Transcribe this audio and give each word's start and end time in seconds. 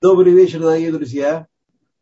Добрый 0.00 0.32
вечер, 0.32 0.60
дорогие 0.60 0.92
друзья. 0.92 1.48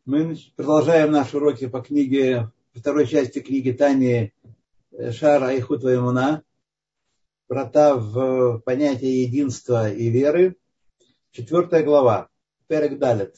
Мы 0.05 0.37
продолжаем 0.55 1.11
наши 1.11 1.35
уроки 1.37 1.65
по 1.65 1.81
книге, 1.81 2.51
второй 2.75 3.07
части 3.07 3.39
книги 3.39 3.71
Тани 3.71 4.33
э, 4.91 5.11
Шара 5.11 5.55
и 5.55 5.59
Хутва 5.59 6.43
Врата 7.49 7.95
в 7.95 8.59
понятие 8.59 9.23
единства 9.23 9.91
и 9.91 10.09
веры. 10.09 10.57
Четвертая 11.31 11.83
глава. 11.83 12.29
Перек 12.67 12.99
Далет. 12.99 13.35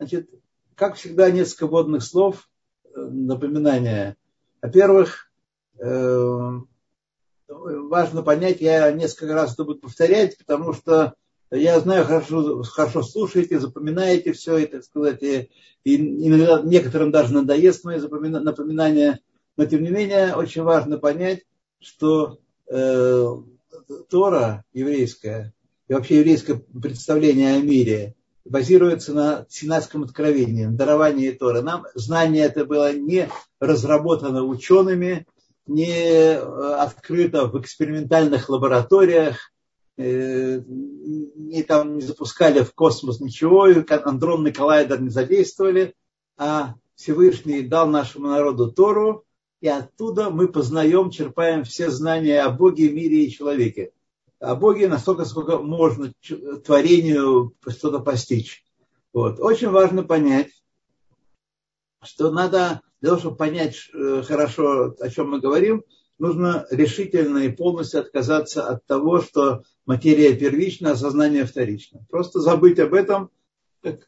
Значит, 0.00 0.28
как 0.74 0.96
всегда, 0.96 1.30
несколько 1.30 1.68
водных 1.68 2.02
слов, 2.02 2.50
э, 2.82 2.98
напоминания. 2.98 4.16
Во-первых, 4.60 5.30
э, 5.78 6.50
важно 7.46 8.22
понять, 8.24 8.60
я 8.60 8.90
несколько 8.90 9.32
раз 9.32 9.54
это 9.54 9.62
буду 9.62 9.82
повторять, 9.82 10.36
потому 10.38 10.72
что 10.72 11.14
я 11.50 11.80
знаю, 11.80 12.04
хорошо, 12.04 12.62
хорошо 12.62 13.02
слушаете, 13.02 13.58
запоминаете 13.58 14.32
все 14.32 14.58
это, 14.58 14.78
так 14.78 14.84
сказать, 14.84 15.22
и, 15.22 15.50
и 15.84 15.96
иногда 15.96 16.62
некоторым 16.62 17.10
даже 17.10 17.34
надоест 17.34 17.84
мои 17.84 17.98
напоминания, 17.98 19.20
но 19.56 19.66
тем 19.66 19.82
не 19.82 19.90
менее 19.90 20.34
очень 20.34 20.62
важно 20.62 20.98
понять, 20.98 21.42
что 21.80 22.38
э, 22.68 23.26
Тора 24.08 24.64
еврейская 24.72 25.52
и 25.88 25.94
вообще 25.94 26.18
еврейское 26.18 26.54
представление 26.54 27.56
о 27.56 27.60
мире 27.60 28.14
базируется 28.44 29.12
на 29.12 29.46
синатском 29.48 30.04
откровении, 30.04 30.64
на 30.64 30.76
даровании 30.76 31.30
Торы. 31.32 31.62
Нам 31.62 31.84
знание 31.94 32.44
это 32.44 32.64
было 32.64 32.92
не 32.92 33.28
разработано 33.58 34.44
учеными, 34.44 35.26
не 35.66 35.90
э, 35.90 36.36
открыто 36.36 37.46
в 37.46 37.60
экспериментальных 37.60 38.48
лабораториях, 38.48 39.52
не, 40.00 41.62
там, 41.62 41.96
не 41.96 42.02
запускали 42.02 42.62
в 42.62 42.74
космос 42.74 43.20
ничего, 43.20 43.66
андронный 44.04 44.52
коллайдер 44.52 45.00
не 45.00 45.10
задействовали, 45.10 45.94
а 46.36 46.74
Всевышний 46.94 47.62
дал 47.62 47.88
нашему 47.88 48.28
народу 48.28 48.72
Тору, 48.72 49.24
и 49.60 49.68
оттуда 49.68 50.30
мы 50.30 50.48
познаем, 50.48 51.10
черпаем 51.10 51.64
все 51.64 51.90
знания 51.90 52.42
о 52.42 52.50
Боге, 52.50 52.90
мире 52.90 53.24
и 53.24 53.30
человеке. 53.30 53.92
О 54.38 54.54
Боге 54.54 54.88
настолько, 54.88 55.26
сколько 55.26 55.58
можно 55.58 56.12
творению 56.64 57.54
что-то 57.66 58.00
постичь. 58.00 58.64
Вот. 59.12 59.38
Очень 59.38 59.68
важно 59.68 60.02
понять, 60.02 60.50
что 62.02 62.30
надо, 62.30 62.80
для 63.00 63.10
того, 63.10 63.20
чтобы 63.20 63.36
понять 63.36 63.76
э, 63.92 64.22
хорошо, 64.22 64.94
о 64.98 65.10
чем 65.10 65.30
мы 65.30 65.40
говорим, 65.40 65.84
нужно 66.20 66.66
решительно 66.70 67.38
и 67.38 67.50
полностью 67.50 68.00
отказаться 68.00 68.68
от 68.68 68.84
того, 68.86 69.20
что 69.20 69.62
материя 69.86 70.36
первична, 70.36 70.92
а 70.92 70.96
сознание 70.96 71.44
вторично. 71.44 72.04
Просто 72.10 72.40
забыть 72.40 72.78
об 72.78 72.94
этом, 72.94 73.30
как, 73.82 74.06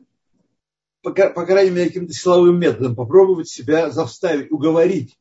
по, 1.02 1.10
по 1.10 1.46
крайней 1.46 1.70
мере, 1.70 1.86
каким-то 1.88 2.12
силовым 2.12 2.60
методом, 2.60 2.94
попробовать 2.94 3.48
себя 3.48 3.90
заставить, 3.90 4.52
уговорить. 4.52 5.18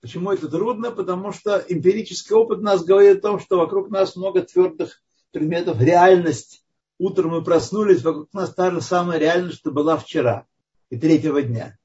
Почему 0.00 0.32
это 0.32 0.48
трудно? 0.48 0.90
Потому 0.90 1.32
что 1.32 1.64
эмпирический 1.68 2.34
опыт 2.36 2.60
нас 2.60 2.84
говорит 2.84 3.18
о 3.18 3.28
том, 3.28 3.40
что 3.40 3.58
вокруг 3.58 3.90
нас 3.90 4.16
много 4.16 4.42
твердых 4.42 5.02
предметов, 5.30 5.80
реальность. 5.80 6.64
Утром 6.98 7.32
мы 7.32 7.44
проснулись, 7.44 8.02
вокруг 8.02 8.32
нас 8.32 8.54
та 8.54 8.70
же 8.70 8.80
самая 8.80 9.18
реальность, 9.18 9.58
что 9.58 9.70
была 9.70 9.96
вчера 9.96 10.46
и 10.90 10.98
третьего 10.98 11.42
дня. 11.42 11.78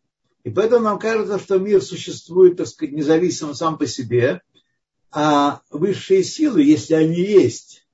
И 0.43 0.49
поэтому 0.49 0.83
нам 0.83 0.99
кажется, 0.99 1.39
что 1.39 1.59
мир 1.59 1.81
существует, 1.81 2.57
так 2.57 2.67
сказать, 2.67 2.95
независимо 2.95 3.53
сам 3.53 3.77
по 3.77 3.85
себе, 3.85 4.41
а 5.11 5.61
высшие 5.69 6.23
силы, 6.23 6.63
если 6.63 6.93
они 6.95 7.19
есть, 7.19 7.87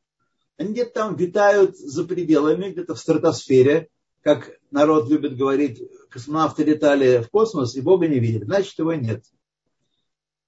они 0.58 0.74
где-то 0.74 0.92
там 0.92 1.16
витают 1.16 1.78
за 1.78 2.04
пределами, 2.06 2.72
где-то 2.72 2.96
в 2.96 3.00
стратосфере, 3.00 3.90
как 4.22 4.52
народ 4.72 5.10
любит 5.10 5.38
говорить, 5.38 5.82
космонавты 6.10 6.64
летали 6.64 7.22
в 7.22 7.30
космос 7.30 7.76
и 7.76 7.82
Бога 7.82 8.08
не 8.08 8.20
видели, 8.20 8.46
значит 8.46 8.78
его 8.80 8.94
нет. 8.94 9.24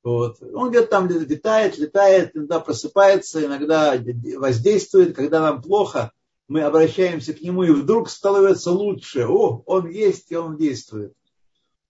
Вот. 0.04 0.42
Он 0.54 0.70
где-то 0.70 0.88
там 0.88 1.08
витает, 1.08 1.78
летает, 1.78 2.36
иногда 2.36 2.60
просыпается, 2.60 3.46
иногда 3.46 4.02
воздействует. 4.38 5.16
Когда 5.16 5.42
нам 5.42 5.62
плохо, 5.62 6.12
мы 6.48 6.62
обращаемся 6.62 7.34
к 7.34 7.42
нему, 7.42 7.64
и 7.64 7.72
вдруг 7.72 8.10
становится 8.10 8.72
лучше. 8.72 9.26
О, 9.28 9.62
он 9.66 9.90
есть, 9.90 10.32
и 10.32 10.36
он 10.36 10.58
действует. 10.58 11.14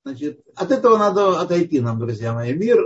Значит, 0.09 0.41
от 0.55 0.71
этого 0.71 0.97
надо 0.97 1.39
отойти 1.39 1.79
нам, 1.81 1.99
друзья 1.99 2.33
мои. 2.33 2.51
Мир, 2.51 2.79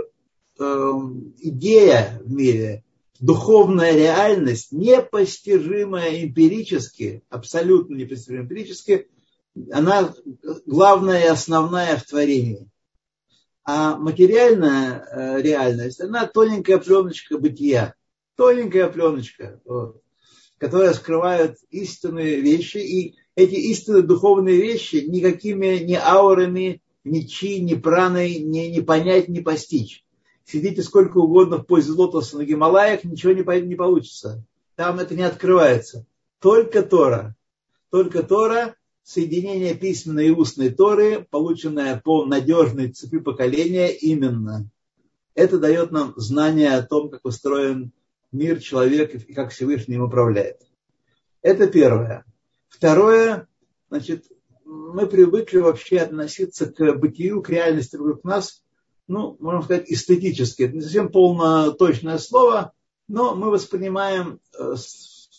э, 0.60 0.92
идея 1.38 2.20
в 2.22 2.30
мире, 2.30 2.84
духовная 3.18 3.96
реальность, 3.96 4.72
непостижимая 4.72 6.22
эмпирически, 6.22 7.22
абсолютно 7.30 7.94
непостижимая 7.94 8.44
эмпирически, 8.44 9.08
она 9.72 10.12
главная 10.66 11.24
и 11.24 11.28
основная 11.28 11.96
в 11.96 12.04
творении. 12.04 12.68
А 13.64 13.96
материальная 13.96 15.06
э, 15.10 15.40
реальность, 15.40 16.02
она 16.02 16.26
тоненькая 16.26 16.76
пленочка 16.76 17.38
бытия, 17.38 17.94
тоненькая 18.36 18.90
пленочка, 18.90 19.62
вот, 19.64 20.02
которая 20.58 20.92
скрывает 20.92 21.56
истинные 21.70 22.42
вещи. 22.42 22.76
И 22.76 23.14
эти 23.34 23.54
истинные 23.54 24.02
духовные 24.02 24.60
вещи 24.60 24.96
никакими 25.08 25.78
ни 25.78 25.94
аурами, 25.94 26.82
ни 27.04 27.20
чи, 27.20 27.60
ни 27.60 27.74
праной 27.74 28.38
не, 28.38 28.70
не 28.70 28.80
понять, 28.80 29.28
не 29.28 29.40
постичь. 29.40 30.04
Сидите 30.44 30.82
сколько 30.82 31.18
угодно 31.18 31.58
в 31.58 31.64
позе 31.64 31.92
лотоса 31.92 32.38
на 32.38 32.44
Гималаях, 32.44 33.04
ничего 33.04 33.32
не, 33.32 33.60
не 33.62 33.76
получится. 33.76 34.44
Там 34.76 34.98
это 34.98 35.14
не 35.14 35.22
открывается. 35.22 36.06
Только 36.38 36.82
Тора. 36.82 37.34
Только 37.90 38.22
Тора, 38.22 38.74
соединение 39.02 39.74
письменной 39.74 40.28
и 40.28 40.30
устной 40.30 40.70
Торы, 40.70 41.26
полученное 41.30 42.00
по 42.00 42.24
надежной 42.26 42.90
цепи 42.90 43.18
поколения 43.18 43.92
именно. 43.92 44.68
Это 45.34 45.58
дает 45.58 45.90
нам 45.92 46.12
знание 46.16 46.72
о 46.74 46.82
том, 46.82 47.10
как 47.10 47.24
устроен 47.24 47.92
мир, 48.32 48.60
человек 48.60 49.14
и 49.14 49.32
как 49.32 49.52
Всевышний 49.52 49.94
им 49.94 50.02
управляет. 50.02 50.60
Это 51.40 51.66
первое. 51.66 52.24
Второе, 52.68 53.46
значит, 53.88 54.26
мы 54.94 55.08
привыкли 55.08 55.58
вообще 55.58 55.98
относиться 55.98 56.66
к 56.66 56.94
бытию, 56.94 57.42
к 57.42 57.50
реальности 57.50 57.96
вокруг 57.96 58.22
нас, 58.22 58.62
ну, 59.08 59.36
можно 59.40 59.62
сказать, 59.62 59.90
эстетически. 59.90 60.62
Это 60.62 60.76
не 60.76 60.82
совсем 60.82 61.08
полно 61.10 61.72
точное 61.72 62.18
слово, 62.18 62.72
но 63.08 63.34
мы 63.34 63.50
воспринимаем 63.50 64.38
э, 64.56 64.74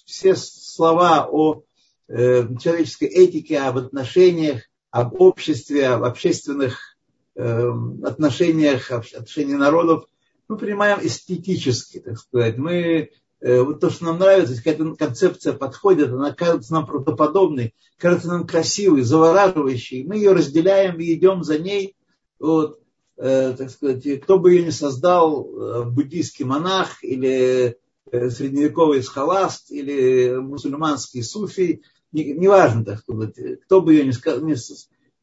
все 0.06 0.36
слова 0.36 1.30
о 1.32 1.64
э, 2.10 2.48
человеческой 2.58 3.08
этике, 3.08 3.60
об 3.60 3.78
отношениях, 3.78 4.64
об 4.92 5.22
обществе, 5.22 5.88
об 5.88 6.04
общественных 6.04 6.98
э, 7.36 7.72
отношениях, 8.04 8.92
отношениях 8.92 9.58
народов, 9.58 10.06
мы 10.50 10.58
принимаем 10.58 11.00
эстетически, 11.02 12.02
так 12.02 12.20
сказать. 12.20 12.58
Мы 12.58 13.12
вот 13.42 13.80
то, 13.80 13.90
что 13.90 14.06
нам 14.06 14.20
нравится, 14.20 14.56
какая-то 14.56 14.96
концепция 14.96 15.54
подходит, 15.54 16.10
она 16.10 16.34
кажется 16.34 16.74
нам 16.74 16.86
правдоподобной, 16.86 17.74
кажется 17.98 18.28
нам 18.30 18.48
красивой, 18.48 19.02
завораживающей. 19.02 20.04
Мы 20.04 20.18
ее 20.18 20.32
разделяем 20.32 21.00
и 21.00 21.14
идем 21.14 21.44
за 21.44 21.60
ней. 21.60 21.96
Вот, 22.40 22.80
э, 23.18 23.56
так 23.58 23.70
сказать, 23.70 24.22
кто 24.22 24.40
бы 24.40 24.54
ее 24.54 24.64
не 24.64 24.72
создал, 24.72 25.48
э, 25.48 25.84
буддийский 25.86 26.46
монах 26.46 27.04
или 27.04 27.78
э, 28.12 28.30
средневековый 28.30 29.04
схоласт 29.04 29.72
или 29.72 30.36
мусульманский 30.36 31.24
суфий, 31.24 31.84
неважно, 32.12 32.80
не 32.80 32.86
так 32.86 33.00
сказать, 33.00 33.36
кто 33.66 33.82
бы 33.82 33.94
ее 33.94 34.06
не, 34.06 34.56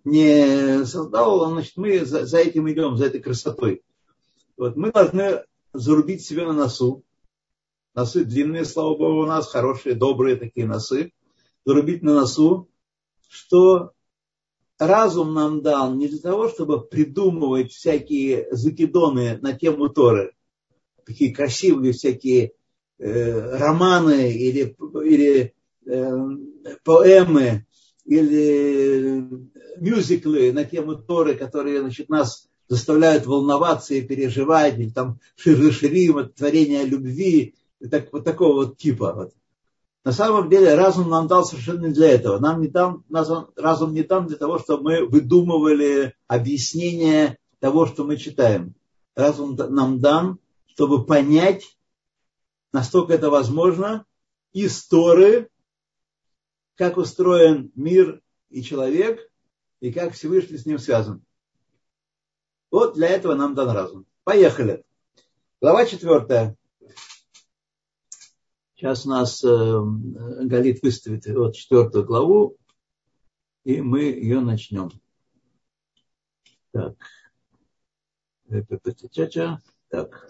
не 0.04 0.84
создал, 0.84 1.50
значит, 1.50 1.76
мы 1.76 2.04
за, 2.04 2.26
за 2.26 2.38
этим 2.38 2.70
идем, 2.70 2.96
за 2.96 3.06
этой 3.06 3.20
красотой. 3.20 3.82
Вот, 4.56 4.76
мы 4.76 4.90
должны 4.90 5.42
зарубить 5.72 6.24
себе 6.24 6.46
на 6.46 6.52
носу, 6.52 7.02
Носы 7.94 8.24
длинные, 8.24 8.64
слава 8.64 8.96
богу, 8.96 9.22
у 9.22 9.26
нас 9.26 9.48
хорошие, 9.48 9.94
добрые 9.94 10.36
такие 10.36 10.66
носы. 10.66 11.12
Зарубить 11.66 12.02
на 12.02 12.14
носу, 12.14 12.68
что 13.28 13.92
разум 14.78 15.34
нам 15.34 15.60
дал 15.60 15.94
не 15.94 16.08
для 16.08 16.18
того, 16.18 16.48
чтобы 16.48 16.80
придумывать 16.80 17.70
всякие 17.72 18.48
закидоны 18.50 19.38
на 19.42 19.52
тему 19.52 19.90
Торы, 19.90 20.32
такие 21.04 21.34
красивые 21.34 21.92
всякие 21.92 22.52
э, 22.98 23.56
романы 23.58 24.32
или, 24.32 24.74
или 25.04 25.54
э, 25.84 26.18
поэмы, 26.84 27.66
или 28.06 29.28
мюзиклы 29.76 30.52
на 30.52 30.64
тему 30.64 30.96
Торы, 30.96 31.34
которые 31.34 31.80
значит, 31.80 32.08
нас 32.08 32.48
заставляют 32.68 33.26
волноваться 33.26 33.94
и 33.94 34.00
переживать, 34.00 34.78
или 34.78 34.88
там 34.88 35.20
Шириширим, 35.36 36.30
творение 36.30 36.84
любви, 36.84 37.54
так, 37.88 38.12
вот 38.12 38.24
такого 38.24 38.54
вот 38.54 38.78
типа. 38.78 39.12
Вот. 39.12 39.32
На 40.04 40.12
самом 40.12 40.50
деле 40.50 40.74
разум 40.74 41.08
нам 41.08 41.28
дал 41.28 41.44
совершенно 41.44 41.86
не 41.86 41.92
для 41.92 42.10
этого. 42.10 42.38
Нам 42.38 42.60
не 42.60 42.68
там, 42.68 43.04
разум 43.56 43.94
не 43.94 44.02
там 44.02 44.26
для 44.26 44.36
того, 44.36 44.58
чтобы 44.58 44.82
мы 44.82 45.06
выдумывали 45.06 46.14
объяснение 46.26 47.38
того, 47.60 47.86
что 47.86 48.04
мы 48.04 48.16
читаем. 48.16 48.74
Разум 49.14 49.56
нам 49.56 50.00
дан, 50.00 50.38
чтобы 50.66 51.04
понять, 51.04 51.78
настолько 52.72 53.12
это 53.12 53.30
возможно, 53.30 54.04
истории 54.52 55.48
как 56.76 56.96
устроен 56.96 57.70
мир 57.74 58.20
и 58.50 58.62
человек, 58.62 59.30
и 59.80 59.92
как 59.92 60.14
Всевышний 60.14 60.58
с 60.58 60.66
ним 60.66 60.78
связан. 60.78 61.22
Вот 62.70 62.94
для 62.94 63.08
этого 63.08 63.34
нам 63.34 63.54
дан 63.54 63.70
разум. 63.70 64.06
Поехали. 64.24 64.84
Глава 65.60 65.86
четвертая. 65.86 66.56
Сейчас 68.82 69.04
нас 69.04 69.44
э, 69.44 69.48
Галит 69.48 70.82
выставит 70.82 71.24
вот 71.26 71.54
четвертую 71.54 72.04
главу, 72.04 72.56
и 73.62 73.80
мы 73.80 74.00
ее 74.00 74.40
начнем. 74.40 74.90
Так. 76.72 76.96
Так. 79.88 80.28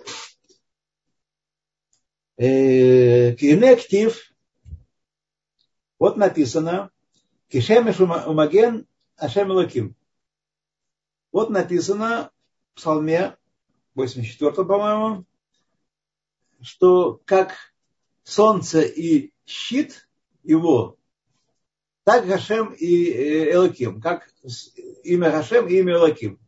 Э, 2.36 3.34
Кинектив. 3.36 4.20
Вот 5.98 6.18
написано. 6.18 6.90
Кишемеш 7.48 8.00
умаген 8.00 8.86
Ашем 9.16 9.50
Лаким. 9.50 9.96
Вот 11.30 11.48
написано 11.48 12.30
в 12.74 12.76
Псалме 12.76 13.34
84, 13.94 14.52
по-моему, 14.52 15.24
что 16.60 17.18
как 17.24 17.71
солнце 18.24 18.80
и 18.82 19.32
щит 19.44 20.08
его, 20.42 20.96
так 22.04 22.26
Гашем 22.26 22.72
и 22.72 23.10
э, 23.10 23.52
Элаким, 23.52 24.00
как 24.00 24.28
имя 25.04 25.30
Гашем 25.30 25.68
и 25.68 25.78
имя 25.78 25.94
Элаким. 25.94 26.38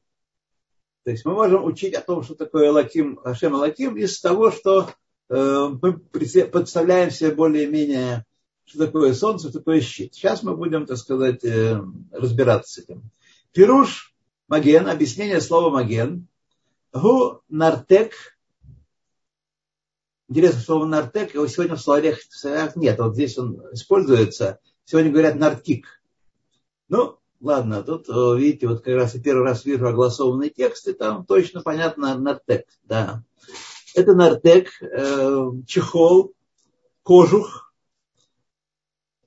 То 1.04 1.10
есть 1.10 1.24
мы 1.24 1.34
можем 1.34 1.64
учить 1.64 1.94
о 1.94 2.00
том, 2.00 2.22
что 2.22 2.34
такое 2.34 2.68
Элаким, 2.68 3.16
Гашем 3.16 3.54
Элаким, 3.54 3.96
из 3.96 4.20
того, 4.20 4.50
что 4.50 4.90
э, 5.28 5.68
мы 5.80 5.98
представляем 5.98 7.10
себе 7.10 7.32
более-менее, 7.32 8.24
что 8.64 8.86
такое 8.86 9.12
солнце, 9.14 9.50
что 9.50 9.58
такое 9.58 9.80
щит. 9.80 10.14
Сейчас 10.14 10.42
мы 10.42 10.56
будем, 10.56 10.86
так 10.86 10.96
сказать, 10.96 11.44
э, 11.44 11.80
разбираться 12.10 12.72
с 12.72 12.84
этим. 12.84 13.10
Пируш 13.52 14.14
Маген, 14.48 14.88
объяснение 14.88 15.40
слова 15.40 15.70
Маген, 15.70 16.26
Гу 16.92 17.42
Нартек 17.48 18.33
Интересно, 20.28 20.60
слово 20.60 20.86
нартек, 20.86 21.34
его 21.34 21.46
сегодня 21.46 21.76
в 21.76 21.80
словарях, 21.80 22.18
в 22.18 22.34
словарях 22.34 22.76
нет. 22.76 22.98
Вот 22.98 23.14
здесь 23.14 23.36
он 23.36 23.60
используется. 23.72 24.58
Сегодня 24.84 25.10
говорят 25.10 25.36
нартик. 25.36 26.00
Ну, 26.88 27.18
ладно, 27.40 27.82
тут, 27.82 28.08
видите, 28.08 28.68
вот 28.68 28.82
как 28.82 28.94
раз 28.94 29.14
я 29.14 29.20
первый 29.20 29.44
раз 29.44 29.64
вижу 29.64 29.86
огласованный 29.86 30.48
текст, 30.48 30.88
и 30.88 30.94
там 30.94 31.26
точно 31.26 31.60
понятно 31.60 32.16
нартек. 32.18 32.66
Да. 32.84 33.22
Это 33.94 34.14
нартек, 34.14 34.70
э, 34.82 35.50
чехол, 35.66 36.34
кожух, 37.02 37.72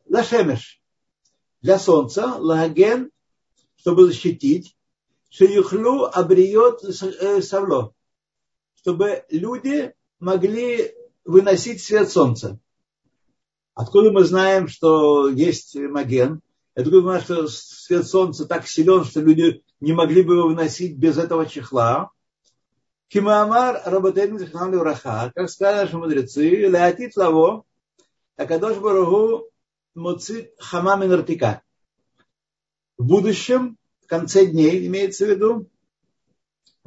лашемеш. 0.09 0.81
Для 1.61 1.79
солнца, 1.79 2.35
лаген, 2.37 3.11
чтобы 3.77 4.07
защитить, 4.07 4.75
шеюхлю 5.29 6.05
обриет 6.05 6.83
э, 6.83 7.41
савло. 7.41 7.93
Чтобы 8.75 9.25
люди 9.29 9.93
могли 10.19 10.93
выносить 11.25 11.83
свет 11.83 12.09
солнца. 12.09 12.59
Откуда 13.73 14.11
мы 14.11 14.23
знаем, 14.23 14.67
что 14.67 15.29
есть 15.29 15.75
маген? 15.75 16.41
Откуда 16.73 16.97
мы 16.97 17.03
знаем, 17.03 17.23
что 17.23 17.47
свет 17.47 18.07
солнца 18.07 18.45
так 18.45 18.67
силен, 18.67 19.03
что 19.03 19.21
люди 19.21 19.63
не 19.79 19.93
могли 19.93 20.23
бы 20.23 20.35
его 20.35 20.47
выносить 20.47 20.97
без 20.97 21.17
этого 21.17 21.45
чехла? 21.45 22.11
Кимаамар 23.09 23.81
работаем 23.85 24.37
раха, 24.81 25.31
как 25.33 25.49
сказали 25.49 25.85
наши 25.85 25.97
мудрецы, 25.97 26.49
леатит 26.49 27.15
лаво, 27.15 27.63
Акадош 28.35 28.77
Барагу 28.77 29.49
муцит 29.95 30.53
хама 30.59 30.97
минартика. 30.97 31.63
В 32.97 33.05
будущем, 33.05 33.77
в 34.01 34.07
конце 34.07 34.45
дней, 34.45 34.85
имеется 34.87 35.25
в 35.25 35.29
виду, 35.29 35.69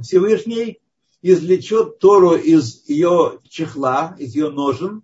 Всевышний 0.00 0.80
извлечет 1.22 1.99
Тору 1.99 2.34
из 2.34 2.88
ее 2.88 3.40
чехла, 3.49 4.17
из 4.19 4.34
ее 4.34 4.50
ножен, 4.50 5.02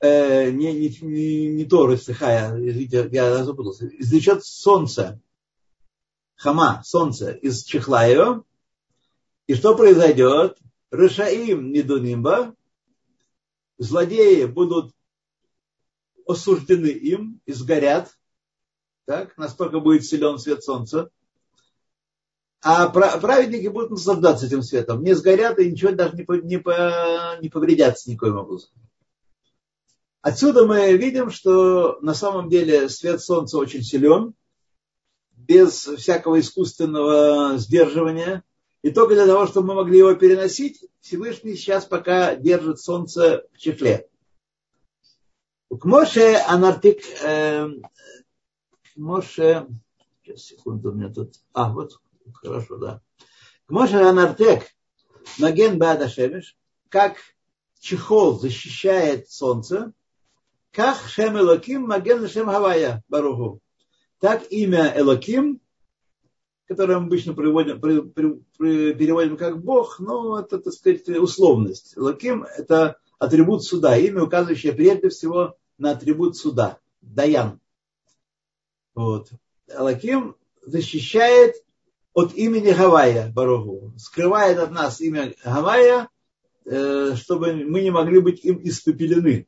э, 0.00 0.50
не, 0.50 0.72
не, 0.72 0.88
не, 1.00 1.48
не 1.48 1.64
Тору, 1.64 1.96
стихая, 1.96 2.56
извините, 2.56 3.08
я 3.12 3.44
запутался, 3.44 3.86
извлечет 3.86 4.44
солнце, 4.44 5.20
хама, 6.34 6.82
солнце 6.84 7.32
из 7.32 7.64
чехла 7.64 8.04
ее, 8.04 8.42
и 9.46 9.54
что 9.54 9.76
произойдет? 9.76 10.58
Рашаим 10.90 11.72
недунимба, 11.72 12.54
злодеи 13.78 14.44
будут 14.44 14.92
осуждены 16.26 16.88
им 16.88 17.40
и 17.46 17.52
сгорят, 17.52 18.16
так, 19.04 19.36
настолько 19.36 19.78
будет 19.78 20.04
силен 20.04 20.38
свет 20.38 20.64
солнца, 20.64 21.10
а 22.68 22.88
праведники 22.88 23.68
будут 23.68 23.92
наслаждаться 23.92 24.46
этим 24.46 24.60
светом. 24.60 25.04
Не 25.04 25.14
сгорят 25.14 25.60
и 25.60 25.70
ничего 25.70 25.92
даже 25.92 26.16
не, 26.16 26.24
не, 26.24 27.40
не 27.40 27.48
повредятся 27.48 28.10
никоим 28.10 28.38
образом. 28.38 28.70
Отсюда 30.20 30.66
мы 30.66 30.96
видим, 30.96 31.30
что 31.30 32.00
на 32.00 32.12
самом 32.12 32.48
деле 32.48 32.88
свет 32.88 33.22
солнца 33.22 33.58
очень 33.58 33.82
силен, 33.82 34.34
без 35.36 35.86
всякого 35.86 36.40
искусственного 36.40 37.56
сдерживания. 37.56 38.42
И 38.82 38.90
только 38.90 39.14
для 39.14 39.26
того, 39.26 39.46
чтобы 39.46 39.68
мы 39.68 39.74
могли 39.74 39.98
его 39.98 40.14
переносить, 40.14 40.84
Всевышний 41.00 41.54
сейчас 41.54 41.84
пока 41.84 42.34
держит 42.34 42.80
солнце 42.80 43.44
в 43.52 43.58
чехле. 43.58 44.08
К 45.70 45.84
Моше 45.84 46.34
Анартик, 46.48 46.98
э, 47.22 47.68
Моше, 48.96 49.68
сейчас, 50.24 50.42
секунду, 50.42 50.90
у 50.90 50.94
меня 50.94 51.12
тут, 51.12 51.34
а, 51.52 51.72
вот 51.72 52.00
Хорошо, 52.34 52.76
да. 52.76 53.00
Кмоша 53.66 54.08
Анартек, 54.08 54.64
Маген 55.38 55.78
Бада 55.78 56.08
Шемеш, 56.08 56.56
как 56.88 57.16
чехол 57.80 58.38
защищает 58.38 59.30
солнце, 59.30 59.92
как 60.72 60.96
Шем 61.08 61.38
Элоким, 61.38 61.82
Маген 61.82 62.28
Шем 62.28 62.46
Хавая 62.46 63.02
Баруху. 63.08 63.60
Так 64.20 64.50
имя 64.50 64.92
Элоким, 64.96 65.60
которое 66.66 66.98
мы 66.98 67.06
обычно 67.06 67.34
приводим, 67.34 67.80
при, 67.80 68.00
при, 68.00 68.42
при, 68.58 68.94
переводим 68.94 69.36
как 69.36 69.62
Бог, 69.62 69.98
но 70.00 70.40
это, 70.40 70.58
так 70.58 70.72
сказать, 70.72 71.08
условность. 71.08 71.96
Элоким– 71.96 72.44
это 72.56 72.98
атрибут 73.18 73.64
суда, 73.64 73.96
имя, 73.96 74.22
указывающее 74.22 74.72
прежде 74.72 75.08
всего 75.08 75.56
на 75.78 75.92
атрибут 75.92 76.36
суда, 76.36 76.78
Даян. 77.00 77.60
Вот. 78.94 79.30
Элоким 79.68 80.36
защищает 80.62 81.56
от 82.16 82.32
имени 82.32 82.72
Гавайя 82.72 83.30
Барогу, 83.30 83.92
скрывает 83.98 84.58
от 84.58 84.70
нас 84.70 85.02
имя 85.02 85.34
Гавайя, 85.44 86.08
э, 86.64 87.14
чтобы 87.14 87.52
мы 87.52 87.82
не 87.82 87.90
могли 87.90 88.20
быть 88.20 88.42
им 88.42 88.58
испепелены. 88.64 89.46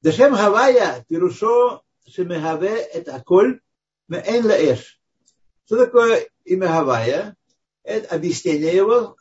Дешем 0.00 0.32
Гавайя 0.32 1.04
пирушо 1.06 1.82
шемегаве 2.08 2.70
это 2.70 3.16
аколь 3.16 3.60
меэн 4.08 4.46
лаэш. 4.46 4.98
Что 5.66 5.84
такое 5.84 6.30
имя 6.46 6.68
Гавайя? 6.68 7.36
Это 7.82 8.14
объяснение 8.14 8.74
его, 8.74 9.18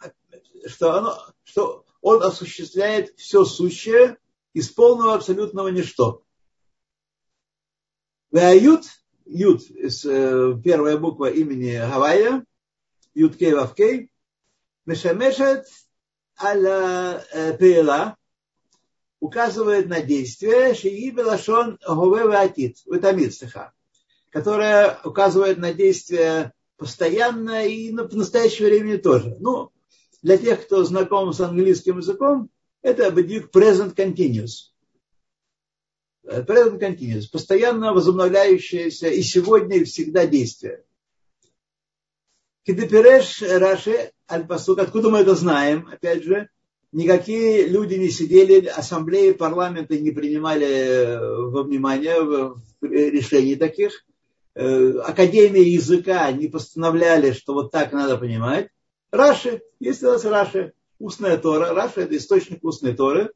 что, 0.68 0.94
оно, 0.94 1.18
что 1.44 1.84
он 2.00 2.24
осуществляет 2.24 3.14
все 3.18 3.44
сущее 3.44 4.16
из 4.54 4.70
полного 4.70 5.16
абсолютного 5.16 5.68
ничто. 5.68 6.24
Веают 8.32 8.86
Юд, 9.30 9.62
э, 9.72 10.54
первая 10.64 10.98
буква 10.98 11.30
имени 11.30 11.78
Гавайя, 11.78 12.44
Юдкей 13.14 13.54
Вавкей, 13.54 14.10
Мешамешет 14.86 15.66
аля 16.42 17.24
э, 17.34 17.58
Пейла, 17.58 18.16
указывает 19.20 19.88
на 19.88 20.02
действие 20.02 20.74
Шии 20.76 21.10
Белашон 21.10 21.78
Гове 21.86 22.26
Ватит, 22.26 22.78
Витамид 22.86 23.34
стиха, 23.34 23.74
которое 24.30 25.00
указывает 25.04 25.58
на 25.58 25.74
действие 25.74 26.54
постоянно 26.78 27.66
и 27.66 27.92
в 27.92 28.16
настоящее 28.16 28.70
время 28.70 29.00
тоже. 29.00 29.36
Ну, 29.40 29.72
для 30.22 30.38
тех, 30.38 30.66
кто 30.66 30.84
знаком 30.84 31.34
с 31.34 31.42
английским 31.42 31.98
языком, 31.98 32.50
это 32.82 33.10
бедюк 33.12 33.50
present 33.56 33.96
continuous. 33.96 34.72
Present 36.28 36.80
continuous, 36.80 37.28
постоянно 37.32 37.94
возобновляющееся 37.94 39.08
и 39.08 39.22
сегодня, 39.22 39.78
и 39.78 39.84
всегда 39.86 40.26
действие. 40.28 40.84
Кидепереш 42.66 43.42
Раши 43.42 44.12
Аль-Пасук, 44.30 44.80
откуда 44.80 45.10
мы 45.10 45.20
это 45.20 45.36
знаем, 45.36 45.88
опять 45.90 46.24
же, 46.24 46.50
никакие 46.92 47.66
люди 47.68 47.94
не 47.94 48.10
сидели, 48.10 48.66
ассамблеи 48.66 49.32
парламента 49.32 49.98
не 49.98 50.12
принимали 50.12 51.18
во 51.50 51.64
внимание 51.64 52.56
решений 52.82 53.56
таких, 53.56 54.06
э, 54.56 54.98
академии 54.98 55.64
языка 55.64 56.30
не 56.34 56.50
постановляли, 56.50 57.32
что 57.32 57.54
вот 57.54 57.72
так 57.72 57.94
надо 57.94 58.18
понимать. 58.18 58.68
Раши, 59.12 59.62
есть 59.80 60.04
у 60.04 60.08
нас 60.08 60.26
Раши, 60.26 60.74
устная 61.00 61.38
Тора, 61.38 61.74
Раши 61.74 62.02
это 62.02 62.18
источник 62.18 62.66
устной 62.66 62.94
Торы, 62.94 63.32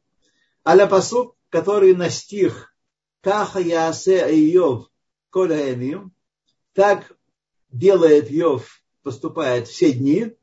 аля 0.68 0.88
пасук, 0.88 1.38
который 1.50 1.96
на 1.96 2.10
стих 2.10 2.71
Каха 3.22 3.60
Ясе 3.60 4.20
Иов 4.54 4.90
Коля 5.30 6.12
так 6.74 7.12
делает 7.70 8.30
Йов, 8.30 8.82
поступает 9.04 9.68
все 9.68 9.94
дни. 9.94 10.36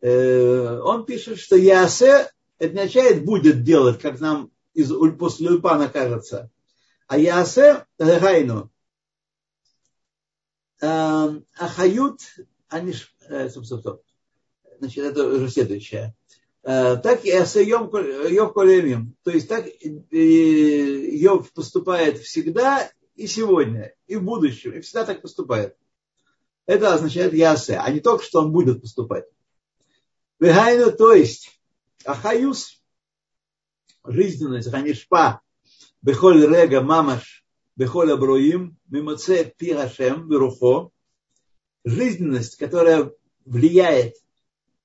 Э, 0.00 0.78
он 0.80 1.04
пишет, 1.04 1.38
что 1.38 1.56
Ясе, 1.56 2.30
означает 2.58 3.24
будет 3.24 3.64
делать, 3.64 4.00
как 4.00 4.20
нам 4.20 4.50
из, 4.74 4.92
после 5.18 5.50
Ульпана 5.50 5.88
кажется. 5.88 6.50
А 7.06 7.18
Ясе 7.18 7.86
Гайну. 7.98 8.70
Эм, 10.80 11.46
Ахают, 11.58 12.20
они, 12.68 12.94
э, 13.28 13.48
стоп. 13.50 14.02
Значит, 14.78 15.04
это 15.04 15.26
уже 15.26 15.50
следующее. 15.50 16.14
Э, 16.62 16.96
так 16.96 17.24
и 17.24 17.30
Асайом 17.30 17.90
Йов 18.28 18.52
Колемим. 18.52 19.16
То 19.22 19.30
есть 19.30 19.48
так 19.48 19.66
Йов 20.10 21.52
поступает 21.52 22.18
всегда 22.18 22.90
и 23.14 23.26
сегодня, 23.26 23.94
и 24.06 24.16
в 24.16 24.22
будущем, 24.22 24.72
и 24.72 24.80
всегда 24.80 25.04
так 25.04 25.22
поступает. 25.22 25.76
Это 26.66 26.94
означает 26.94 27.32
Ясе, 27.32 27.76
а 27.76 27.90
не 27.90 28.00
только, 28.00 28.24
что 28.24 28.40
он 28.40 28.52
будет 28.52 28.80
поступать. 28.80 29.24
Вегайну, 30.38 30.92
то 30.92 31.12
есть, 31.12 31.60
Ахаюс, 32.04 32.82
жизненность, 34.04 34.70
Ханишпа, 34.70 35.40
Бехоль 36.02 36.46
Рега 36.46 36.80
Мамаш, 36.80 37.44
Бехоль 37.76 38.12
Абруим, 38.12 38.76
Мимоце 38.88 39.44
Пирашем, 39.44 40.28
Берухо, 40.28 40.90
жизненность, 41.84 42.56
которая 42.56 43.12
влияет 43.44 44.14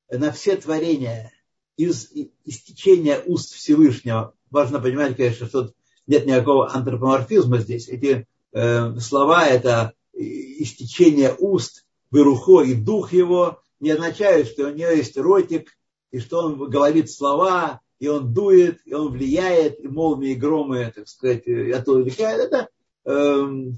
на 0.10 0.32
все 0.32 0.56
творения 0.58 1.32
из 1.78 2.12
истечения 2.46 3.22
уст 3.26 3.54
Всевышнего. 3.54 4.34
Важно 4.50 4.80
понимать, 4.80 5.18
конечно, 5.18 5.48
что 5.48 5.72
нет 6.08 6.26
никакого 6.26 6.74
антропоморфизма 6.74 7.60
здесь. 7.60 7.88
Эти 7.90 8.28
э, 8.54 9.00
слова– 9.00 9.48
это 9.48 9.94
истечение 10.14 11.36
уст, 11.38 11.86
вырухо 12.12 12.62
и 12.62 12.74
дух 12.74 13.12
его, 13.12 13.62
не 13.80 13.92
означают, 13.92 14.48
что 14.48 14.68
у 14.68 14.74
него 14.74 14.92
есть 14.92 15.18
ротик, 15.18 15.78
и 16.12 16.20
что 16.20 16.46
он 16.46 16.70
говорит 16.70 17.12
слова, 17.12 17.82
и 18.00 18.08
он 18.08 18.34
дует, 18.34 18.80
и 18.86 18.94
он 18.94 19.12
влияет, 19.12 19.80
и 19.80 19.88
молнии, 19.88 20.32
и 20.32 20.36
громы, 20.36 20.92
так 20.96 21.08
сказать, 21.08 21.48
оттуда 21.48 22.04
влияет. 22.04 22.42
Это 22.42 22.70
э, 23.06 23.72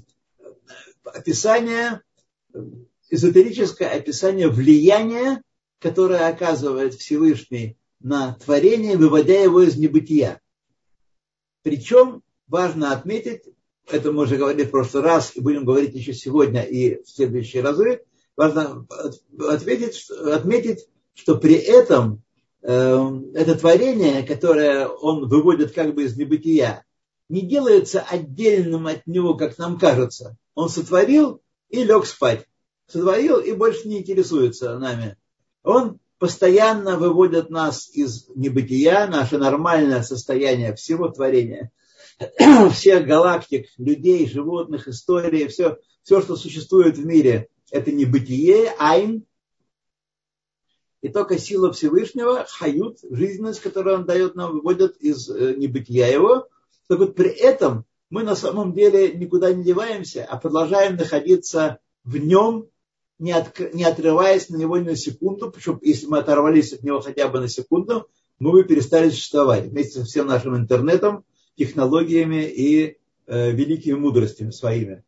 описание, 1.04 2.02
эзотерическое 3.10 3.88
описание 3.88 4.48
влияния, 4.48 5.42
которое 5.80 6.28
оказывает 6.28 6.94
Всевышний 6.94 7.76
на 8.00 8.34
творение, 8.34 8.96
выводя 8.96 9.40
его 9.40 9.62
из 9.62 9.76
небытия. 9.76 10.40
Причем 11.62 12.22
важно 12.46 12.92
отметить, 12.92 13.42
это 13.86 14.12
мы 14.12 14.22
уже 14.22 14.36
говорили 14.36 14.64
в 14.64 14.70
прошлый 14.70 15.02
раз, 15.02 15.32
и 15.34 15.40
будем 15.40 15.64
говорить 15.64 15.94
еще 15.94 16.12
сегодня 16.14 16.62
и 16.62 17.02
в 17.02 17.08
следующие 17.08 17.62
разы, 17.62 18.02
важно 18.36 18.86
отметить, 19.48 20.08
отметить 20.10 20.86
что 21.14 21.36
при 21.36 21.54
этом 21.54 22.22
э, 22.62 23.10
это 23.34 23.58
творение, 23.58 24.22
которое 24.22 24.86
он 24.86 25.28
выводит 25.28 25.72
как 25.72 25.94
бы 25.94 26.04
из 26.04 26.16
небытия, 26.16 26.84
не 27.28 27.42
делается 27.42 28.00
отдельным 28.00 28.86
от 28.86 29.06
него, 29.06 29.34
как 29.34 29.58
нам 29.58 29.78
кажется. 29.78 30.36
Он 30.54 30.68
сотворил 30.68 31.42
и 31.68 31.82
лег 31.82 32.06
спать. 32.06 32.46
Сотворил 32.86 33.38
и 33.38 33.52
больше 33.52 33.88
не 33.88 33.98
интересуется 33.98 34.78
нами. 34.78 35.16
Он 35.62 35.98
постоянно 36.18 36.96
выводят 36.96 37.50
нас 37.50 37.90
из 37.92 38.28
небытия, 38.34 39.06
наше 39.06 39.38
нормальное 39.38 40.02
состояние 40.02 40.74
всего 40.74 41.08
творения, 41.08 41.70
всех 42.72 43.06
галактик, 43.06 43.66
людей, 43.78 44.28
животных, 44.28 44.88
истории, 44.88 45.46
все, 45.46 45.78
все, 46.02 46.20
что 46.20 46.36
существует 46.36 46.98
в 46.98 47.06
мире, 47.06 47.48
это 47.70 47.92
небытие, 47.92 48.74
айн, 48.78 49.24
и 51.00 51.08
только 51.08 51.38
сила 51.38 51.72
Всевышнего, 51.72 52.44
хают, 52.48 52.98
жизненность, 53.08 53.60
которую 53.60 53.98
он 53.98 54.04
дает 54.04 54.34
нам, 54.34 54.52
выводит 54.52 54.96
из 54.96 55.30
э, 55.30 55.54
небытия 55.54 56.08
его. 56.08 56.48
Так 56.88 56.98
вот 56.98 57.14
при 57.14 57.30
этом 57.30 57.84
мы 58.10 58.24
на 58.24 58.34
самом 58.34 58.72
деле 58.72 59.12
никуда 59.12 59.52
не 59.52 59.62
деваемся, 59.62 60.24
а 60.28 60.36
продолжаем 60.38 60.96
находиться 60.96 61.78
в 62.02 62.16
нем 62.16 62.68
не, 63.18 63.32
от, 63.32 63.58
не 63.74 63.84
отрываясь 63.84 64.48
на 64.48 64.56
него 64.56 64.78
ни 64.78 64.84
на 64.84 64.96
секунду, 64.96 65.50
причем 65.50 65.78
если 65.82 66.06
мы 66.06 66.18
оторвались 66.18 66.72
от 66.72 66.82
него 66.82 67.00
хотя 67.00 67.28
бы 67.28 67.40
на 67.40 67.48
секунду, 67.48 68.08
мы 68.38 68.52
бы 68.52 68.64
перестали 68.64 69.10
существовать 69.10 69.66
вместе 69.66 70.00
со 70.00 70.04
всем 70.04 70.26
нашим 70.26 70.56
интернетом, 70.56 71.24
технологиями 71.56 72.44
и 72.44 72.96
э, 73.26 73.50
великими 73.50 73.94
мудростями 73.94 74.50
своими. 74.50 75.02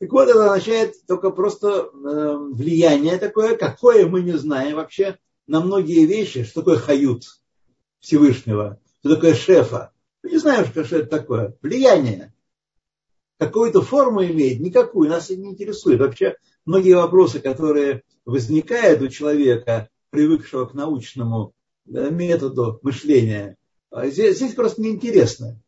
Так 0.00 0.12
вот, 0.12 0.28
это 0.28 0.44
означает 0.44 0.94
только 1.06 1.30
просто 1.30 1.90
э, 1.92 2.36
влияние 2.52 3.18
такое, 3.18 3.56
какое 3.56 4.06
мы 4.06 4.22
не 4.22 4.32
знаем 4.32 4.76
вообще 4.76 5.18
на 5.46 5.60
многие 5.60 6.06
вещи, 6.06 6.44
что 6.44 6.60
такое 6.60 6.78
хают 6.78 7.24
Всевышнего, 8.00 8.80
что 9.00 9.14
такое 9.14 9.34
шефа. 9.34 9.92
Мы 10.22 10.30
не 10.30 10.38
знаем, 10.38 10.66
что 10.66 10.80
это 10.80 11.06
такое. 11.06 11.56
Влияние. 11.62 12.32
Какую-то 13.38 13.82
форму 13.82 14.24
имеет, 14.24 14.60
никакую, 14.60 15.08
нас 15.08 15.30
это 15.30 15.40
не 15.40 15.50
интересует. 15.50 16.00
Вообще 16.00 16.36
многие 16.68 16.92
вопросы, 16.92 17.40
которые 17.40 18.02
возникают 18.26 19.00
у 19.00 19.08
человека, 19.08 19.88
привыкшего 20.10 20.66
к 20.66 20.74
научному 20.74 21.54
методу 21.86 22.78
мышления, 22.82 23.56
а 23.90 24.08
здесь, 24.08 24.36
здесь 24.36 24.54
просто 24.54 24.82
неинтересно. 24.82 25.60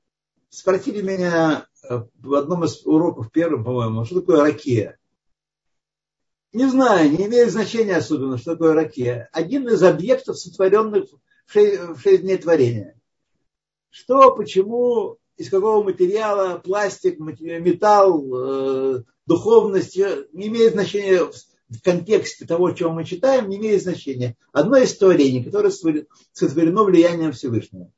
Спросили 0.50 1.00
меня 1.00 1.66
э, 1.88 2.02
в 2.18 2.34
одном 2.34 2.64
из 2.64 2.84
уроков, 2.84 3.32
первым, 3.32 3.64
по-моему, 3.64 4.04
что 4.04 4.20
такое 4.20 4.42
ракия. 4.42 4.98
Не 6.52 6.66
знаю, 6.66 7.10
не 7.10 7.26
имеет 7.26 7.50
значения 7.50 7.96
особенно, 7.96 8.36
что 8.36 8.52
такое 8.52 8.74
ракия. 8.74 9.30
Один 9.32 9.68
из 9.68 9.82
объектов, 9.82 10.38
сотворенных 10.38 11.04
в 11.46 11.52
шесть, 11.52 11.80
в 11.80 12.00
шесть 12.00 12.22
дней 12.22 12.36
творения. 12.36 13.00
Что, 13.88 14.34
почему, 14.34 15.16
из 15.36 15.48
какого 15.48 15.82
материала, 15.82 16.58
пластик, 16.58 17.18
металл, 17.20 18.96
э, 18.98 19.02
духовность, 19.30 19.96
не 20.32 20.48
имеет 20.48 20.72
значения 20.72 21.22
в 21.68 21.82
контексте 21.82 22.44
того, 22.44 22.66
о 22.66 22.74
чем 22.74 22.94
мы 22.94 23.04
читаем, 23.04 23.48
не 23.48 23.58
имеет 23.58 23.80
значения. 23.80 24.36
Одно 24.52 24.76
из 24.76 24.96
творений, 24.96 25.44
которое 25.44 25.70
сотворено 26.32 26.82
влиянием 26.82 27.30
Всевышнего. 27.30 27.92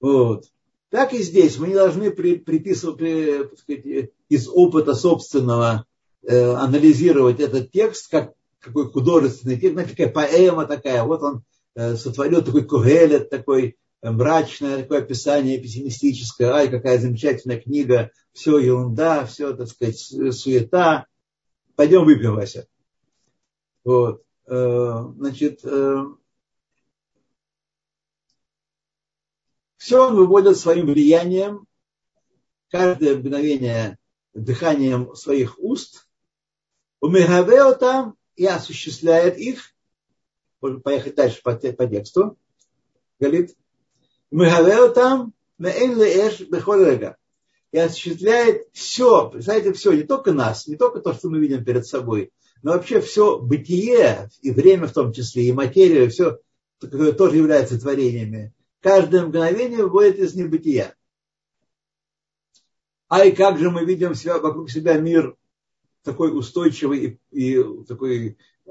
Вот. 0.00 0.46
Так 0.90 1.14
и 1.14 1.22
здесь. 1.22 1.56
Мы 1.56 1.68
не 1.68 1.74
должны 1.74 2.10
при, 2.10 2.34
приписывать 2.34 2.98
при, 2.98 3.56
сказать, 3.56 4.10
из 4.28 4.48
опыта 4.48 4.94
собственного 4.94 5.86
э, 6.22 6.52
анализировать 6.54 7.38
этот 7.38 7.70
текст, 7.70 8.10
как 8.10 8.34
какой 8.58 8.90
художественный 8.90 9.56
текст, 9.56 9.74
знаете, 9.74 9.92
такая 9.92 10.12
поэма 10.12 10.66
такая. 10.66 11.04
Вот 11.04 11.22
он 11.22 11.44
э, 11.76 11.94
сотворил 11.94 12.42
такой 12.42 12.64
кугелет, 12.64 13.30
такой 13.30 13.76
мрачное 14.02 14.78
такое 14.82 14.98
описание 14.98 15.58
пессимистическое, 15.58 16.50
ай, 16.50 16.68
какая 16.68 16.98
замечательная 16.98 17.60
книга, 17.60 18.10
все 18.32 18.58
ерунда, 18.58 19.24
все, 19.26 19.54
так 19.54 19.68
сказать, 19.68 19.98
суета. 19.98 21.06
Пойдем 21.76 22.04
выпьем, 22.04 22.34
Вася. 22.34 22.66
Вот. 23.84 24.24
Э, 24.46 25.04
значит, 25.16 25.60
э, 25.64 26.04
все 29.76 30.06
он 30.08 30.16
выводит 30.16 30.56
своим 30.56 30.86
влиянием, 30.86 31.66
каждое 32.68 33.16
мгновение 33.16 33.98
дыханием 34.34 35.14
своих 35.14 35.58
уст, 35.58 36.08
умегавео 37.00 37.74
там 37.74 38.16
и 38.34 38.46
осуществляет 38.46 39.38
их, 39.38 39.74
можно 40.60 40.80
поехать 40.80 41.16
дальше 41.16 41.42
по, 41.42 41.54
тексту, 41.54 42.38
говорит, 43.18 43.56
там, 44.94 45.32
Леэш 45.58 46.40
Бехолега. 46.48 47.16
И 47.70 47.78
осуществляет 47.78 48.68
все, 48.72 49.30
представляете, 49.30 49.72
все, 49.72 49.92
не 49.92 50.02
только 50.02 50.32
нас, 50.32 50.66
не 50.66 50.76
только 50.76 51.00
то, 51.00 51.14
что 51.14 51.30
мы 51.30 51.38
видим 51.38 51.64
перед 51.64 51.86
собой, 51.86 52.30
но 52.62 52.72
вообще 52.72 53.00
все 53.00 53.38
бытие, 53.38 54.28
и 54.40 54.50
время 54.50 54.86
в 54.86 54.92
том 54.92 55.12
числе, 55.12 55.44
и 55.44 55.52
материя, 55.52 56.08
все, 56.08 56.38
которое 56.80 57.12
тоже 57.12 57.36
является 57.36 57.80
творениями, 57.80 58.52
каждое 58.80 59.26
мгновение 59.26 59.84
выводит 59.84 60.18
из 60.18 60.34
небытия. 60.34 60.94
А 63.08 63.24
и 63.24 63.32
как 63.32 63.58
же 63.58 63.70
мы 63.70 63.84
видим 63.84 64.14
себя, 64.14 64.38
вокруг 64.38 64.70
себя 64.70 64.98
мир 64.98 65.36
такой 66.02 66.36
устойчивый 66.36 67.20
и, 67.30 67.58
и 67.58 67.84
такой 67.84 68.38
э, 68.66 68.70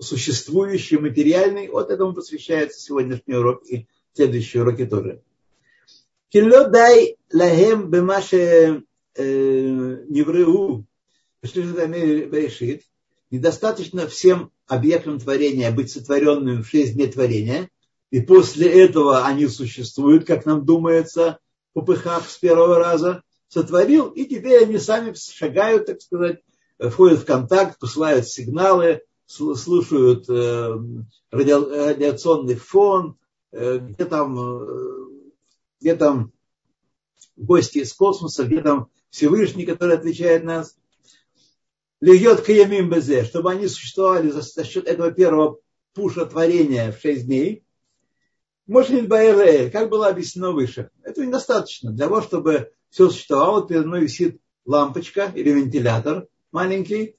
существующий, 0.00 0.98
материальный. 0.98 1.68
Вот 1.68 1.90
этому 1.90 2.12
посвящается 2.12 2.80
сегодняшний 2.80 3.34
урок 3.34 3.64
и 3.66 3.86
следующие 4.20 4.62
уроки 4.62 4.84
тоже. 4.84 5.22
Килло 6.28 6.68
дай 6.68 7.16
лахем 7.32 7.90
бемаше 7.90 8.82
невреу, 9.16 10.86
недостаточно 13.30 14.06
всем 14.06 14.52
объектам 14.66 15.18
творения 15.18 15.70
быть 15.70 15.90
сотворенным 15.90 16.62
в 16.62 16.68
шесть 16.68 16.94
дней 16.94 17.10
творения, 17.10 17.70
и 18.10 18.20
после 18.20 18.68
этого 18.68 19.24
они 19.24 19.46
существуют, 19.48 20.26
как 20.26 20.44
нам 20.44 20.66
думается, 20.66 21.38
попыхав 21.72 22.30
с 22.30 22.36
первого 22.36 22.78
раза, 22.78 23.22
сотворил, 23.48 24.08
и 24.08 24.26
теперь 24.26 24.64
они 24.64 24.78
сами 24.78 25.14
шагают, 25.14 25.86
так 25.86 26.02
сказать, 26.02 26.40
входят 26.78 27.20
в 27.20 27.24
контакт, 27.24 27.78
посылают 27.78 28.28
сигналы, 28.28 29.00
слушают 29.26 30.28
э, 30.28 30.76
радиационный 31.30 32.56
фон, 32.56 33.10
э, 33.10 33.19
где 33.52 34.04
там, 34.04 34.38
э, 34.38 35.06
где 35.80 35.96
там 35.96 36.32
гости 37.36 37.78
из 37.78 37.92
космоса, 37.92 38.44
где 38.44 38.60
там 38.60 38.88
Всевышний, 39.10 39.66
который 39.66 39.96
отвечает 39.96 40.44
нас. 40.44 40.76
Льет 42.00 42.40
каямим 42.42 42.88
безе, 42.88 43.24
чтобы 43.24 43.50
они 43.50 43.66
существовали 43.66 44.30
за, 44.30 44.40
за 44.40 44.64
счет 44.64 44.86
этого 44.86 45.10
первого 45.10 45.58
пуша 45.92 46.24
творения 46.24 46.92
в 46.92 47.00
шесть 47.00 47.26
дней. 47.26 47.64
Может 48.66 49.08
Баэлэ, 49.08 49.70
как 49.70 49.90
было 49.90 50.06
объяснено 50.06 50.52
выше. 50.52 50.90
Это 51.02 51.26
недостаточно 51.26 51.90
для 51.90 52.06
того, 52.06 52.22
чтобы 52.22 52.72
все 52.88 53.10
существовало. 53.10 53.66
Перед 53.66 53.84
мной 53.84 54.02
висит 54.02 54.40
лампочка 54.64 55.32
или 55.34 55.50
вентилятор 55.50 56.28
маленький. 56.52 57.16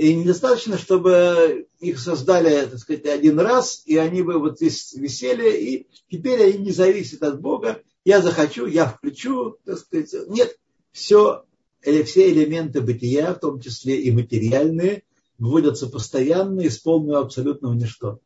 И 0.00 0.14
недостаточно, 0.14 0.78
чтобы 0.78 1.68
их 1.78 1.98
создали, 1.98 2.64
так 2.64 2.78
сказать, 2.78 3.04
один 3.04 3.38
раз, 3.38 3.82
и 3.84 3.98
они 3.98 4.22
бы 4.22 4.38
вот 4.38 4.62
висели, 4.62 5.58
и 5.58 5.88
теперь 6.10 6.42
они 6.42 6.56
не 6.64 6.72
зависят 6.72 7.22
от 7.22 7.38
Бога. 7.38 7.82
Я 8.06 8.22
захочу, 8.22 8.64
я 8.64 8.86
включу, 8.86 9.58
так 9.66 9.76
сказать. 9.78 10.14
Нет, 10.28 10.58
все, 10.90 11.44
или 11.82 12.02
все 12.02 12.32
элементы 12.32 12.80
бытия, 12.80 13.34
в 13.34 13.40
том 13.40 13.60
числе 13.60 14.00
и 14.00 14.10
материальные, 14.10 15.02
вводятся 15.36 15.86
постоянно 15.86 16.62
из 16.62 16.78
полного 16.78 17.18
абсолютного 17.18 17.74
ничто. 17.74 18.20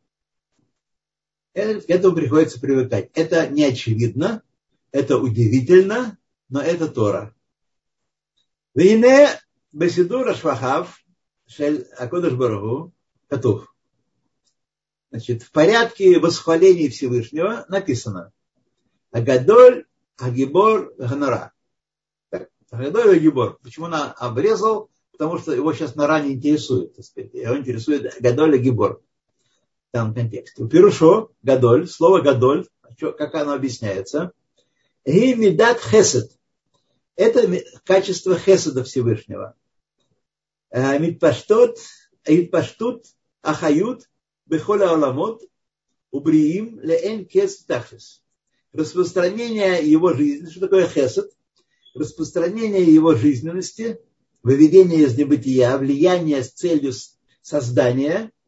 Э, 1.54 1.80
к 1.80 1.90
этому 1.90 2.14
приходится 2.14 2.60
привыкать. 2.60 3.10
Это 3.14 3.48
не 3.48 3.64
очевидно, 3.64 4.44
это 4.92 5.18
удивительно, 5.18 6.18
но 6.48 6.60
это 6.60 6.86
Тора. 6.86 7.34
Вине 8.76 9.26
беседура 9.72 10.34
швахав 10.34 11.00
шель 11.46 11.86
акодыш 11.96 12.34
барагу 12.34 12.92
катув. 13.28 13.74
Значит, 15.10 15.42
в 15.42 15.52
порядке 15.52 16.18
восхвалений 16.18 16.88
Всевышнего 16.88 17.64
написано 17.68 18.32
Агадоль, 19.10 19.86
Агибор, 20.18 20.92
Ганара. 20.98 21.52
Агадоль, 22.70 23.16
Агибор. 23.16 23.58
Почему 23.62 23.86
он 23.86 23.94
обрезал? 23.94 24.90
Потому 25.12 25.38
что 25.38 25.52
его 25.52 25.72
сейчас 25.72 25.94
на 25.94 26.08
ране 26.08 26.32
интересует. 26.32 26.96
Так 26.96 27.04
сказать. 27.04 27.32
Его 27.32 27.56
интересует 27.56 28.20
Гадоль, 28.20 28.56
Агибор 28.56 29.00
данном 29.94 30.12
контексте. 30.12 30.62
У 30.62 30.68
Пирушо, 30.68 31.30
Гадоль, 31.42 31.88
слово 31.88 32.20
Гадоль, 32.20 32.66
как 32.98 33.34
оно 33.34 33.54
объясняется, 33.54 34.32
и 35.04 35.34
медат 35.34 35.80
хесед. 35.80 36.32
Это 37.16 37.48
качество 37.84 38.36
хеседа 38.36 38.82
Всевышнего. 38.82 39.54
Мидпаштот, 40.74 41.78
мидпаштут, 42.26 43.06
ахают, 43.42 44.10
бехоля 44.46 44.90
аламот, 44.90 45.42
убриим, 46.10 46.80
леэн 46.80 47.24
кес 47.26 47.64
тахес. 47.64 48.22
Распространение 48.72 49.88
его 49.88 50.12
жизни, 50.12 50.50
что 50.50 50.60
такое 50.60 50.88
хесед? 50.88 51.30
Распространение 51.94 52.82
его 52.82 53.14
жизненности, 53.14 54.00
выведение 54.42 55.04
из 55.04 55.16
небытия, 55.16 55.78
влияние 55.78 56.42
с 56.42 56.50
целью 56.50 56.92
создания– 57.40 58.30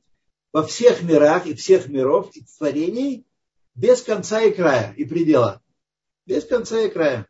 во 0.57 0.63
всех 0.63 1.03
мирах 1.03 1.47
и 1.47 1.53
всех 1.53 1.87
миров 1.89 2.31
и 2.35 2.43
творений 2.43 3.27
без 3.75 4.01
конца 4.01 4.41
и 4.41 4.51
края 4.51 4.95
и 4.97 5.05
предела. 5.05 5.63
Без 6.25 6.47
конца 6.47 6.81
и 6.81 6.89
края. 6.89 7.29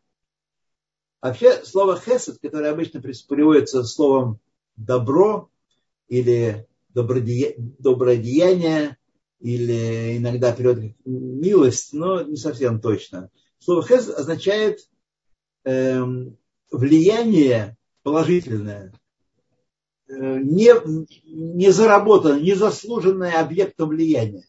Вообще 1.21 1.65
слово 1.65 1.99
хесед, 1.99 2.39
которое 2.39 2.71
обычно 2.71 3.01
приводится 3.01 3.83
словом 3.83 4.39
добро 4.77 5.49
или 6.07 6.67
добродеяние, 6.93 8.97
или 9.39 10.17
иногда 10.17 10.53
перевод 10.53 10.79
милость, 11.05 11.93
но 11.93 12.21
не 12.21 12.37
совсем 12.37 12.79
точно. 12.79 13.29
Слово 13.59 13.83
хесед 13.83 14.15
означает 14.15 14.87
эм, 15.63 16.37
влияние 16.71 17.77
положительное, 18.03 18.93
Э, 20.09 20.39
не, 20.39 20.73
не 21.25 21.69
заработанное, 21.69 22.39
не 22.39 22.53
заслуженное 22.53 23.41
объектом 23.41 23.89
влияния. 23.89 24.45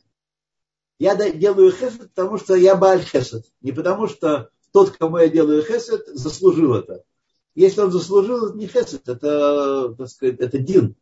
Я 1.01 1.17
делаю 1.17 1.73
хесед, 1.73 2.13
потому 2.15 2.39
что 2.39 2.55
я 2.55 2.77
Бааль 2.77 3.03
хесед. 3.03 3.45
Не 3.61 3.73
потому 3.73 4.07
что 4.07 4.51
тот, 4.73 4.91
кому 4.91 5.19
я 5.19 5.29
делаю 5.29 5.65
хесед, 5.65 6.07
заслужил 6.09 6.75
это. 6.75 7.03
Если 7.59 7.81
он 7.81 7.91
заслужил, 7.91 8.47
это 8.47 8.57
не 8.57 8.69
хесед, 8.69 9.09
это, 9.09 9.93
так 9.99 10.09
сказать, 10.09 10.39
это 10.39 10.59
дин. 10.59 10.95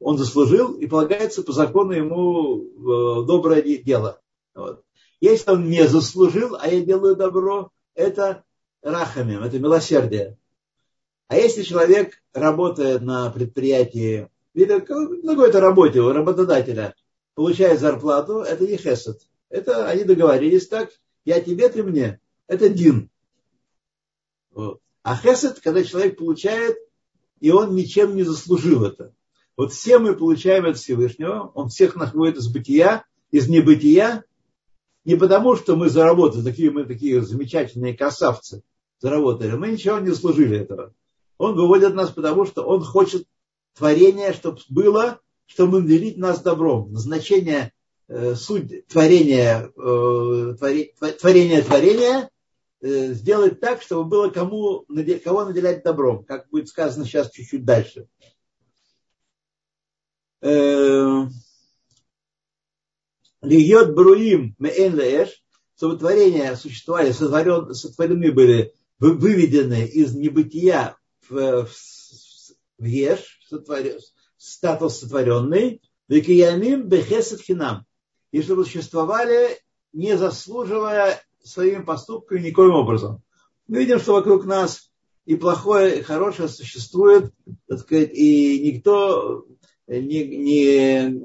Он 0.00 0.18
заслужил 0.18 0.72
и 0.72 0.88
полагается 0.88 1.44
по 1.44 1.52
закону 1.52 1.92
ему 1.92 2.64
э, 2.64 3.26
доброе 3.28 3.62
дело. 3.62 4.20
Вот. 4.52 4.82
Если 5.20 5.48
он 5.48 5.70
не 5.70 5.86
заслужил, 5.86 6.56
а 6.60 6.66
я 6.66 6.80
делаю 6.80 7.14
добро, 7.14 7.70
это 7.94 8.42
рахамим, 8.82 9.44
это 9.44 9.60
милосердие. 9.60 10.36
А 11.28 11.36
если 11.36 11.62
человек 11.62 12.20
работает 12.32 13.02
на 13.02 13.30
предприятии, 13.30 14.28
на 14.54 14.80
какой-то 14.80 15.60
работе 15.60 16.00
у 16.00 16.12
работодателя, 16.12 16.96
получает 17.36 17.78
зарплату, 17.78 18.40
это 18.40 18.66
не 18.66 18.76
хесед. 18.76 19.20
Это 19.48 19.86
они 19.86 20.02
договорились 20.02 20.66
так, 20.66 20.90
я 21.24 21.40
тебе, 21.40 21.68
ты 21.68 21.84
мне. 21.84 22.18
Это 22.48 22.68
дин. 22.68 23.10
Вот. 24.50 24.80
А 25.02 25.16
хесед, 25.16 25.60
когда 25.60 25.82
человек 25.82 26.18
получает, 26.18 26.76
и 27.40 27.50
он 27.50 27.74
ничем 27.74 28.14
не 28.14 28.22
заслужил 28.22 28.84
это. 28.84 29.14
Вот 29.56 29.72
все 29.72 29.98
мы 29.98 30.14
получаем 30.14 30.66
от 30.66 30.78
Всевышнего, 30.78 31.50
он 31.54 31.68
всех 31.68 31.96
находит 31.96 32.36
из 32.36 32.48
бытия, 32.48 33.04
из 33.30 33.48
небытия, 33.48 34.24
не 35.04 35.16
потому, 35.16 35.56
что 35.56 35.76
мы 35.76 35.88
заработали, 35.88 36.42
такие 36.42 36.70
мы 36.70 36.84
такие 36.84 37.22
замечательные 37.22 37.96
красавцы 37.96 38.62
заработали, 39.00 39.52
мы 39.52 39.68
ничего 39.68 39.98
не 39.98 40.10
заслужили 40.10 40.58
этого. 40.58 40.92
Он 41.38 41.54
выводит 41.54 41.94
нас 41.94 42.10
потому, 42.10 42.44
что 42.44 42.62
он 42.62 42.82
хочет 42.82 43.26
творение, 43.74 44.34
чтобы 44.34 44.58
было, 44.68 45.20
чтобы 45.46 45.80
наделить 45.80 46.18
нас 46.18 46.42
добром. 46.42 46.92
Назначение, 46.92 47.72
э, 48.08 48.34
суть 48.34 48.86
творения, 48.88 49.72
э, 49.74 50.54
твори, 50.58 50.94
творения 51.18 51.62
творения 51.62 52.30
сделать 52.80 53.60
так, 53.60 53.82
чтобы 53.82 54.04
было 54.04 54.30
кому, 54.30 54.86
кого 55.24 55.44
наделять 55.44 55.84
добром, 55.84 56.24
как 56.24 56.48
будет 56.48 56.68
сказано 56.68 57.04
сейчас 57.04 57.30
чуть-чуть 57.30 57.64
дальше. 57.64 58.08
Э, 60.42 61.26
Льет 63.42 63.94
бруим 63.94 64.54
меэн 64.58 64.94
леэш, 64.96 65.42
чтобы 65.76 65.96
творения 65.96 66.54
существовали, 66.56 67.12
сотворен, 67.12 67.74
сотворены 67.74 68.32
были, 68.32 68.74
выведены 68.98 69.86
из 69.86 70.14
небытия 70.14 70.98
в, 71.26 71.66
в 72.78 72.84
еш, 72.84 73.40
статус 74.36 74.98
сотворенный, 74.98 75.80
векиямим 76.08 76.86
бехесед 76.86 77.40
хинам, 77.40 77.86
и 78.30 78.42
чтобы 78.42 78.64
существовали, 78.64 79.58
не 79.94 80.18
заслуживая 80.18 81.22
своими 81.42 81.82
поступками 81.82 82.40
никоим 82.40 82.74
образом. 82.74 83.22
Мы 83.66 83.78
видим, 83.78 83.98
что 83.98 84.14
вокруг 84.14 84.44
нас 84.44 84.90
и 85.26 85.36
плохое, 85.36 85.98
и 85.98 86.02
хорошее 86.02 86.48
существует, 86.48 87.32
так 87.68 87.80
сказать, 87.80 88.10
и 88.12 88.60
никто 88.72 89.46
не, 89.86 90.24
не, 90.24 91.20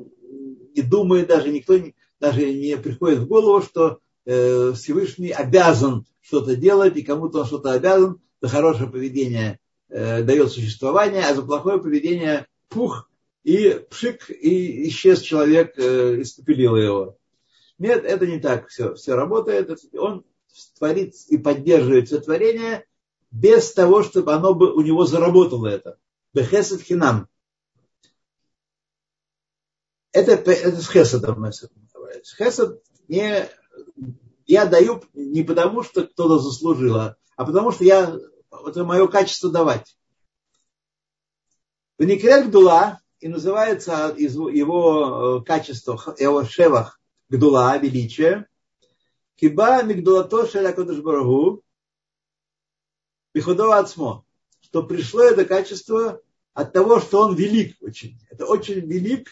не 0.75 0.81
думает, 0.81 1.27
даже 1.27 1.49
никто 1.49 1.77
не, 1.77 1.95
даже 2.19 2.53
не 2.53 2.77
приходит 2.77 3.19
в 3.19 3.27
голову, 3.27 3.61
что 3.61 3.99
э, 4.25 4.73
Всевышний 4.73 5.31
обязан 5.31 6.05
что-то 6.21 6.55
делать, 6.55 6.95
и 6.97 7.03
кому-то 7.03 7.39
он 7.39 7.45
что-то 7.45 7.71
обязан 7.71 8.19
за 8.41 8.49
хорошее 8.49 8.89
поведение 8.89 9.59
Э, 9.87 10.23
дает 10.23 10.51
существование, 10.51 11.23
а 11.23 11.35
за 11.35 11.43
плохое 11.43 11.79
поведение 11.79 12.47
пух 12.69 13.09
и 13.43 13.79
пшик, 13.89 14.29
и 14.31 14.89
исчез 14.89 15.21
человек, 15.21 15.73
э, 15.77 16.21
испепелил 16.21 16.75
его. 16.75 17.17
Нет, 17.77 18.05
это 18.05 18.25
не 18.25 18.39
так 18.39 18.69
все. 18.69 18.93
Все 18.95 19.15
работает. 19.15 19.69
Он 19.97 20.25
творит 20.77 21.13
и 21.27 21.37
поддерживает 21.37 22.07
все 22.07 22.19
творение 22.19 22.85
без 23.31 23.73
того, 23.73 24.03
чтобы 24.03 24.33
оно 24.33 24.53
бы 24.53 24.73
у 24.73 24.81
него 24.81 25.05
заработало 25.05 25.67
это. 25.67 25.97
Бехесед 26.33 26.81
хинам. 26.81 27.27
Это, 30.13 30.31
это 30.31 30.81
с 30.81 30.89
хесадом. 30.89 31.45
Хесад 32.37 32.81
не, 33.09 33.49
я 34.45 34.65
даю 34.65 35.03
не 35.13 35.43
потому, 35.43 35.83
что 35.83 36.07
кто-то 36.07 36.39
заслужил, 36.39 36.95
а, 36.95 37.17
а 37.35 37.45
потому 37.45 37.71
что 37.71 37.83
я 37.83 38.17
это 38.65 38.83
мое 38.85 39.07
качество 39.07 39.51
давать. 39.51 39.97
Веникрет 41.97 42.47
Гдула, 42.47 42.99
и 43.19 43.27
называется 43.27 44.13
его 44.17 45.39
э, 45.39 45.45
качества, 45.45 46.15
его 46.17 46.43
шевах 46.45 46.99
Гдула, 47.29 47.77
величие, 47.77 48.47
Киба 49.35 49.83
мигдулато 49.83 50.47
шеля 50.47 50.71
кодышбарагу, 50.71 51.63
Бихудова 53.33 53.79
Ацмо, 53.79 54.23
что 54.61 54.83
пришло 54.83 55.23
это 55.23 55.43
качество 55.43 56.21
от 56.53 56.71
того, 56.71 57.01
что 57.01 57.19
он 57.19 57.35
велик 57.35 57.75
очень. 57.81 58.17
Это 58.29 58.45
очень 58.45 58.79
велик, 58.79 59.27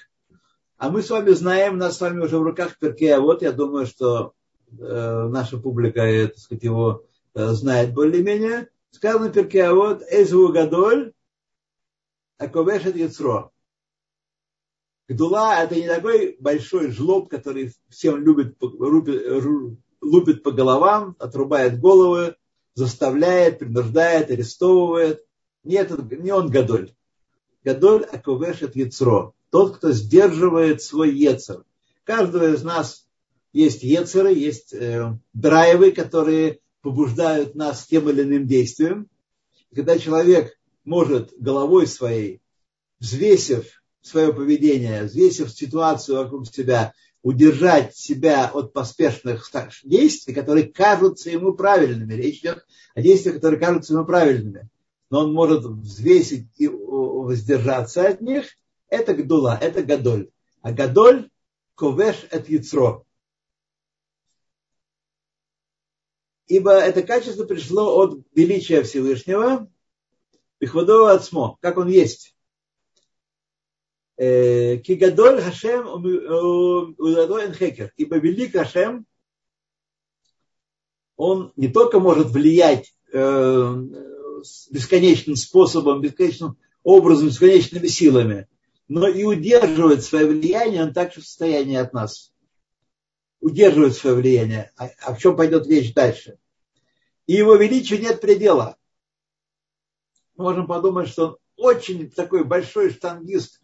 а 0.75 0.89
мы 0.89 1.01
с 1.01 1.09
вами 1.09 1.29
знаем, 1.29 1.75
у 1.75 1.77
нас 1.77 1.95
с 1.95 2.01
вами 2.01 2.19
уже 2.19 2.37
в 2.37 2.43
руках 2.43 2.77
Перкея, 2.77 3.21
вот 3.21 3.41
я 3.41 3.53
думаю, 3.53 3.85
что 3.85 4.33
э, 4.77 5.27
наша 5.29 5.57
публика, 5.57 6.01
так 6.27 6.37
сказать, 6.37 6.63
его 6.63 7.05
э, 7.33 7.47
знает 7.51 7.93
более-менее. 7.93 8.67
Сказано 8.91 9.29
Перкея, 9.29 9.71
вот 9.71 10.03
Эзву 10.09 10.51
Гадоль, 10.51 11.13
Аковешет 12.37 12.97
Яцро. 12.97 13.52
Гдула– 15.07 15.63
это 15.63 15.75
не 15.75 15.87
такой 15.87 16.37
большой 16.39 16.91
жлоб, 16.91 17.29
который 17.29 17.73
всем 17.89 18.23
любит, 18.23 18.55
рубит, 18.61 19.77
лупит 20.01 20.43
по 20.43 20.51
головам, 20.51 21.15
отрубает 21.19 21.79
головы, 21.79 22.35
заставляет, 22.73 23.59
принуждает, 23.59 24.31
арестовывает. 24.31 25.25
Нет, 25.63 25.91
не 26.11 26.31
он 26.31 26.49
Гадоль. 26.49 26.93
Гадоль 27.63 28.03
Аковешет 28.03 28.75
Яцро. 28.75 29.33
Тот, 29.49 29.77
кто 29.77 29.91
сдерживает 29.91 30.81
свой 30.81 31.13
Ецер. 31.13 31.63
Каждого 32.05 32.53
из 32.53 32.63
нас 32.63 33.07
есть 33.53 33.83
Ецеры, 33.83 34.33
есть 34.33 34.73
э, 34.73 35.17
драйвы, 35.33 35.91
которые 35.91 36.59
побуждают 36.81 37.55
нас 37.55 37.85
тем 37.85 38.09
или 38.09 38.23
иным 38.23 38.47
действием. 38.47 39.09
когда 39.73 39.97
человек 39.97 40.57
может 40.83 41.33
головой 41.37 41.87
своей, 41.87 42.41
взвесив 42.99 43.82
свое 44.03 44.33
поведение, 44.33 45.03
взвесив 45.03 45.51
ситуацию 45.51 46.17
вокруг 46.17 46.47
себя, 46.47 46.93
удержать 47.23 47.95
себя 47.95 48.51
от 48.53 48.73
поспешных 48.73 49.49
действий, 49.83 50.33
которые 50.33 50.67
кажутся 50.67 51.29
ему 51.29 51.53
правильными. 51.53 52.13
Речь 52.13 52.39
идет 52.41 52.65
о 52.93 53.01
действиях, 53.01 53.35
которые 53.35 53.59
кажутся 53.59 53.93
ему 53.93 54.05
правильными. 54.05 54.69
Но 55.09 55.21
он 55.21 55.33
может 55.33 55.63
взвесить 55.63 56.47
и 56.57 56.67
воздержаться 56.67 58.07
от 58.07 58.21
них. 58.21 58.45
Это 58.89 59.13
гдула, 59.13 59.57
это 59.59 59.83
гадоль. 59.83 60.29
А 60.61 60.71
гадоль 60.71 61.29
ковеш 61.75 62.25
от 62.29 62.49
яцро. 62.49 63.05
Ибо 66.47 66.73
это 66.73 67.03
качество 67.03 67.45
пришло 67.45 67.97
от 67.97 68.19
величия 68.35 68.83
Всевышнего, 68.83 69.71
Бихвадова 70.59 71.13
Ацмо, 71.13 71.57
как 71.61 71.77
он 71.77 71.87
есть. 71.87 72.35
Кигадоль 74.83 75.41
Хашем 75.41 75.87
Удадой 76.97 77.47
Энхекер. 77.47 77.91
Ибо 77.97 78.17
велик 78.17 78.53
Хашем, 78.53 79.05
он 81.15 81.53
не 81.55 81.67
только 81.67 81.99
может 81.99 82.27
влиять 82.27 82.93
э, 83.11 83.75
бесконечным 84.71 85.35
способом, 85.35 86.01
бесконечным 86.01 86.57
образом, 86.83 87.27
бесконечными 87.27 87.87
силами, 87.87 88.47
но 88.87 89.07
и 89.07 89.23
удерживает 89.23 90.03
свое 90.03 90.27
влияние, 90.27 90.83
он 90.83 90.93
также 90.93 91.21
в 91.21 91.25
состоянии 91.25 91.77
от 91.77 91.93
нас. 91.93 92.33
Удерживает 93.39 93.95
свое 93.95 94.15
влияние. 94.15 94.71
А, 94.77 94.89
а 95.01 95.13
в 95.13 95.19
чем 95.19 95.35
пойдет 95.35 95.67
речь 95.67 95.93
дальше? 95.93 96.37
И 97.25 97.33
его 97.33 97.55
величию 97.55 98.01
нет 98.01 98.21
предела. 98.21 98.77
Мы 100.35 100.45
можем 100.45 100.67
подумать, 100.67 101.09
что 101.09 101.27
он 101.27 101.37
очень 101.55 102.09
такой 102.09 102.43
большой 102.43 102.91
штангист, 102.91 103.61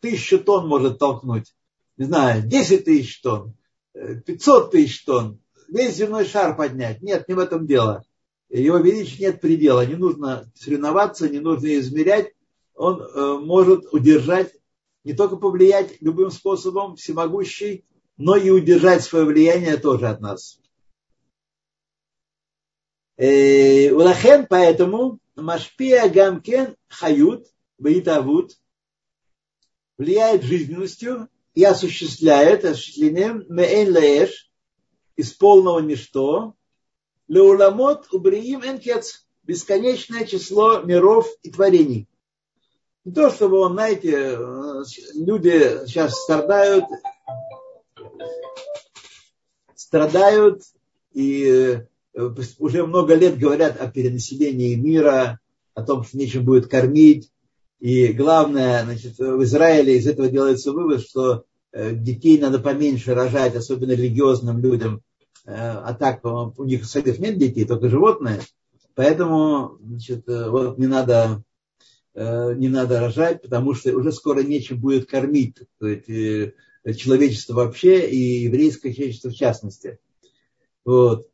тысячу 0.00 0.38
тонн 0.38 0.68
может 0.68 0.98
толкнуть, 0.98 1.54
не 1.96 2.06
знаю, 2.06 2.42
10 2.42 2.84
тысяч 2.84 3.20
тонн, 3.20 3.54
500 3.94 4.70
тысяч 4.70 5.04
тонн, 5.04 5.40
весь 5.68 5.96
земной 5.96 6.26
шар 6.26 6.56
поднять. 6.56 7.02
Нет, 7.02 7.28
не 7.28 7.34
в 7.34 7.38
этом 7.38 7.66
дело. 7.66 8.04
Его 8.48 8.78
величию 8.78 9.20
нет 9.20 9.40
предела. 9.40 9.84
Не 9.84 9.96
нужно 9.96 10.50
соревноваться, 10.54 11.28
не 11.28 11.40
нужно 11.40 11.76
измерять. 11.78 12.32
Он 12.74 13.00
э, 13.00 13.38
может 13.38 13.92
удержать, 13.92 14.52
не 15.04 15.14
только 15.14 15.36
повлиять 15.36 16.00
любым 16.00 16.30
способом, 16.30 16.96
всемогущий, 16.96 17.84
но 18.16 18.36
и 18.36 18.50
удержать 18.50 19.02
свое 19.02 19.24
влияние 19.24 19.76
тоже 19.76 20.08
от 20.08 20.20
нас. 20.20 20.60
Э, 23.16 23.92
Улахен, 23.92 24.46
поэтому 24.48 25.18
Машпия 25.34 26.08
Гамкен 26.08 26.76
Хают, 26.88 27.46
Баитавут, 27.78 28.58
влияет 29.98 30.42
жизненностью 30.42 31.28
и 31.54 31.64
осуществляет 31.64 32.64
осуществлением 32.64 33.44
меэн 33.48 33.92
лаэш 33.92 34.50
из 35.16 35.32
полного 35.32 35.80
ничто 35.80 36.54
леуламот 37.28 38.08
убриим 38.12 38.62
энкец 38.64 39.26
бесконечное 39.42 40.26
число 40.26 40.80
миров 40.80 41.28
и 41.42 41.50
творений. 41.50 42.08
Не 43.04 43.12
то, 43.12 43.30
чтобы 43.30 43.58
он, 43.58 43.74
знаете, 43.74 44.36
люди 45.14 45.86
сейчас 45.86 46.14
страдают, 46.14 46.84
страдают 49.76 50.62
и 51.12 51.78
э, 52.14 52.30
уже 52.58 52.84
много 52.84 53.14
лет 53.14 53.38
говорят 53.38 53.80
о 53.80 53.88
перенаселении 53.88 54.74
мира, 54.74 55.38
о 55.74 55.82
том, 55.82 56.02
что 56.02 56.18
нечем 56.18 56.44
будет 56.44 56.66
кормить, 56.66 57.30
и 57.78 58.12
главное, 58.12 58.84
значит, 58.84 59.18
в 59.18 59.42
Израиле 59.42 59.98
из 59.98 60.06
этого 60.06 60.28
делается 60.28 60.72
вывод, 60.72 61.02
что 61.02 61.44
э, 61.72 61.94
детей 61.94 62.38
надо 62.38 62.58
поменьше 62.58 63.14
рожать, 63.14 63.54
особенно 63.54 63.92
религиозным 63.92 64.58
людям. 64.58 65.02
Э, 65.44 65.52
а 65.54 65.94
так 65.94 66.24
у 66.24 66.64
них 66.64 66.86
самих 66.86 67.18
нет 67.18 67.38
детей, 67.38 67.66
только 67.66 67.88
животные. 67.88 68.40
Поэтому 68.94 69.78
значит, 69.82 70.26
э, 70.28 70.48
вот 70.48 70.78
не 70.78 70.86
надо, 70.86 71.42
не 72.14 72.68
надо 72.68 72.98
рожать, 72.98 73.42
потому 73.42 73.74
что 73.74 73.94
уже 73.94 74.10
скоро 74.10 74.42
нечем 74.42 74.80
будет 74.80 75.06
кормить 75.06 75.58
человечество 75.78 77.52
вообще 77.52 78.08
и 78.08 78.44
еврейское 78.44 78.94
человечество 78.94 79.28
в 79.28 79.34
частности. 79.34 79.98
Вот. 80.86 81.28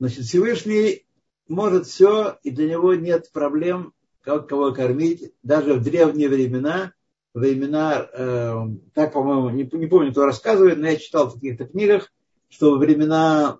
Значит, 0.00 0.24
Всевышний 0.24 1.04
может 1.48 1.86
все, 1.86 2.38
и 2.42 2.50
для 2.50 2.70
него 2.70 2.94
нет 2.94 3.30
проблем 3.30 3.92
как 4.22 4.48
кого 4.48 4.72
кормить. 4.72 5.32
Даже 5.42 5.74
в 5.74 5.82
древние 5.82 6.28
времена, 6.28 6.92
времена, 7.34 8.08
э, 8.12 8.56
так, 8.94 9.12
по-моему, 9.12 9.50
не, 9.50 9.68
не 9.72 9.86
помню, 9.86 10.12
кто 10.12 10.24
рассказывает, 10.24 10.78
но 10.78 10.88
я 10.88 10.96
читал 10.96 11.28
в 11.28 11.34
каких-то 11.34 11.66
книгах, 11.66 12.12
что 12.48 12.72
во 12.72 12.78
времена 12.78 13.58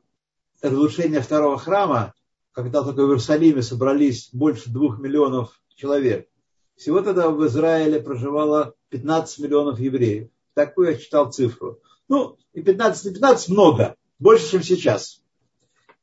разрушения 0.60 1.20
второго 1.20 1.58
храма, 1.58 2.14
когда 2.52 2.82
только 2.82 3.00
в 3.00 3.08
Иерусалиме 3.08 3.62
собрались 3.62 4.30
больше 4.32 4.70
двух 4.70 4.98
миллионов 4.98 5.60
человек, 5.74 6.28
всего 6.76 7.00
тогда 7.00 7.30
в 7.30 7.46
Израиле 7.46 8.00
проживало 8.00 8.74
15 8.90 9.38
миллионов 9.40 9.78
евреев. 9.78 10.28
Такую 10.54 10.90
я 10.90 10.96
читал 10.96 11.30
цифру. 11.32 11.80
Ну, 12.08 12.36
и 12.52 12.62
15, 12.62 13.04
не 13.06 13.14
15 13.14 13.48
много, 13.50 13.96
больше, 14.18 14.50
чем 14.50 14.62
сейчас 14.62 15.22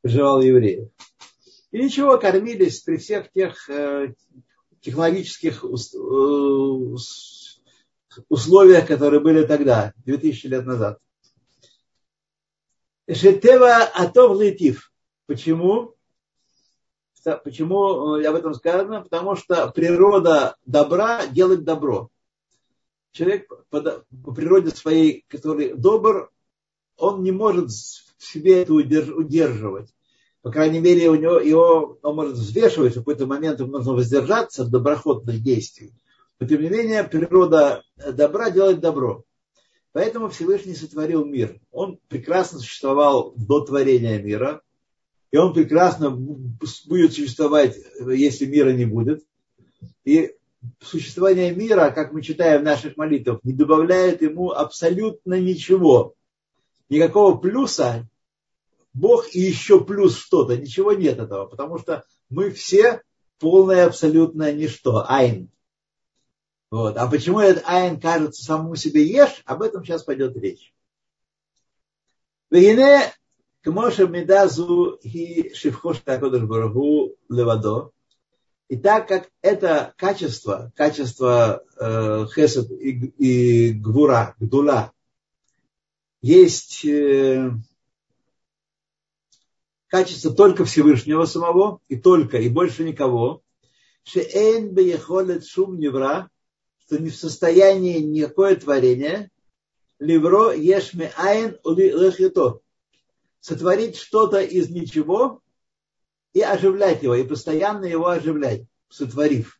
проживало 0.01 0.41
евреев. 0.41 0.89
И 1.71 1.77
ничего, 1.77 2.17
кормились 2.17 2.79
при 2.79 2.97
всех 2.97 3.31
тех 3.31 3.69
э, 3.69 4.13
технологических 4.81 5.63
э, 5.63 5.67
условиях, 8.29 8.87
которые 8.87 9.19
были 9.19 9.45
тогда, 9.45 9.93
2000 10.05 10.47
лет 10.47 10.65
назад. 10.65 10.99
Шетева 13.11 13.89
атов 13.93 14.39
летив. 14.39 14.91
Почему? 15.25 15.95
Почему 17.43 18.13
об 18.15 18.35
этом 18.35 18.53
сказано? 18.53 19.01
Потому 19.01 19.35
что 19.35 19.69
природа 19.71 20.55
добра 20.65 21.25
делает 21.27 21.63
добро. 21.63 22.09
Человек 23.11 23.49
по, 23.69 23.81
по 23.81 24.33
природе 24.33 24.69
своей, 24.69 25.25
который 25.27 25.73
добр, 25.73 26.31
он 26.97 27.23
не 27.23 27.31
может 27.31 27.71
в 27.71 28.23
себе 28.23 28.61
это 28.61 28.73
удерживать 28.73 29.93
по 30.41 30.51
крайней 30.51 30.79
мере, 30.79 31.09
у 31.09 31.15
него, 31.15 31.39
его, 31.39 31.97
он 32.01 32.15
может 32.15 32.35
взвешивать, 32.35 32.93
в 32.93 32.99
какой-то 32.99 33.25
момент 33.25 33.59
ему 33.59 33.71
нужно 33.71 33.93
воздержаться 33.93 34.63
от 34.63 34.69
доброходных 34.69 35.41
действий. 35.41 35.91
Но, 36.39 36.47
тем 36.47 36.61
не 36.61 36.69
менее, 36.69 37.03
природа 37.03 37.83
добра 38.13 38.49
делает 38.49 38.79
добро. 38.79 39.23
Поэтому 39.91 40.29
Всевышний 40.29 40.75
сотворил 40.75 41.25
мир. 41.25 41.59
Он 41.71 41.99
прекрасно 42.07 42.59
существовал 42.59 43.33
до 43.35 43.61
творения 43.61 44.21
мира. 44.21 44.61
И 45.31 45.37
он 45.37 45.53
прекрасно 45.53 46.09
будет 46.09 47.13
существовать, 47.13 47.77
если 47.99 48.45
мира 48.45 48.71
не 48.71 48.85
будет. 48.85 49.23
И 50.05 50.35
существование 50.79 51.53
мира, 51.53 51.91
как 51.91 52.13
мы 52.13 52.21
читаем 52.21 52.61
в 52.61 52.65
наших 52.65 52.97
молитвах, 52.97 53.39
не 53.43 53.53
добавляет 53.53 54.21
ему 54.21 54.51
абсолютно 54.51 55.39
ничего. 55.39 56.13
Никакого 56.87 57.37
плюса 57.37 58.07
Бог 58.93 59.33
и 59.33 59.39
еще 59.39 59.83
плюс 59.83 60.17
что-то. 60.17 60.57
Ничего 60.57 60.93
нет 60.93 61.19
этого, 61.19 61.45
потому 61.45 61.77
что 61.77 62.03
мы 62.29 62.51
все 62.51 63.01
полное 63.39 63.85
абсолютное 63.85 64.53
ничто. 64.53 65.05
Айн. 65.07 65.49
Вот. 66.71 66.97
А 66.97 67.07
почему 67.07 67.39
этот 67.39 67.63
айн 67.65 67.99
кажется 67.99 68.43
самому 68.43 68.75
себе 68.75 69.05
ешь, 69.05 69.41
об 69.45 69.61
этом 69.61 69.83
сейчас 69.83 70.03
пойдет 70.03 70.37
речь. 70.37 70.73
Вегине 72.49 73.13
Кмоша 73.61 74.07
медазу 74.07 74.99
и 75.03 75.53
шифхош 75.53 75.99
такодыш 75.99 76.41
левадо. 77.29 77.91
И 78.69 78.77
так 78.77 79.07
как 79.07 79.29
это 79.41 79.93
качество, 79.97 80.71
качество 80.75 81.63
э, 81.79 82.27
хесед 82.33 82.69
и, 82.71 82.91
и 83.17 83.73
гвура, 83.73 84.35
гдула, 84.39 84.93
есть 86.21 86.85
э, 86.85 87.51
качество 89.89 90.31
только 90.31 90.65
Всевышнего 90.65 91.25
самого, 91.25 91.81
и 91.89 91.97
только, 91.97 92.37
и 92.37 92.47
больше 92.47 92.83
никого, 92.83 93.41
шеэн 94.03 94.69
беехолет 94.73 95.45
шум 95.45 95.77
невра, 95.79 96.29
что 96.85 96.97
не 96.97 97.09
в 97.09 97.15
состоянии 97.15 97.99
никакое 97.99 98.55
творение, 98.55 99.31
ливро 99.99 100.53
ешме 100.53 101.11
айн 101.17 101.57
лехито, 101.65 102.61
сотворить 103.39 103.97
что-то 103.97 104.39
из 104.39 104.69
ничего 104.69 105.41
и 106.33 106.41
оживлять 106.41 107.03
его, 107.03 107.15
и 107.15 107.27
постоянно 107.27 107.85
его 107.85 108.07
оживлять, 108.07 108.63
сотворив. 108.89 109.59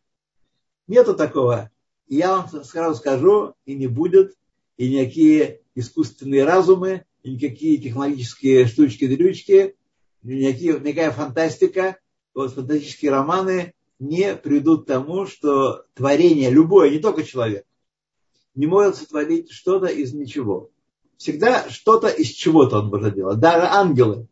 Нету 0.86 1.14
такого. 1.14 1.70
Я 2.06 2.36
вам 2.36 2.64
сразу 2.64 2.98
скажу, 2.98 3.54
и 3.64 3.74
не 3.74 3.86
будет, 3.86 4.36
и 4.76 4.88
никакие 4.88 5.60
искусственные 5.74 6.44
разумы, 6.44 7.04
и 7.22 7.32
никакие 7.32 7.78
технологические 7.78 8.66
штучки-дрючки, 8.66 9.76
никакие, 10.22 10.78
никакая 10.78 11.10
фантастика, 11.10 11.98
вот 12.34 12.52
фантастические 12.52 13.10
романы 13.10 13.74
не 13.98 14.34
приведут 14.34 14.84
к 14.84 14.88
тому, 14.88 15.26
что 15.26 15.84
творение 15.94 16.50
любое, 16.50 16.90
не 16.90 16.98
только 16.98 17.22
человек, 17.22 17.64
не 18.54 18.66
может 18.66 18.96
сотворить 18.96 19.50
что-то 19.50 19.86
из 19.86 20.12
ничего. 20.12 20.70
Всегда 21.16 21.68
что-то 21.68 22.08
из 22.08 22.28
чего-то 22.28 22.78
он 22.78 22.88
может 22.88 23.14
делать. 23.14 23.38
Даже 23.38 23.66
ангелы 23.66 24.26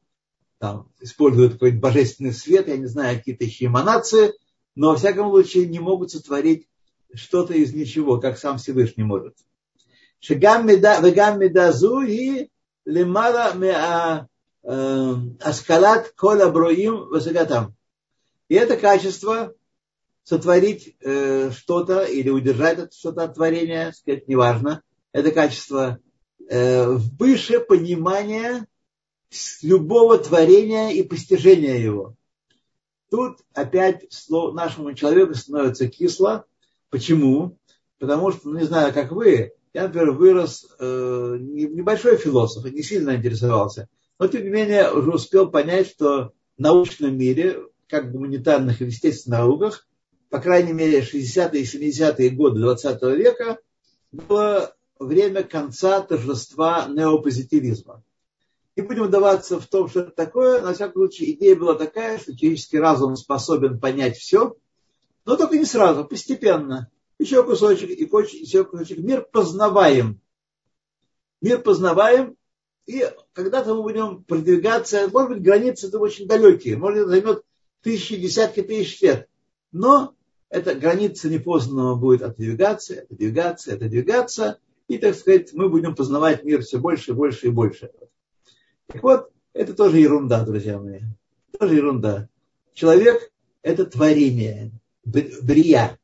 там, 0.59 0.91
используют 1.01 1.55
какой-то 1.55 1.79
божественный 1.79 2.33
свет, 2.33 2.69
я 2.69 2.77
не 2.77 2.87
знаю, 2.87 3.19
какие-то 3.19 3.45
еще 3.45 3.67
эманации, 3.67 4.33
но 4.75 4.91
во 4.91 4.97
всяком 4.97 5.31
случае 5.31 5.67
не 5.67 5.81
могут 5.81 6.11
сотворить 6.11 6.67
что-то 7.15 7.55
из 7.55 7.75
ничего, 7.75 8.19
как 8.21 8.39
сам 8.39 8.59
Всевышний 8.59 9.05
может. 9.05 9.37
Шагам 10.21 10.67
медазу 10.67 12.01
и 12.01 12.49
лимара 12.85 13.53
меа 13.55 14.29
аскалат 14.63 16.13
кола 16.17 16.51
броим 16.51 17.09
высокотам. 17.09 17.75
И 18.49 18.55
это 18.55 18.77
качество 18.77 19.55
сотворить 20.25 20.95
э, 21.01 21.51
что-то 21.53 22.05
или 22.05 22.29
удержать 22.29 22.79
это 22.79 22.95
что-то 22.95 23.25
от 23.25 23.35
творения, 23.35 23.93
сказать, 23.93 24.29
неважно. 24.29 24.83
Это 25.13 25.31
качество 25.31 26.01
э, 26.51 26.87
выше 27.19 27.61
понимания 27.61 28.67
любого 29.63 30.19
творения 30.19 30.91
и 30.91 31.03
постижения 31.03 31.79
его. 31.79 32.15
Тут 33.11 33.39
опять 33.55 34.05
нашему 34.31 34.93
человеку 34.93 35.35
становится 35.35 35.89
кисло. 35.89 36.45
Почему? 36.91 37.59
Потому 37.99 38.31
что, 38.31 38.51
ну, 38.51 38.59
не 38.59 38.67
знаю, 38.67 38.93
как 38.93 39.13
вы, 39.13 39.53
я, 39.73 39.85
например, 39.85 40.13
вырос 40.13 40.67
э, 40.79 41.37
небольшой 41.41 42.17
философ, 42.17 42.65
не 42.65 42.83
сильно 42.83 43.17
интересовался, 43.17 43.89
но, 44.19 44.27
тем 44.27 44.45
не 44.45 44.51
менее, 44.51 44.93
уже 44.93 45.11
успел 45.11 45.51
понять, 45.51 45.89
что 45.89 46.33
в 46.57 46.61
научном 46.61 47.17
мире, 47.17 47.63
как 47.89 48.07
в 48.07 48.13
гуманитарных 48.13 48.83
и 48.83 48.87
естественных 48.87 49.41
науках, 49.41 49.87
по 50.29 50.41
крайней 50.41 50.73
мере, 50.73 51.01
60-е 51.01 51.63
и 51.63 51.65
70-е 51.65 52.31
годы 52.31 52.61
20 52.61 53.03
века 53.17 53.59
было 54.13 54.75
время 54.99 55.43
конца 55.43 56.01
торжества 56.01 56.87
неопозитивизма. 56.89 58.03
Не 58.77 58.83
будем 58.83 59.05
вдаваться 59.05 59.59
в 59.59 59.67
том, 59.67 59.89
что 59.89 60.01
это 60.01 60.11
такое. 60.11 60.63
На 60.63 60.75
всякий 60.75 60.93
случай 60.93 61.33
идея 61.33 61.57
была 61.57 61.75
такая, 61.75 62.19
что 62.19 62.37
человеческий 62.37 62.79
разум 62.79 63.17
способен 63.17 63.81
понять 63.81 64.17
все, 64.17 64.57
но 65.25 65.37
только 65.37 65.59
не 65.59 65.65
сразу, 65.65 66.05
постепенно. 66.05 66.91
Еще 67.19 67.43
кусочек, 67.43 67.91
и 67.91 68.05
еще 68.05 68.65
кусочек. 68.65 68.99
Мир 68.99 69.27
познаваем. 69.33 70.21
Мир 71.41 71.61
познаваем, 71.61 72.37
и 72.89 73.05
когда-то 73.35 73.75
мы 73.75 73.83
будем 73.83 74.25
продвигаться. 74.25 75.11
Может 75.13 75.31
быть, 75.31 75.43
границы 75.43 75.89
это 75.89 75.99
очень 75.99 76.27
далекие. 76.27 76.79
Может, 76.79 77.01
это 77.01 77.09
займет 77.11 77.43
тысячи, 77.83 78.17
десятки 78.17 78.63
тысяч 78.63 79.03
лет. 79.03 79.29
Но 79.73 80.15
эта 80.49 80.75
граница 80.75 81.29
непознанного 81.29 81.97
будет 81.97 82.23
отодвигаться, 82.23 83.03
отодвигаться, 83.03 83.75
отодвигаться. 83.75 84.59
И, 84.87 84.97
так 84.97 85.17
сказать, 85.17 85.53
мы 85.53 85.69
будем 85.69 85.95
познавать 85.95 86.45
мир 86.45 86.63
все 86.63 86.79
больше, 86.79 87.13
больше 87.13 87.49
и 87.49 87.51
больше. 87.51 87.91
Так 88.87 89.03
вот, 89.03 89.29
это 89.53 89.75
тоже 89.75 89.99
ерунда, 89.99 90.47
друзья 90.47 90.81
мои. 90.81 91.01
Тоже 91.59 91.75
ерунда. 91.75 92.31
Человек– 92.73 93.31
это 93.63 93.85
творение, 93.85 94.73
брия. 95.05 95.99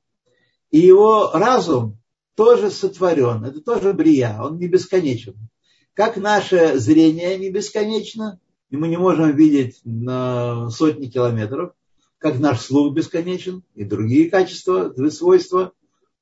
И 0.70 0.80
его 0.80 1.30
разум 1.32 1.96
тоже 2.34 2.70
сотворен. 2.70 3.42
Это 3.42 3.62
тоже 3.62 3.94
брия. 3.94 4.38
Он 4.38 4.58
не 4.58 4.68
бесконечен. 4.68 5.48
Как 5.94 6.16
наше 6.16 6.76
зрение 6.78 7.38
не 7.38 7.50
бесконечно, 7.50 8.40
и 8.70 8.76
мы 8.76 8.88
не 8.88 8.96
можем 8.96 9.34
видеть 9.36 9.80
на 9.84 10.68
сотни 10.70 11.06
километров, 11.06 11.72
как 12.18 12.40
наш 12.40 12.60
слух 12.60 12.94
бесконечен, 12.94 13.62
и 13.74 13.84
другие 13.84 14.28
качества, 14.28 14.92
свойства, 15.10 15.72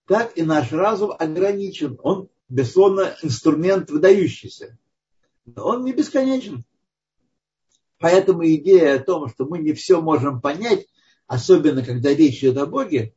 так 0.06 0.37
и 0.37 0.42
наш 0.42 0.72
разум 0.72 1.12
ограничен. 1.18 1.98
Он, 2.02 2.28
безусловно, 2.50 3.16
инструмент 3.22 3.90
выдающийся. 3.90 4.78
Но 5.46 5.66
он 5.66 5.85
не 5.85 5.92
бесконечен. 5.92 6.64
Поэтому 7.98 8.44
идея 8.44 8.96
о 8.96 9.02
том, 9.02 9.28
что 9.28 9.46
мы 9.46 9.58
не 9.58 9.72
все 9.72 10.02
можем 10.02 10.40
понять, 10.40 10.87
особенно 11.26 11.82
когда 11.82 12.12
речь 12.12 12.40
идет 12.40 12.58
о 12.58 12.66
Боге, 12.66 13.14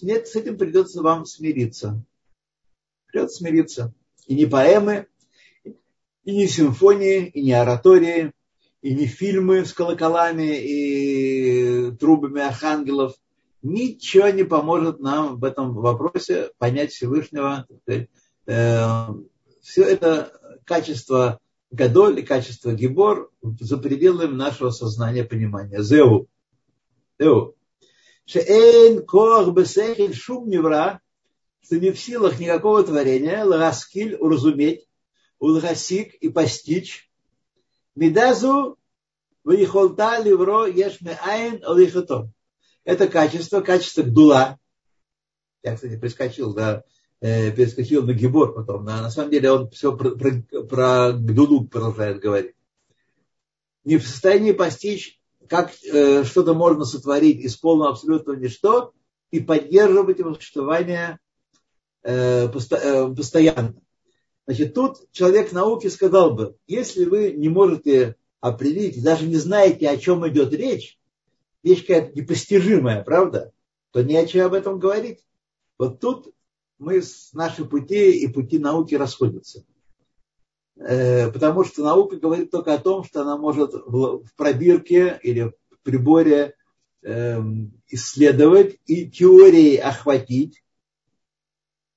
нет, 0.00 0.26
с 0.26 0.36
этим 0.36 0.56
придется 0.56 1.02
вам 1.02 1.26
смириться. 1.26 2.02
Придется 3.08 3.36
смириться. 3.36 3.94
И 4.26 4.34
не 4.34 4.46
поэмы, 4.46 5.08
и 6.24 6.36
не 6.36 6.46
симфонии, 6.46 7.26
и 7.26 7.42
не 7.42 7.52
оратории, 7.52 8.32
и 8.80 8.94
не 8.94 9.06
фильмы 9.06 9.64
с 9.64 9.72
колоколами 9.72 10.58
и 10.58 11.92
трубами 11.92 12.42
архангелов. 12.42 13.14
Ничего 13.62 14.28
не 14.28 14.42
поможет 14.44 15.00
нам 15.00 15.38
в 15.38 15.44
этом 15.44 15.74
вопросе 15.74 16.50
понять 16.58 16.92
Всевышнего. 16.92 17.66
Э, 18.46 19.06
Все 19.60 19.82
это 19.84 20.32
качество 20.64 21.38
Гадоль 21.70 22.18
и 22.18 22.22
качество 22.22 22.72
Гибор 22.72 23.30
за 23.40 23.78
пределами 23.78 24.34
нашего 24.34 24.70
сознания 24.70 25.24
понимания. 25.24 25.82
Зеу. 25.82 26.28
Зеу. 27.18 27.54
Шеэн 28.26 29.04
коах 29.06 29.52
бесехель 29.54 30.14
шум 30.14 30.48
невра, 30.48 31.00
что 31.64 31.78
не 31.78 31.90
в 31.90 31.98
силах 31.98 32.38
никакого 32.38 32.82
творения, 32.82 33.44
лагаскиль 33.44 34.16
уразуметь, 34.16 34.86
улгасик 35.42 36.14
и 36.14 36.28
постичь. 36.28 37.10
Медазу 37.96 38.78
вихолта 39.44 40.20
ливро 40.22 40.66
ешме 40.66 41.18
айн 41.20 41.60
олихато. 41.64 42.30
Это 42.84 43.08
качество, 43.08 43.60
качество 43.60 44.02
гдула. 44.02 44.58
Я, 45.64 45.74
кстати, 45.74 45.96
прискочил, 45.96 46.54
да, 46.54 46.84
э, 47.20 47.50
перескочил 47.50 48.04
на 48.04 48.12
Гибор 48.12 48.54
потом. 48.54 48.84
Да, 48.84 49.02
на 49.02 49.10
самом 49.10 49.32
деле 49.32 49.50
он 49.50 49.70
все 49.70 49.96
про, 49.96 50.10
про, 50.10 50.30
про 50.68 51.12
Гдулу 51.12 51.66
продолжает 51.66 52.20
говорить. 52.20 52.54
Не 53.84 53.98
в 53.98 54.06
состоянии 54.06 54.52
постичь, 54.52 55.20
как 55.48 55.72
э, 55.84 56.22
что-то 56.22 56.54
можно 56.54 56.84
сотворить 56.84 57.40
из 57.40 57.56
полного 57.56 57.90
абсолютного 57.90 58.36
ничто 58.36 58.92
и 59.32 59.40
поддерживать 59.40 60.20
его 60.20 60.34
существование 60.34 61.18
э, 62.04 62.48
посто, 62.48 62.76
э, 62.76 63.14
постоянно. 63.14 63.74
Значит, 64.46 64.74
тут 64.74 65.10
человек 65.12 65.52
науки 65.52 65.86
сказал 65.86 66.34
бы, 66.34 66.56
если 66.66 67.04
вы 67.04 67.32
не 67.32 67.48
можете 67.48 68.16
определить, 68.40 69.02
даже 69.02 69.26
не 69.26 69.36
знаете, 69.36 69.88
о 69.88 69.96
чем 69.96 70.26
идет 70.28 70.52
речь, 70.52 70.98
вещь 71.62 71.86
какая-то 71.86 72.18
непостижимая, 72.18 73.04
правда, 73.04 73.52
то 73.92 74.02
не 74.02 74.16
о 74.16 74.26
чем 74.26 74.46
об 74.46 74.54
этом 74.54 74.78
говорить. 74.80 75.24
Вот 75.78 76.00
тут 76.00 76.34
мы 76.78 77.02
с 77.02 77.32
наши 77.32 77.64
пути 77.64 78.18
и 78.18 78.26
пути 78.26 78.58
науки 78.58 78.96
расходятся. 78.96 79.64
Э, 80.76 81.30
потому 81.30 81.64
что 81.64 81.84
наука 81.84 82.16
говорит 82.16 82.50
только 82.50 82.74
о 82.74 82.78
том, 82.78 83.04
что 83.04 83.22
она 83.22 83.36
может 83.36 83.72
в 83.72 84.24
пробирке 84.36 85.20
или 85.22 85.52
в 85.70 85.78
приборе 85.82 86.56
эм, 87.02 87.80
исследовать 87.88 88.78
и 88.86 89.08
теорией 89.08 89.76
охватить, 89.76 90.64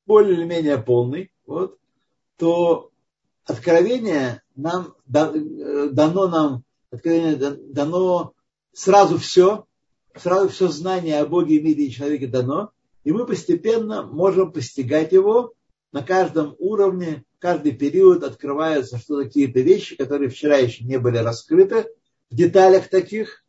более 0.05 0.37
или 0.37 0.43
менее 0.43 0.77
полный, 0.77 1.31
вот, 1.47 1.79
то 2.37 2.91
откровение 3.45 4.41
нам 4.55 4.95
дано 5.05 6.27
нам, 6.27 6.63
откровение 6.91 7.35
дано 7.35 8.33
сразу 8.73 9.17
все, 9.17 9.65
сразу 10.15 10.49
все 10.49 10.67
знание 10.67 11.19
о 11.19 11.25
Боге, 11.25 11.61
мире 11.61 11.85
и 11.85 11.91
человеке 11.91 12.27
дано, 12.27 12.71
и 13.03 13.11
мы 13.11 13.25
постепенно 13.25 14.03
можем 14.03 14.51
постигать 14.51 15.11
его 15.11 15.53
на 15.91 16.01
каждом 16.01 16.55
уровне, 16.59 17.23
каждый 17.39 17.73
период 17.73 18.23
открываются 18.23 18.97
что 18.97 19.23
какие-то 19.23 19.59
вещи, 19.61 19.95
которые 19.95 20.29
вчера 20.29 20.57
еще 20.57 20.83
не 20.83 20.97
были 20.97 21.17
раскрыты 21.17 21.87
в 22.29 22.35
деталях 22.35 22.89
таких. 22.89 23.43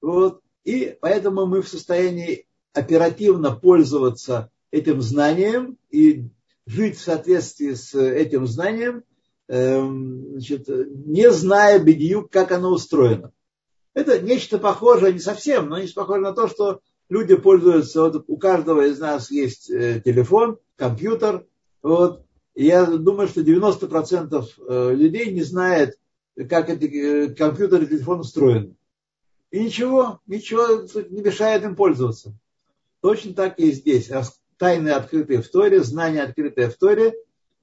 Вот. 0.00 0.42
И 0.64 0.96
поэтому 1.00 1.46
мы 1.46 1.62
в 1.62 1.68
состоянии 1.68 2.46
оперативно 2.72 3.52
пользоваться 3.52 4.50
этим 4.70 5.00
знанием 5.00 5.78
и 5.90 6.26
жить 6.72 6.96
в 6.96 7.02
соответствии 7.02 7.74
с 7.74 7.94
этим 7.94 8.46
знанием, 8.46 9.04
эм, 9.48 10.32
значит, 10.32 10.68
не 10.68 11.30
зная 11.30 11.78
бедью, 11.78 12.28
как 12.30 12.52
оно 12.52 12.72
устроено. 12.72 13.32
Это 13.94 14.20
нечто 14.20 14.58
похожее, 14.58 15.12
не 15.12 15.18
совсем, 15.18 15.68
но 15.68 15.78
нечто 15.78 16.00
похожее 16.00 16.24
на 16.24 16.32
то, 16.32 16.48
что 16.48 16.80
люди 17.08 17.36
пользуются, 17.36 18.02
вот 18.02 18.24
у 18.26 18.36
каждого 18.38 18.86
из 18.86 18.98
нас 18.98 19.30
есть 19.30 19.70
э, 19.70 20.00
телефон, 20.02 20.58
компьютер, 20.76 21.46
вот, 21.82 22.24
я 22.54 22.86
думаю, 22.86 23.28
что 23.28 23.42
90% 23.42 24.44
э, 24.68 24.94
людей 24.94 25.32
не 25.32 25.42
знает, 25.42 25.98
как 26.48 26.70
эти 26.70 26.86
э, 26.86 27.34
компьютер 27.34 27.82
и 27.82 27.86
телефон 27.86 28.20
устроены. 28.20 28.74
И 29.50 29.62
ничего, 29.62 30.20
ничего 30.26 30.86
не 31.10 31.20
мешает 31.20 31.64
им 31.64 31.76
пользоваться. 31.76 32.34
Точно 33.02 33.34
так 33.34 33.58
и 33.58 33.72
здесь. 33.72 34.10
Тайны 34.62 34.90
открытые 34.90 35.42
в 35.42 35.48
Торе, 35.48 35.82
знания 35.82 36.22
открытые 36.22 36.70
в 36.70 36.76
Торе. 36.76 37.14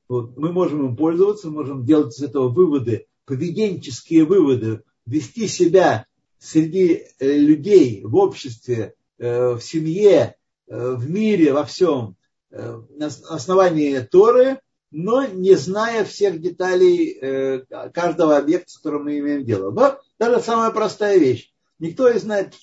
Вот, 0.09 0.35
мы 0.35 0.51
можем 0.51 0.85
им 0.85 0.97
пользоваться, 0.97 1.49
можем 1.49 1.85
делать 1.85 2.13
из 2.13 2.21
этого 2.21 2.49
выводы, 2.49 3.07
поведенческие 3.23 4.25
выводы, 4.25 4.81
вести 5.05 5.47
себя 5.47 6.07
среди 6.39 7.05
э, 7.19 7.37
людей, 7.37 8.01
в 8.03 8.17
обществе, 8.17 8.95
э, 9.17 9.53
в 9.53 9.61
семье, 9.61 10.35
э, 10.67 10.95
в 10.97 11.09
мире, 11.09 11.53
во 11.53 11.63
всем, 11.63 12.17
на 12.51 13.05
основании 13.29 13.99
Торы, 13.99 14.59
но 14.91 15.25
не 15.25 15.55
зная 15.55 16.03
всех 16.03 16.41
деталей 16.41 17.63
каждого 17.93 18.35
объекта, 18.37 18.71
с 18.71 18.77
которым 18.77 19.05
мы 19.05 19.19
имеем 19.19 19.45
дело. 19.45 19.71
Но 19.71 19.99
даже 20.17 20.41
самая 20.41 20.71
простая 20.71 21.17
вещь. 21.17 21.53
Никто 21.77 22.11
не 22.11 22.19
знает, 22.19 22.55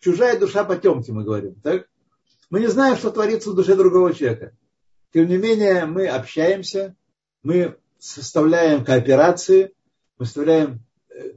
чужая 0.00 0.38
душа 0.38 0.64
потемки, 0.64 1.12
мы 1.12 1.24
говорим. 1.24 1.54
Так? 1.62 1.86
Мы 2.50 2.60
не 2.60 2.66
знаем, 2.66 2.96
что 2.96 3.10
творится 3.10 3.50
в 3.50 3.54
душе 3.54 3.76
другого 3.76 4.12
человека. 4.12 4.52
Тем 5.12 5.28
не 5.28 5.38
менее, 5.38 5.86
мы 5.86 6.06
общаемся, 6.06 6.94
мы 7.42 7.76
составляем 7.98 8.84
кооперации, 8.84 9.72
мы 10.18 10.26
составляем 10.26 10.80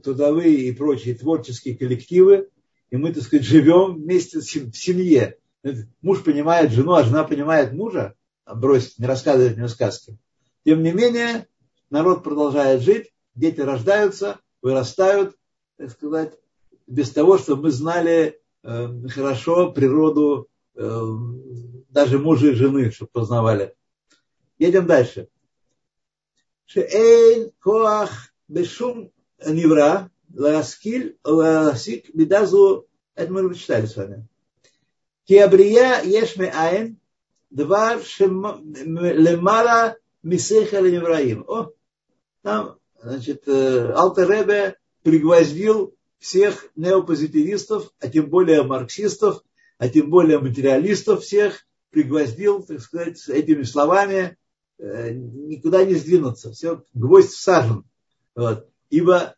трудовые 0.02 0.56
и 0.56 0.72
прочие 0.72 1.14
творческие 1.14 1.76
коллективы, 1.76 2.48
и 2.90 2.96
мы, 2.96 3.12
так 3.12 3.22
сказать, 3.22 3.46
живем 3.46 3.94
вместе 3.94 4.38
в 4.38 4.76
семье. 4.76 5.38
Муж 6.02 6.22
понимает 6.22 6.72
жену, 6.72 6.92
а 6.92 7.04
жена 7.04 7.24
понимает 7.24 7.72
мужа, 7.72 8.14
а 8.44 8.54
бросить, 8.54 8.98
не 8.98 9.06
рассказывать 9.06 9.56
мне 9.56 9.68
сказки. 9.68 10.18
Тем 10.64 10.82
не 10.82 10.92
менее, 10.92 11.46
народ 11.90 12.22
продолжает 12.22 12.82
жить, 12.82 13.12
дети 13.34 13.60
рождаются, 13.60 14.40
вырастают, 14.62 15.36
так 15.76 15.90
сказать, 15.90 16.34
без 16.86 17.10
того, 17.10 17.38
чтобы 17.38 17.64
мы 17.64 17.70
знали 17.70 18.40
э, 18.62 19.08
хорошо 19.08 19.72
природу 19.72 20.42
э, 20.42 20.53
даже 20.74 22.18
мужа 22.18 22.48
и 22.48 22.54
жены, 22.54 22.90
чтобы 22.90 23.10
познавали. 23.12 23.74
Едем 24.58 24.86
дальше. 24.86 25.28
Шеэйн 26.66 27.52
коах 27.60 28.32
бешум 28.48 29.12
Невра, 29.46 30.10
Ласкиль, 30.34 31.18
Ласик, 31.24 32.14
Бедазу, 32.14 32.88
это 33.14 33.32
мы 33.32 33.44
уже 33.44 33.58
читали 33.58 33.86
с 33.86 33.96
вами. 33.96 34.26
Киабрия 35.24 36.02
Ешме 36.02 36.50
Айн, 36.50 36.98
Двар 37.50 38.00
Лемара 38.18 39.96
Мисеха 40.22 40.80
Левраим. 40.80 41.44
О, 41.46 41.70
там, 42.42 42.78
значит, 43.00 43.46
Алтеребе 43.48 44.76
пригвоздил 45.02 45.94
всех 46.18 46.70
неопозитивистов, 46.74 47.92
а 48.00 48.08
тем 48.08 48.28
более 48.30 48.62
марксистов, 48.62 49.44
а 49.84 49.88
тем 49.90 50.08
более 50.08 50.38
материалистов 50.38 51.24
всех, 51.24 51.66
пригвоздил, 51.90 52.62
так 52.62 52.80
сказать, 52.80 53.22
этими 53.28 53.64
словами, 53.64 54.38
никуда 54.78 55.84
не 55.84 55.94
сдвинуться. 55.94 56.52
Все, 56.52 56.82
гвоздь 56.94 57.32
всажен. 57.32 57.84
Вот. 58.34 58.66
Ибо 58.88 59.34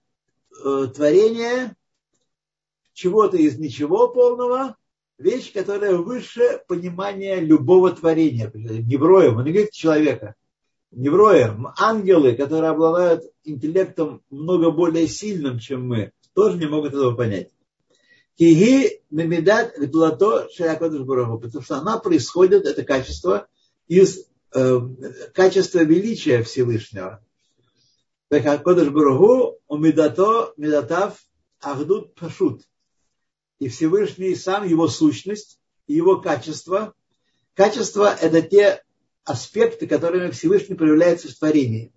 э, 0.64 0.86
творение 0.94 1.74
чего-то 2.92 3.36
из 3.36 3.58
ничего 3.58 4.06
полного, 4.06 4.76
вещь, 5.18 5.52
которая 5.52 5.96
выше 5.96 6.62
понимания 6.68 7.40
любого 7.40 7.90
творения. 7.90 8.48
Невроем, 8.54 9.38
он 9.38 9.44
не 9.46 9.50
говорит 9.50 9.72
человека. 9.72 10.36
Невроем, 10.92 11.66
ангелы, 11.76 12.36
которые 12.36 12.70
обладают 12.70 13.24
интеллектом 13.42 14.22
много 14.30 14.70
более 14.70 15.08
сильным, 15.08 15.58
чем 15.58 15.88
мы, 15.88 16.12
тоже 16.34 16.56
не 16.56 16.66
могут 16.66 16.92
этого 16.92 17.16
понять. 17.16 17.50
Киги 18.36 19.00
мемидат 19.10 19.74
гдлато 19.78 20.48
шаякодыш 20.54 21.06
потому 21.06 21.62
что 21.62 21.76
она 21.76 21.98
происходит, 21.98 22.66
это 22.66 22.82
качество, 22.84 23.48
из 23.88 24.26
э, 24.54 24.80
качества 25.32 25.80
величия 25.80 26.42
Всевышнего. 26.42 27.22
Кодыш 28.28 28.90
Баругу 28.90 29.58
умидато 29.68 30.52
мидатав 30.56 31.18
ахдут 31.60 32.14
пашут. 32.14 32.62
И 33.58 33.68
Всевышний 33.68 34.34
сам, 34.34 34.66
его 34.66 34.88
сущность 34.88 35.58
его 35.86 36.20
качество. 36.20 36.94
Качество– 37.54 38.14
это 38.20 38.42
те 38.42 38.82
аспекты, 39.24 39.86
которыми 39.86 40.30
Всевышний 40.30 40.74
проявляется 40.74 41.28
в 41.28 41.34
творении. 41.34 41.92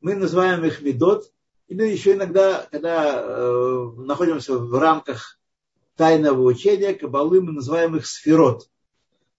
Мы 0.00 0.14
называем 0.14 0.64
их 0.64 0.82
медот, 0.82 1.32
или 1.66 1.88
еще 1.88 2.12
иногда, 2.12 2.68
когда 2.70 3.14
э, 3.16 3.90
находимся 3.96 4.58
в 4.58 4.78
рамках 4.78 5.38
тайного 5.96 6.42
учения, 6.42 6.94
кабалы, 6.94 7.40
мы 7.40 7.52
называем 7.52 7.96
их 7.96 8.06
сферот. 8.06 8.68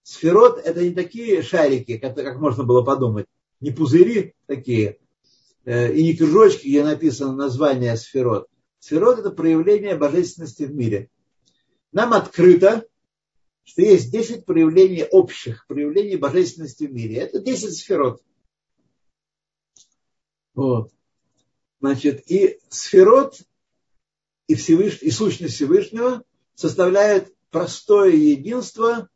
Сферот– 0.02 0.58
это 0.64 0.82
не 0.82 0.94
такие 0.94 1.42
шарики, 1.42 1.98
как, 1.98 2.14
как 2.14 2.38
можно 2.38 2.64
было 2.64 2.82
подумать, 2.82 3.26
не 3.60 3.70
пузыри 3.70 4.34
такие, 4.46 4.98
Э, 5.66 5.92
и 5.92 6.04
не 6.04 6.16
кружочки, 6.16 6.68
где 6.68 6.84
написано 6.84 7.34
название 7.34 7.96
сферот. 7.96 8.46
Сферот– 8.78 9.18
это 9.20 9.30
проявление 9.30 9.96
божественности 9.96 10.62
в 10.62 10.72
мире. 10.72 11.10
Нам 11.90 12.14
открыто, 12.14 12.86
что 13.64 13.82
есть 13.82 14.12
10 14.12 14.46
проявлений 14.46 15.04
общих, 15.10 15.66
проявлений 15.66 16.16
божественности 16.16 16.84
в 16.84 16.92
мире. 16.92 17.16
Это 17.16 17.40
10 17.40 17.76
сферот. 17.76 18.22
Вот. 20.54 20.92
Значит, 21.80 22.30
и 22.30 22.60
сферот, 22.68 23.40
и, 24.46 24.54
Всевыш... 24.54 25.02
и 25.02 25.10
сущность 25.10 25.54
Всевышнего 25.54 26.22
составляют 26.56 27.32
простое 27.50 28.10
единство, 28.10 29.08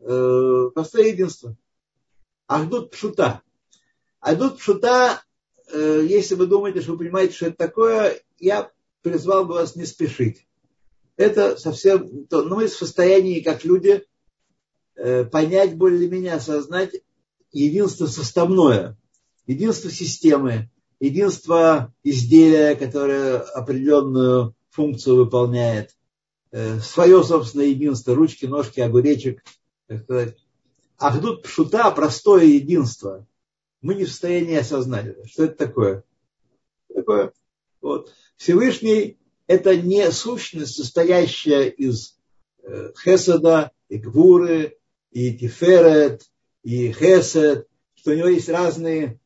э, 0.00 0.70
простое 0.74 1.06
единство. 1.06 1.56
Ахдут 2.48 2.90
пшута. 2.90 3.42
Ахдут 4.18 4.58
пшута 4.58 5.22
Э, 5.72 6.04
если 6.06 6.34
вы 6.34 6.46
думаете, 6.46 6.82
что 6.82 6.92
вы 6.92 6.98
понимаете, 6.98 7.34
что 7.34 7.46
это 7.46 7.56
такое, 7.56 8.20
я 8.38 8.70
призвал 9.00 9.46
бы 9.46 9.54
вас 9.54 9.74
не 9.74 9.86
спешить. 9.86 10.46
Это 11.16 11.56
совсем 11.56 12.26
то. 12.26 12.42
Но 12.42 12.56
мы 12.56 12.66
в 12.66 12.72
состоянии, 12.72 13.40
как 13.40 13.64
люди, 13.64 14.04
э, 14.96 15.24
понять 15.24 15.76
более-менее, 15.76 16.34
осознать 16.34 16.94
единство 17.52 18.06
составное, 18.06 18.98
единство 19.46 19.90
системы, 19.90 20.70
единство 21.00 21.92
изделия, 22.04 22.76
которое 22.76 23.38
определенную 23.38 24.54
функцию 24.70 25.16
выполняет, 25.16 25.96
свое 26.52 27.24
собственное 27.24 27.66
единство, 27.66 28.14
ручки, 28.14 28.46
ножки, 28.46 28.80
огуречек, 28.80 29.42
так 29.86 30.02
сказать. 30.02 30.36
Ахдут 30.98 31.42
пшута, 31.42 31.90
простое 31.90 32.44
единство– 32.44 33.26
мы 33.82 33.96
не 33.96 34.04
в 34.04 34.08
состоянии 34.08 34.56
осознать. 34.56 35.16
Что 35.28 35.44
это 35.44 35.66
такое? 35.66 36.04
Такое. 36.94 37.32
Вот. 37.80 38.14
Всевышний– 38.36 39.18
это 39.48 39.76
не 39.76 40.10
сущность, 40.12 40.76
состоящая 40.76 41.68
из 41.68 42.16
э, 42.62 42.92
хеседа, 42.96 43.72
и 43.88 43.98
гвуры, 43.98 44.78
и 45.10 45.36
тиферет, 45.36 46.30
и 46.62 46.92
хесед, 46.92 47.68
что 47.94 48.12
у 48.12 48.14
него 48.14 48.28
есть 48.28 48.48
разные 48.48 49.18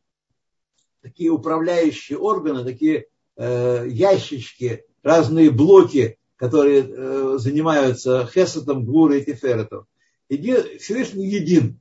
такие 1.03 1.31
управляющие 1.31 2.19
органы, 2.19 2.65
такие 2.65 3.07
э, 3.37 3.87
ящички, 3.89 4.85
разные 5.03 5.51
блоки, 5.51 6.19
которые 6.37 6.87
э, 6.87 7.39
занимаются 7.39 8.27
хесетом, 8.27 8.85
гвурой 8.85 9.21
и 9.21 9.25
тиферетом. 9.25 9.87
Еди, 10.29 10.79
Всевышний 10.79 11.27
един 11.27 11.81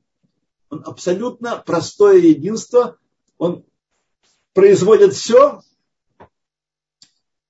он 0.70 0.84
абсолютно 0.86 1.58
простое 1.66 2.18
единство, 2.18 2.98
он 3.38 3.64
производит 4.54 5.14
все, 5.14 5.62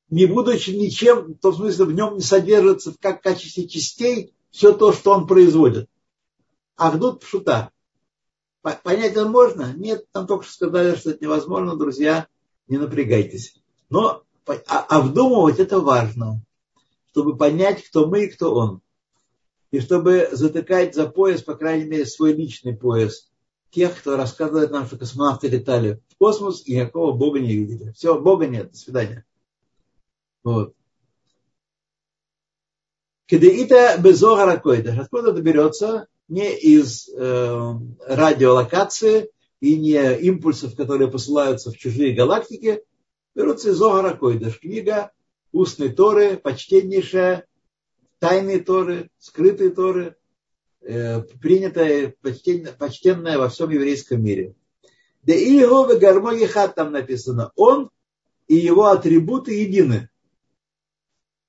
не 0.09 0.25
будучи 0.25 0.71
ничем, 0.71 1.33
в 1.33 1.39
том 1.39 1.55
смысле 1.55 1.85
в 1.85 1.93
нем 1.93 2.15
не 2.15 2.21
содержится 2.21 2.93
как 2.99 3.19
в 3.19 3.23
качестве 3.23 3.67
частей 3.67 4.33
все 4.51 4.73
то, 4.73 4.93
что 4.93 5.11
он 5.11 5.27
производит. 5.27 5.89
Ахдут 6.75 7.21
пшута. 7.21 7.71
Понять 8.61 9.11
это 9.11 9.27
можно? 9.27 9.73
Нет, 9.73 10.05
там 10.11 10.27
только 10.27 10.43
что 10.43 10.53
сказали, 10.53 10.95
что 10.95 11.11
это 11.11 11.23
невозможно, 11.23 11.75
друзья, 11.75 12.27
не 12.67 12.77
напрягайтесь. 12.77 13.55
Но 13.89 14.23
а, 14.45 14.79
обдумывать 14.81 15.59
это 15.59 15.79
важно, 15.79 16.41
чтобы 17.15 17.37
понять, 17.37 17.81
кто 17.81 18.07
мы 18.07 18.25
и 18.25 18.27
кто 18.27 18.53
он. 18.53 18.81
И 19.71 19.79
чтобы 19.79 20.27
затыкать 20.33 20.93
за 20.93 21.07
пояс, 21.07 21.41
по 21.41 21.55
крайней 21.55 21.85
мере, 21.85 22.05
свой 22.05 22.33
личный 22.33 22.75
пояс 22.75 23.31
тех, 23.69 23.97
кто 23.97 24.17
рассказывает 24.17 24.71
нам, 24.71 24.85
что 24.85 24.97
космонавты 24.97 25.47
летали 25.47 26.01
в 26.09 26.17
космос 26.17 26.67
и 26.67 26.75
никакого 26.75 27.13
Бога 27.13 27.39
не 27.39 27.55
видели. 27.55 27.93
Все, 27.93 28.19
Бога 28.19 28.47
нет, 28.47 28.71
до 28.71 28.77
свидания. 28.77 29.25
Вот. 30.43 30.75
Кедеита 33.27 33.97
безогара 33.97 34.57
койдаш. 34.57 34.97
Откуда 34.97 35.31
это 35.31 35.41
берется? 35.41 36.07
Не 36.27 36.53
из 36.53 37.07
э, 37.15 37.73
радиолокации 38.07 39.31
и 39.61 39.77
не 39.77 40.17
импульсов, 40.17 40.75
которые 40.75 41.09
посылаются 41.09 41.71
в 41.71 41.77
чужие 41.77 42.13
галактики. 42.13 42.83
Берутся 43.35 43.69
из 43.71 43.79
Койдаш. 43.79 44.59
Книга 44.59 45.11
устной 45.55 45.89
Торы, 45.89 46.37
почтеннейшая, 46.37 47.47
тайные 48.19 48.59
Торы, 48.59 49.09
скрытые 49.19 49.69
Торы, 49.69 50.17
э, 50.81 51.21
принятая, 51.21 52.13
почтенная, 52.21 52.73
почтенная 52.73 53.37
во 53.37 53.47
всем 53.47 53.69
еврейском 53.69 54.21
мире. 54.21 54.55
Да 55.23 55.33
и 55.33 55.53
его 55.53 55.85
в 55.85 55.97
гармонихат 55.97 56.75
там 56.75 56.91
написано. 56.91 57.51
Он 57.55 57.89
и 58.47 58.55
его 58.55 58.87
атрибуты 58.87 59.53
едины. 59.53 60.09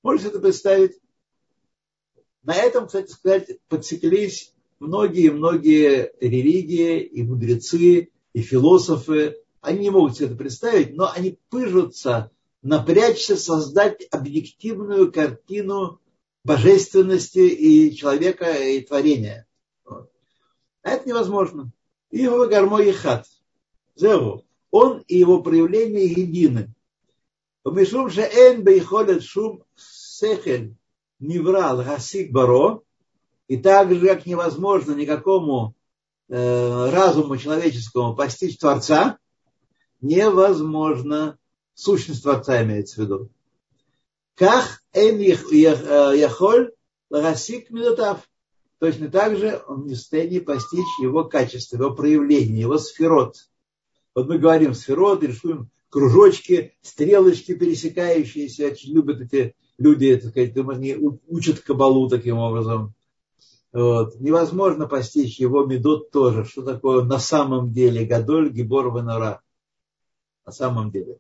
Можете 0.03 0.29
это 0.29 0.39
представить? 0.39 1.01
На 2.45 2.55
этом, 2.55 2.87
кстати 2.87 3.11
сказать, 3.11 3.59
подсеклись 3.69 4.55
многие-многие 4.79 6.13
религии 6.21 7.01
и 7.01 7.25
мудрецы, 7.25 8.11
и 8.33 8.41
философы. 8.41 9.43
Они 9.61 9.81
не 9.81 9.91
могут 9.91 10.17
себе 10.17 10.27
это 10.27 10.37
представить, 10.37 10.95
но 10.95 11.11
они 11.13 11.41
пыжутся 11.51 12.31
напрячься, 12.67 13.37
создать 13.37 14.09
объективную 14.11 15.13
картину 15.13 16.01
божественности 16.43 17.39
и 17.39 17.95
человека, 17.95 18.53
и 18.53 18.81
творения. 18.81 19.47
Вот. 19.85 20.11
А 20.83 20.91
это 20.91 21.09
невозможно. 21.09 21.71
Его 22.11 22.47
гармой 22.47 22.91
хат. 22.93 23.27
Он 24.73 25.05
и 25.07 25.17
его 25.17 25.43
проявление 25.43 26.07
едины. 26.07 26.75
Умишум 27.63 28.11
же 28.11 28.23
эн 28.23 28.63
бейхолет 28.63 29.23
шум 29.23 29.63
сехель 29.77 30.75
неврал 31.21 31.79
гасик 31.85 32.33
баро, 32.33 32.83
и 33.47 33.57
так 33.59 33.95
же, 33.95 34.07
как 34.09 34.27
невозможно 34.27 34.93
никакому 34.93 35.75
э, 36.29 36.91
разуму 36.91 37.37
человеческому 37.37 38.17
постичь 38.17 38.59
Творца, 38.59 39.19
невозможно, 40.01 41.39
сущность 41.77 42.23
Творца 42.25 42.65
имеется 42.65 42.97
в 42.97 43.05
виду. 43.05 43.29
Как 44.35 44.83
эн 44.93 45.21
яхоль 45.21 46.73
лагасик 47.11 47.71
медотав. 47.71 48.29
Точно 48.79 49.09
так 49.09 49.39
же 49.39 49.63
он 49.69 49.87
не 49.87 49.95
в 49.95 49.99
состоянии 49.99 50.41
постичь 50.41 50.99
его 51.01 51.25
качество, 51.25 51.77
его 51.77 51.95
проявление, 51.95 52.63
его 52.63 52.77
сферот. 52.77 53.37
Вот 54.15 54.29
мы 54.29 54.39
говорим 54.39 54.75
сферот, 54.75 55.23
рисуем 55.23 55.71
кружочки, 55.89 56.75
стрелочки 56.83 57.55
пересекающиеся. 57.55 58.67
Очень 58.67 58.93
любят 58.93 59.21
эти 59.21 59.55
люди, 59.79 60.17
так 60.17 60.31
сказать, 60.31 60.57
они 60.57 60.95
учат 61.27 61.61
кабалу 61.61 62.09
таким 62.09 62.37
образом. 62.37 62.95
Вот. 63.73 64.21
Невозможно 64.21 64.87
постичь 64.87 65.41
его 65.41 65.65
медот 65.65 66.11
тоже. 66.11 66.45
Что 66.45 66.63
такое 66.63 67.03
на 67.05 67.19
самом 67.19 67.73
деле 67.73 68.05
Гадоль, 68.05 68.51
Гибор, 68.51 68.95
Венора. 68.95 69.43
На 70.45 70.53
самом 70.53 70.91
деле. 70.91 71.19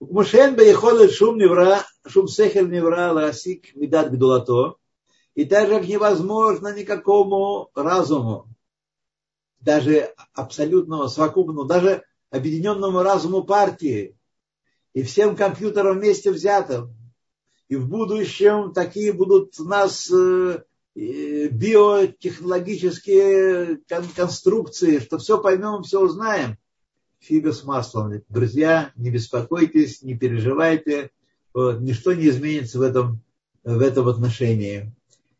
Мушен 0.00 0.54
бейхолет 0.54 1.12
шум 1.12 1.38
невра, 1.38 1.84
шум 2.06 2.28
сехер 2.28 2.68
невра, 2.68 3.12
ласик 3.12 3.74
медат 3.74 4.12
гдулато. 4.12 4.76
И 5.34 5.44
так 5.44 5.68
как 5.68 5.86
невозможно 5.86 6.74
никакому 6.74 7.70
разуму, 7.74 8.48
даже 9.60 10.14
абсолютному, 10.34 11.08
совокупному, 11.08 11.64
даже 11.64 12.04
объединенному 12.30 13.02
разуму 13.02 13.44
партии 13.44 14.16
и 14.94 15.02
всем 15.02 15.36
компьютерам 15.36 15.98
вместе 15.98 16.30
взятым, 16.30 16.96
и 17.68 17.76
в 17.76 17.86
будущем 17.88 18.72
такие 18.72 19.12
будут 19.12 19.60
у 19.60 19.64
нас 19.64 20.10
э, 20.10 20.62
биотехнологические 20.94 23.82
конструкции, 24.16 25.00
что 25.00 25.18
все 25.18 25.38
поймем, 25.40 25.82
все 25.82 26.00
узнаем. 26.00 26.56
Фига 27.20 27.52
с 27.52 27.64
маслом. 27.64 28.22
Друзья, 28.28 28.92
не 28.96 29.10
беспокойтесь, 29.10 30.02
не 30.02 30.16
переживайте, 30.16 31.10
вот, 31.52 31.80
ничто 31.80 32.12
не 32.14 32.28
изменится 32.28 32.78
в 32.78 32.82
этом, 32.82 33.20
в 33.64 33.80
этом 33.80 34.08
отношении. 34.08 34.92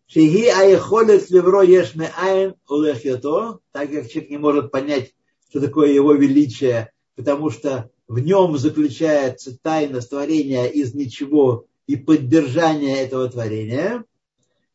Шиги 0.06 0.46
аехолет 0.46 1.30
левро 1.30 1.62
ешме 1.62 2.10
айн 2.16 2.54
улехьято, 2.68 3.58
так 3.72 3.92
как 3.92 4.08
человек 4.08 4.30
не 4.30 4.38
может 4.38 4.70
понять, 4.70 5.14
что 5.50 5.60
такое 5.60 5.92
его 5.92 6.14
величие, 6.14 6.92
потому 7.14 7.50
что 7.50 7.90
в 8.06 8.18
нем 8.18 8.56
заключается 8.56 9.56
тайна 9.60 10.00
творения 10.00 10.64
из 10.64 10.94
ничего 10.94 11.66
и 11.86 11.96
поддержания 11.96 13.02
этого 13.02 13.28
творения. 13.28 14.04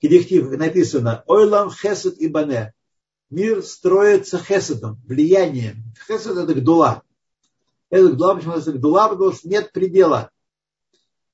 Кедихтив 0.01 0.51
написано 0.51 1.23
«Ойлам 1.27 1.71
хесед 1.71 2.17
и 2.19 2.27
бане». 2.27 2.73
Мир 3.33 3.63
строится 3.63 4.37
хеседом, 4.37 5.01
влиянием. 5.07 5.83
Хесед– 6.07 6.37
это 6.37 6.53
гдула. 6.53 7.01
Это 7.89 8.09
гдула, 8.09 8.35
почему 8.35 8.53
это 8.53 8.71
гдула? 8.71 9.07
Потому 9.07 9.31
что 9.31 9.49
нет 9.49 9.71
предела. 9.71 10.29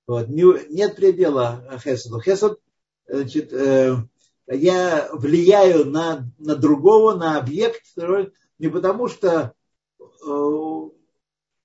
Вот, 0.07 0.29
нет 0.29 0.95
предела 0.95 1.77
хеседу. 1.83 2.21
Хесед 2.21 2.57
значит, 3.05 3.51
э, 3.51 3.97
я 4.47 5.09
влияю 5.11 5.89
на, 5.89 6.31
на 6.37 6.55
другого, 6.55 7.15
на 7.15 7.37
объект, 7.37 7.83
не 8.59 8.69
потому 8.69 9.09
что 9.09 9.53
э, 9.99 10.89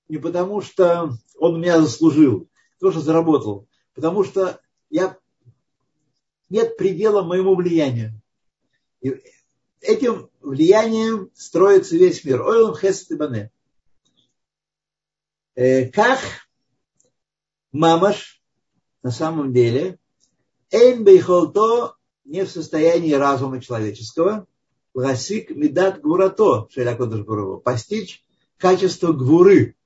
не 0.09 0.19
потому 0.19 0.63
что 0.63 1.13
он 1.39 1.61
меня 1.61 1.81
заслужил, 1.81 2.49
тоже 2.81 3.01
заработал, 3.01 3.69
потому 3.95 4.25
что 4.25 4.61
я 4.91 5.17
нет 6.51 6.77
предела 6.77 7.23
моему 7.23 7.55
влиянию. 7.55 8.21
И 9.01 9.15
этим 9.85 10.31
влиянием 10.41 11.31
строится 11.35 11.97
весь 11.97 12.25
мир. 12.25 12.43
Ойлам 12.43 12.75
хесет 12.75 13.11
и 13.11 13.15
бане. 13.17 13.51
Э, 15.55 15.89
как 15.89 16.21
мамаш 17.73 18.43
на 19.03 19.11
самом 19.11 19.53
деле 19.53 19.99
Эйн 20.71 21.05
бейхолто 21.05 21.95
не 22.25 22.45
в 22.45 22.51
состоянии 22.51 23.13
разума 23.13 23.61
человеческого, 23.61 24.47
ласик 24.95 25.51
медат 25.51 26.01
шелякодашбурову, 26.71 27.61
постичь 27.61 28.25
качество 28.57 29.13
гвуры. 29.13 29.77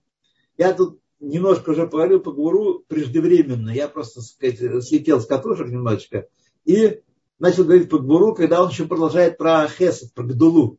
Я 0.56 0.72
тут 0.72 1.00
немножко 1.20 1.70
уже 1.70 1.86
поговорил 1.86 2.20
по 2.20 2.32
гвуру 2.32 2.84
преждевременно. 2.86 3.70
Я 3.70 3.88
просто 3.88 4.22
сказать, 4.22 4.58
слетел 4.84 5.20
с 5.20 5.26
катушек 5.26 5.68
немножечко 5.68 6.28
и 6.64 7.02
начал 7.38 7.64
говорить 7.64 7.88
по 7.88 7.98
гвуру, 7.98 8.34
когда 8.34 8.62
он 8.62 8.70
еще 8.70 8.86
продолжает 8.86 9.38
про 9.38 9.68
хесед, 9.68 10.12
про 10.14 10.24
гдулу. 10.24 10.78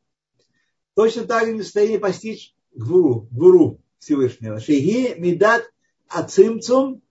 Точно 0.95 1.25
так 1.25 1.45
же 1.45 1.53
не 1.53 1.61
в 1.61 1.63
состоянии 1.63 1.97
постичь 1.97 2.55
гвуру, 2.73 3.27
гвуру 3.31 3.81
Всевышнего. 3.99 4.59
Шеги 4.59 5.15
медат 5.17 5.71
ацимцум 6.07 7.01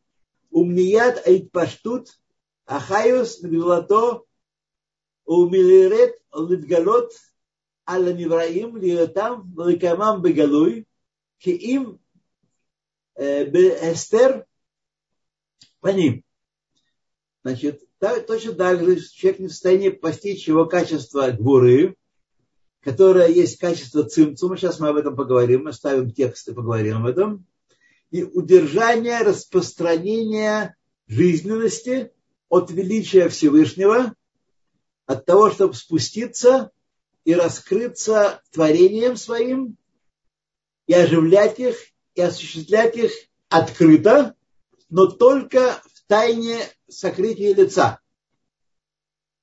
умният 0.50 1.26
айтпаштут 1.26 2.18
Ахайус 2.66 3.40
Гдулато 3.40 4.22
Умилирет 5.24 6.20
Литгалот 6.34 7.12
Аля 7.88 8.12
Мивраим 8.12 8.76
Лиотам 8.76 9.54
Ликамам 9.58 10.20
Бегалуй 10.20 10.86
Киим 11.38 11.98
Эстер 13.16 14.46
по 15.80 15.88
ним. 15.88 16.22
Значит, 17.42 17.87
точно 17.98 18.52
так 18.52 18.84
же 18.84 19.00
человек 19.00 19.40
не 19.40 19.46
в 19.48 19.50
состоянии 19.50 19.88
постичь 19.88 20.46
его 20.48 20.66
качество 20.66 21.30
гуры, 21.32 21.96
которое 22.82 23.28
есть 23.28 23.58
качество 23.58 24.04
цимцума. 24.04 24.56
Сейчас 24.56 24.78
мы 24.78 24.88
об 24.88 24.96
этом 24.96 25.16
поговорим, 25.16 25.64
мы 25.64 25.72
ставим 25.72 26.10
текст 26.10 26.48
и 26.48 26.54
поговорим 26.54 26.98
об 26.98 27.06
этом. 27.06 27.46
И 28.10 28.22
удержание 28.22 29.20
распространения 29.20 30.76
жизненности 31.06 32.12
от 32.48 32.70
величия 32.70 33.28
Всевышнего, 33.28 34.14
от 35.06 35.26
того, 35.26 35.50
чтобы 35.50 35.74
спуститься 35.74 36.70
и 37.24 37.34
раскрыться 37.34 38.40
творением 38.52 39.16
своим, 39.16 39.76
и 40.86 40.94
оживлять 40.94 41.58
их, 41.58 41.76
и 42.14 42.22
осуществлять 42.22 42.96
их 42.96 43.12
открыто, 43.48 44.34
но 44.88 45.06
только 45.06 45.82
тайне 46.08 46.58
сокрытия 46.88 47.54
лица. 47.54 48.00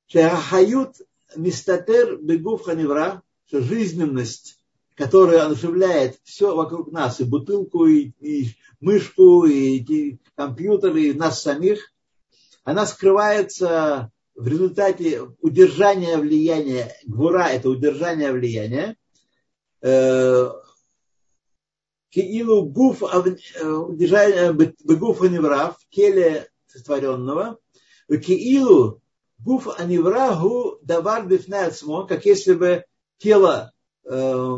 Шахают 0.07 0.97
мистатер 1.36 2.18
бегув 2.18 2.63
ханевра, 2.63 3.22
что 3.47 3.61
жизненность, 3.61 4.57
которая 4.95 5.47
оживляет 5.47 6.20
все 6.24 6.55
вокруг 6.55 6.91
нас, 6.91 7.20
и 7.20 7.24
бутылку, 7.24 7.86
и, 7.86 8.11
и 8.20 8.55
мышку, 8.80 9.45
и, 9.45 9.78
и 9.78 10.20
компьютер, 10.36 10.95
и 10.95 11.13
нас 11.13 11.41
самих, 11.41 11.93
она 12.63 12.86
скрывается 12.86 14.11
в 14.36 14.47
результате 14.47 15.22
удержания 15.39 16.18
влияния, 16.18 16.93
гвура– 17.05 17.47
это 17.49 17.70
удержание 17.70 18.32
влияния, 18.34 18.97
э, 19.82 20.49
Киилу 22.09 22.63
гуф 22.63 23.03
удержание 23.03 24.53
бегуф 24.53 25.22
аневра 25.22 25.76
в 25.78 25.93
теле 25.93 26.47
сотворенного, 26.76 27.59
Киилу 28.09 29.01
гуф 29.39 29.67
аневрагу 29.80 30.80
давар 30.82 31.26
бифнецмо, 31.26 32.05
как 32.07 32.26
если 32.26 32.53
бы 32.53 32.86
тело 33.17 33.71
э, 34.03 34.57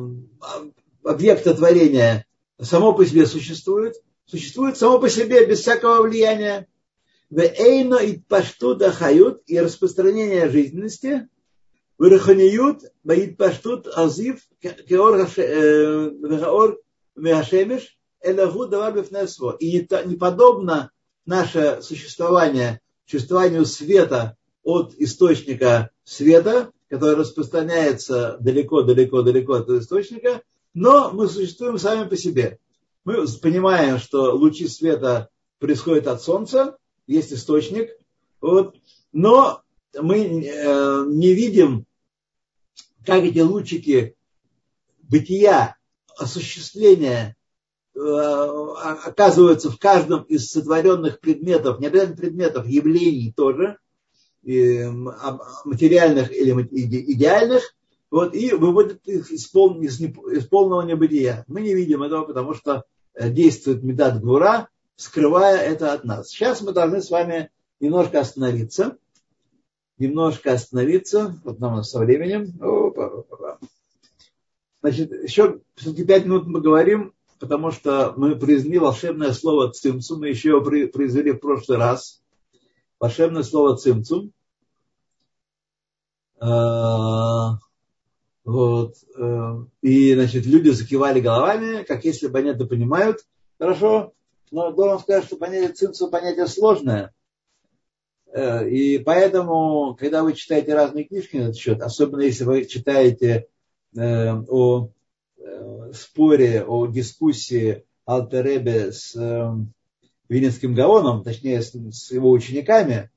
объекта 1.04 1.54
творения 1.54 2.26
само 2.62 2.94
по 2.94 3.06
себе 3.06 3.26
существует, 3.26 3.96
существует 4.26 4.78
само 4.78 5.00
по 5.00 5.10
себе 5.10 5.46
без 5.46 5.60
всякого 5.60 6.02
влияния. 6.04 6.68
Вейно 7.30 7.96
и 7.96 8.18
паштут 8.20 8.82
хают 8.84 9.44
и 9.48 9.60
распространение 9.60 10.50
жизненности, 10.50 11.28
выраханиют, 11.98 12.84
баит 13.04 13.38
паштут 13.38 13.88
азив, 13.88 14.48
кеор 14.62 15.28
меашемиш, 17.16 17.98
элагу 18.22 18.68
давар 18.68 18.94
бифнесво. 18.94 19.58
И 19.60 19.88
не 20.06 20.16
подобно 20.16 20.92
наше 21.28 21.82
существование, 21.84 22.82
существованию 23.06 23.66
света 23.66 24.36
от 24.64 24.96
источника 24.98 25.92
света, 26.04 26.72
который 26.90 27.16
распространяется 27.16 28.38
далеко-далеко-далеко 28.40 29.54
от 29.54 29.70
источника, 29.70 30.42
но 30.74 31.12
мы 31.12 31.28
существуем 31.28 31.78
сами 31.78 32.08
по 32.08 32.18
себе. 32.18 32.60
Мы 33.06 33.26
понимаем, 33.42 34.00
что 34.00 34.36
лучи 34.36 34.68
света 34.68 35.30
происходят 35.60 36.08
от 36.08 36.22
Солнца, 36.22 36.78
есть 37.06 37.32
источник, 37.32 37.92
вот, 38.42 38.76
но 39.12 39.62
мы 40.00 40.20
э, 40.20 41.06
не 41.08 41.34
видим, 41.34 41.86
как 43.06 43.24
эти 43.24 43.40
лучики 43.40 44.16
бытия, 45.04 45.78
осуществления 46.18 47.37
оказываются 47.98 49.72
в 49.72 49.80
каждом 49.80 50.24
из 50.24 50.50
сотворенных 50.50 51.20
предметов, 51.20 51.80
не 51.80 51.88
обязательно 51.88 52.18
предметов, 52.18 52.68
явлений 52.68 53.34
тоже, 53.36 53.78
материальных 54.44 56.32
или 56.32 56.52
идеальных, 57.14 57.76
вот, 58.10 58.34
и 58.34 58.54
выводят 58.54 59.06
их 59.06 59.32
из, 59.32 59.48
пол, 59.48 59.82
из, 59.82 60.00
из 60.00 60.48
полного 60.48 60.82
небытия. 60.84 61.44
Мы 61.48 61.62
не 61.62 61.74
видим 61.74 62.04
этого, 62.04 62.24
потому 62.26 62.54
что 62.54 62.86
э, 63.14 63.30
действует 63.30 63.84
медат 63.84 64.22
гвура, 64.22 64.70
скрывая 64.96 65.58
это 65.58 65.92
от 65.92 66.06
нас. 66.06 66.30
Сейчас 66.30 66.62
мы 66.62 66.72
должны 66.72 67.02
с 67.02 67.10
вами 67.10 67.52
немножко 67.82 68.22
остановиться. 68.22 68.98
Немножко 69.98 70.54
остановиться. 70.54 71.38
Вот 71.44 71.60
нам 71.60 71.84
со 71.84 72.00
временем. 72.00 72.54
Значит, 74.82 75.12
еще 75.24 75.60
все-таки 75.76 76.06
пять 76.06 76.26
минут 76.26 76.48
мы 76.48 76.62
говорим, 76.62 77.14
потому 77.40 77.72
что 77.72 78.14
мы 78.18 78.36
произвели 78.36 78.80
волшебное 78.80 79.34
слово 79.34 79.72
цимцум. 79.72 80.20
Мы 80.20 80.30
еще 80.30 80.50
его 80.50 80.62
произвели 80.62 81.32
в 81.32 81.40
прошлый 81.40 81.78
раз. 81.78 82.22
Волшебное 83.00 83.44
слово 83.44 83.78
цимцум. 83.78 84.32
А, 86.40 87.58
вот. 88.44 88.96
Э, 89.18 89.56
и, 89.82 90.14
значит, 90.14 90.46
люди 90.46 90.70
закивали 90.70 91.20
головами, 91.20 91.84
как 91.84 92.06
если 92.06 92.28
бы 92.28 92.40
они 92.40 92.50
это 92.52 92.66
понимают. 92.66 93.20
Хорошо. 93.60 94.14
Но 94.52 94.72
должен 94.72 95.00
сказать, 95.00 95.26
что 95.26 95.36
понятие 95.36 95.74
цимцу 95.74 96.10
понятие 96.10 96.48
сложное. 96.48 97.14
Э, 98.34 98.68
и 98.68 99.00
поэтому, 99.00 99.96
когда 100.00 100.24
вы 100.24 100.34
читаете 100.34 100.74
разные 100.74 101.06
книжки 101.06 101.38
на 101.38 101.44
этот 101.44 101.58
счет, 101.58 101.82
особенно 101.82 102.22
если 102.22 102.46
вы 102.46 102.66
читаете 102.66 103.48
э, 103.96 104.34
о 104.34 104.90
споре, 105.94 106.64
о 106.64 106.88
дискуссии 106.88 107.84
Алтеребе 108.06 108.92
с 108.92 109.16
Винницким 110.30 110.74
Гаоном, 110.74 111.24
точнее 111.24 111.62
с 111.62 112.12
его 112.12 112.32
учениками, 112.32 113.10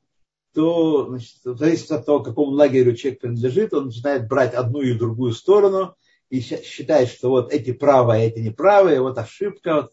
то 0.55 1.09
значит, 1.09 1.37
в 1.45 1.57
зависимости 1.57 1.93
от 1.93 2.07
того, 2.07 2.21
к 2.21 2.27
какому 2.27 2.51
лагерю 2.53 2.95
человек 2.95 3.21
принадлежит, 3.21 3.73
он 3.73 3.87
начинает 3.87 4.29
брать 4.29 4.55
одну 4.55 4.81
и 4.81 4.95
другую 4.95 5.33
сторону 5.33 5.95
и 6.29 6.41
считает, 6.41 7.09
что 7.09 7.31
вот 7.31 7.53
эти 7.53 7.73
правые, 7.73 8.27
эти 8.27 8.41
неправые, 8.41 9.01
вот 9.01 9.19
ошибка, 9.19 9.75
вот 9.77 9.93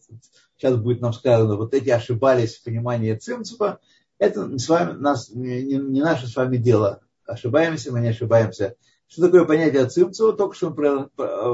сейчас 0.56 0.76
будет 0.76 1.00
нам 1.00 1.12
сказано, 1.12 1.56
вот 1.56 1.74
эти 1.74 1.90
ошибались 1.90 2.56
в 2.56 2.64
понимании 2.64 3.14
Цимцупа, 3.14 3.80
это 4.18 4.58
с 4.58 4.68
вами, 4.68 4.98
нас, 4.98 5.30
не, 5.30 5.62
не 5.62 6.00
наше 6.00 6.26
с 6.26 6.34
вами 6.34 6.56
дело. 6.56 7.00
Ошибаемся, 7.24 7.92
мы 7.92 8.00
не 8.00 8.08
ошибаемся. 8.08 8.74
Что 9.06 9.22
такое 9.22 9.44
понятие 9.44 9.86
Цимцува? 9.86 10.32
Только 10.32 10.56
что 10.56 10.70
мы 10.70 11.08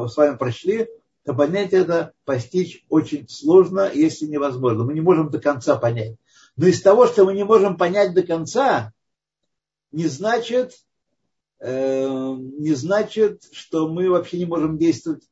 с 0.09 0.17
вами 0.17 0.37
прочли, 0.37 0.89
то 1.25 1.33
понятие 1.35 1.83
это 1.83 2.13
постичь 2.25 2.85
очень 2.89 3.29
сложно, 3.29 3.91
если 3.93 4.27
невозможно. 4.27 4.85
Мы 4.85 4.95
не 4.95 5.01
можем 5.01 5.31
до 5.31 5.41
конца 5.41 5.77
понять. 5.77 6.17
Но 6.57 6.67
из 6.67 6.83
того, 6.83 7.07
что 7.07 7.25
мы 7.25 7.35
не 7.35 7.45
можем 7.45 7.77
понять 7.77 8.15
до 8.15 8.23
конца, 8.23 8.93
не 9.91 10.07
значит, 10.07 10.75
э, 11.61 12.07
не 12.09 12.75
значит, 12.75 13.43
что 13.53 13.89
мы 13.89 14.11
вообще 14.11 14.39
не 14.39 14.45
можем 14.45 14.77
действовать 14.77 15.25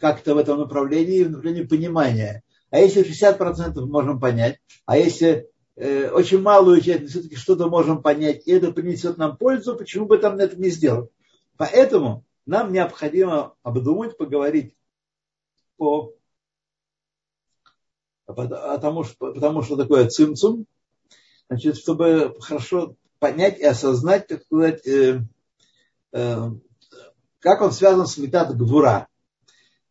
как-то 0.00 0.34
в 0.34 0.38
этом 0.38 0.58
направлении, 0.58 1.22
в 1.22 1.30
направлении 1.30 1.64
понимания. 1.64 2.42
А 2.70 2.78
если 2.78 3.04
60% 3.04 3.78
можем 3.84 4.18
понять, 4.18 4.58
а 4.86 4.96
если 4.96 5.48
э, 5.76 6.08
очень 6.08 6.40
малую 6.40 6.80
часть, 6.80 7.10
все-таки 7.10 7.36
что-то 7.36 7.68
можем 7.68 8.00
понять, 8.00 8.46
и 8.46 8.52
это 8.52 8.72
принесет 8.72 9.18
нам 9.18 9.36
пользу, 9.36 9.76
почему 9.76 10.06
бы 10.06 10.16
там 10.16 10.38
это 10.38 10.56
не 10.56 10.70
сделать? 10.70 11.10
Поэтому 11.58 12.24
нам 12.46 12.72
необходимо 12.72 13.54
обдумать, 13.62 14.16
поговорить 14.16 14.74
по 15.76 16.14
потому 18.26 19.04
что, 19.04 19.32
потому 19.32 19.62
что 19.62 19.76
такое 19.76 20.08
цимцум, 20.08 20.66
значит, 21.48 21.76
чтобы 21.76 22.36
хорошо 22.40 22.96
понять 23.18 23.58
и 23.58 23.64
осознать, 23.64 24.26
так 24.26 24.42
сказать, 24.42 24.86
э, 24.86 25.20
э, 26.12 26.50
как 27.38 27.62
он 27.62 27.72
связан 27.72 28.06
с 28.06 28.18
метад 28.18 28.56
гвура. 28.56 29.06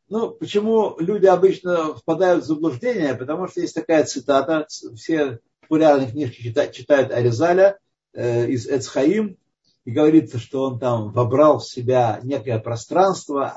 Ну, 0.10 0.30
почему 0.32 0.98
люди 1.00 1.26
обычно 1.26 1.96
впадают 1.96 2.44
в 2.44 2.48
заблуждение? 2.48 3.16
Потому 3.16 3.48
что 3.48 3.62
есть 3.62 3.74
такая 3.74 4.04
цитата, 4.04 4.68
все 4.96 5.40
популярные 5.62 6.12
книжки 6.12 6.44
читают, 6.44 6.74
читают 6.74 7.12
Аризаля 7.12 7.80
э, 8.14 8.48
из 8.48 8.68
Эцхаим, 8.68 9.38
и 9.86 9.92
говорится, 9.92 10.40
что 10.40 10.64
он 10.64 10.80
там 10.80 11.12
вобрал 11.12 11.60
в 11.60 11.68
себя 11.68 12.20
некое 12.24 12.60
пространство, 12.60 13.54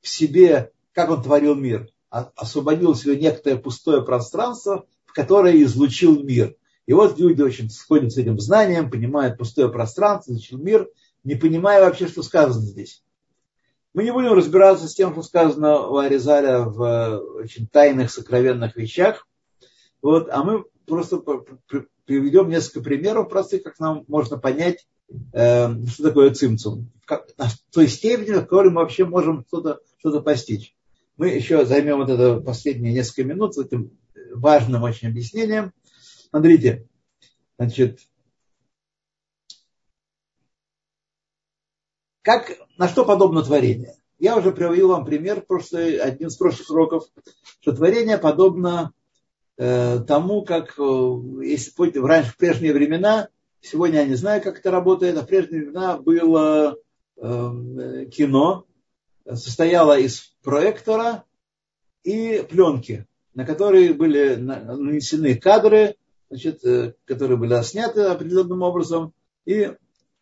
в 0.00 0.08
себе, 0.08 0.72
как 0.92 1.10
он 1.10 1.22
творил 1.22 1.54
мир, 1.54 1.88
освободил 2.10 2.92
в 2.92 2.98
себе 2.98 3.16
некое 3.16 3.56
пустое 3.56 4.02
пространство, 4.02 4.86
в 5.06 5.12
которое 5.12 5.62
излучил 5.62 6.22
мир. 6.22 6.56
И 6.86 6.92
вот 6.92 7.18
люди 7.18 7.42
очень 7.42 7.70
сходят 7.70 8.12
с 8.12 8.16
этим 8.16 8.38
знанием, 8.40 8.90
понимают 8.90 9.38
пустое 9.38 9.68
пространство, 9.68 10.32
изучил 10.32 10.58
мир, 10.58 10.88
не 11.22 11.36
понимая 11.36 11.84
вообще, 11.84 12.08
что 12.08 12.22
сказано 12.22 12.64
здесь. 12.64 13.02
Мы 13.92 14.04
не 14.04 14.12
будем 14.12 14.32
разбираться 14.32 14.88
с 14.88 14.94
тем, 14.94 15.12
что 15.12 15.22
сказано 15.22 15.86
у 15.88 15.96
Аризаля 15.96 16.60
в 16.60 16.82
э, 16.82 17.18
очень 17.42 17.66
тайных, 17.66 18.12
сокровенных 18.12 18.76
вещах. 18.76 19.26
Вот, 20.00 20.28
а 20.30 20.44
мы 20.44 20.64
просто 20.86 21.20
приведем 22.04 22.48
несколько 22.48 22.82
примеров 22.82 23.28
простых, 23.28 23.64
как 23.64 23.78
нам 23.80 24.04
можно 24.06 24.38
понять, 24.38 24.86
э, 25.32 25.68
что 25.86 26.02
такое 26.04 26.32
цимцум. 26.32 26.90
В 27.06 27.72
той 27.72 27.88
степени, 27.88 28.32
в 28.32 28.40
которой 28.40 28.70
мы 28.70 28.82
вообще 28.82 29.04
можем 29.04 29.44
что-то 29.48 29.80
что 29.98 30.20
постичь. 30.22 30.74
Мы 31.20 31.28
еще 31.28 31.66
займем 31.66 31.98
вот 31.98 32.08
это 32.08 32.40
последние 32.40 32.94
несколько 32.94 33.24
минут 33.24 33.58
этим 33.58 33.90
важным 34.32 34.84
очень 34.84 35.08
объяснением. 35.08 35.74
Смотрите, 36.30 36.88
значит, 37.58 38.00
как, 42.22 42.56
на 42.78 42.88
что 42.88 43.04
подобно 43.04 43.42
творение? 43.42 43.96
Я 44.18 44.34
уже 44.34 44.50
приводил 44.50 44.88
вам 44.88 45.04
пример, 45.04 45.42
прошлый, 45.42 45.98
один 45.98 46.28
из 46.28 46.36
прошлых 46.36 46.70
уроков, 46.70 47.04
что 47.60 47.72
творение 47.72 48.16
подобно 48.16 48.94
э, 49.58 49.98
тому, 49.98 50.42
как 50.42 50.78
э, 50.78 51.12
если 51.42 51.70
помните, 51.72 52.00
в, 52.00 52.06
раньше, 52.06 52.30
в 52.30 52.38
прежние 52.38 52.72
времена, 52.72 53.28
сегодня 53.60 53.98
я 53.98 54.06
не 54.06 54.14
знаю, 54.14 54.40
как 54.40 54.60
это 54.60 54.70
работает, 54.70 55.18
а 55.18 55.22
в 55.24 55.26
прежние 55.26 55.64
времена 55.64 55.98
было 55.98 56.78
э, 57.18 58.06
кино, 58.10 58.64
состояло 59.26 59.98
из 59.98 60.34
проектора 60.42 61.24
и 62.02 62.44
пленки 62.48 63.06
на 63.34 63.44
которые 63.44 63.94
были 63.94 64.34
нанесены 64.36 65.36
кадры, 65.36 65.96
значит, 66.28 66.64
э, 66.64 66.94
которые 67.04 67.36
были 67.38 67.62
сняты 67.62 68.02
определенным 68.02 68.62
образом, 68.62 69.12
и 69.44 69.72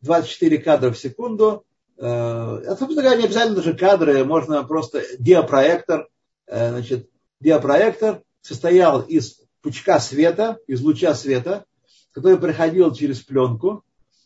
24 0.02 0.58
кадра 0.58 0.90
в 0.90 0.98
секунду. 0.98 1.64
А, 2.00 2.60
собственно 2.78 3.02
говоря, 3.02 3.16
не 3.16 3.24
обязательно 3.24 3.56
даже 3.56 3.74
кадры, 3.74 4.24
можно 4.24 4.62
просто 4.62 5.02
диапроектор, 5.18 6.08
значит, 6.46 7.10
диапроектор 7.40 8.22
состоял 8.40 9.00
из 9.00 9.42
пучка 9.62 9.98
света, 9.98 10.58
из 10.68 10.80
луча 10.80 11.14
света, 11.14 11.64
который 12.12 12.38
проходил 12.38 12.94
через 12.94 13.20
пленку, 13.20 13.82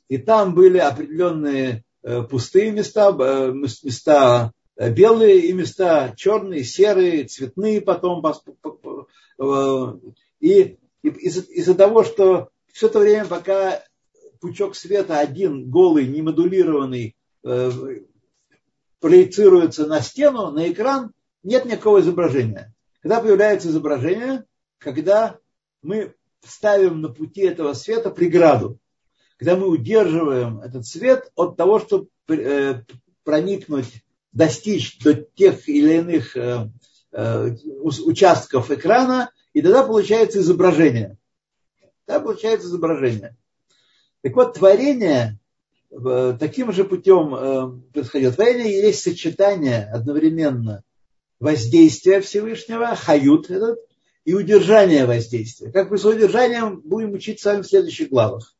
и 0.09 0.19
там 0.19 0.55
были 0.55 0.77
определенные 0.77 1.85
пустые 2.29 2.73
места, 2.73 3.11
места 3.13 4.53
белые 4.79 5.41
и 5.41 5.53
места 5.53 6.15
черные, 6.17 6.65
серые, 6.65 7.25
цветные 7.25 7.81
потом. 7.81 8.25
И 10.41 10.77
из-за 11.03 11.75
того, 11.75 12.05
что 12.05 12.51
все 12.73 12.87
это 12.87 13.01
время, 13.01 13.27
пока 13.27 13.83
пучок 14.41 14.75
света 14.75 15.19
один, 15.19 15.71
голый, 15.71 16.07
не 16.07 16.23
модулированный, 16.23 17.17
э, 17.45 17.71
проецируется 19.01 19.87
на 19.87 20.01
стену, 20.01 20.51
на 20.51 20.71
экран, 20.71 21.13
нет 21.43 21.65
никакого 21.65 22.01
изображения. 22.01 22.73
Когда 23.01 23.21
появляется 23.21 23.69
изображение, 23.69 24.45
когда 24.79 25.39
мы 25.83 26.15
ставим 26.45 27.01
на 27.01 27.09
пути 27.09 27.43
этого 27.43 27.73
света 27.75 28.11
преграду, 28.11 28.79
когда 29.39 29.57
мы 29.57 29.69
удерживаем 29.69 30.61
этот 30.61 30.87
свет 30.87 31.31
от 31.35 31.57
того, 31.57 31.81
чтобы 31.81 32.09
э, 32.29 32.83
проникнуть, 33.25 34.02
достичь 34.33 34.99
до 34.99 35.15
тех 35.15 35.69
или 35.69 35.99
иных 35.99 36.37
э, 36.37 36.69
участков 37.81 38.71
экрана, 38.71 39.31
и 39.53 39.61
тогда 39.61 39.83
получается 39.83 40.41
изображение. 40.41 41.19
Тогда 42.07 42.21
получается 42.21 42.69
изображение. 42.69 43.37
Так 44.23 44.35
вот, 44.35 44.55
творение 44.55 45.39
таким 46.39 46.73
же 46.73 46.85
путем 46.85 47.35
э, 47.35 47.93
происходит. 47.93 48.37
Творение 48.37 48.81
есть 48.81 49.03
сочетание 49.03 49.85
одновременно 49.93 50.83
воздействия 51.39 52.21
Всевышнего, 52.21 52.95
хают 52.97 53.51
этот, 53.51 53.79
и 54.25 54.35
удержание 54.35 55.05
воздействия. 55.05 55.71
Как 55.71 55.91
мы 55.91 55.99
с 55.99 56.05
удержанием 56.05 56.81
будем 56.81 57.13
учить 57.13 57.41
с 57.41 57.45
вами 57.45 57.63
в 57.63 57.67
следующих 57.67 58.09
главах. 58.09 58.55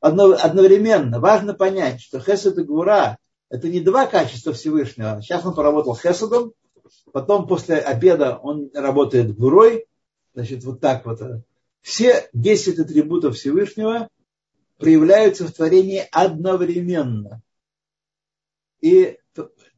Одновременно 0.00 1.20
важно 1.20 1.54
понять, 1.54 2.00
что 2.00 2.20
хесед 2.20 2.58
и 2.58 2.62
гура– 2.62 3.18
это 3.48 3.68
не 3.68 3.80
два 3.80 4.06
качества 4.06 4.52
Всевышнего. 4.52 5.20
Сейчас 5.22 5.44
он 5.44 5.54
поработал 5.54 5.96
хеседом, 5.96 6.52
потом 7.12 7.46
после 7.46 7.76
обеда 7.76 8.38
он 8.42 8.70
работает 8.74 9.36
гурой, 9.36 9.86
значит, 10.34 10.64
вот 10.64 10.80
так 10.80 11.06
вот. 11.06 11.20
Все 11.80 12.28
10 12.32 12.80
атрибутов 12.80 13.36
Всевышнего 13.36 14.08
проявляются 14.78 15.46
в 15.46 15.52
творении 15.52 16.04
одновременно. 16.10 17.42
И 18.80 19.18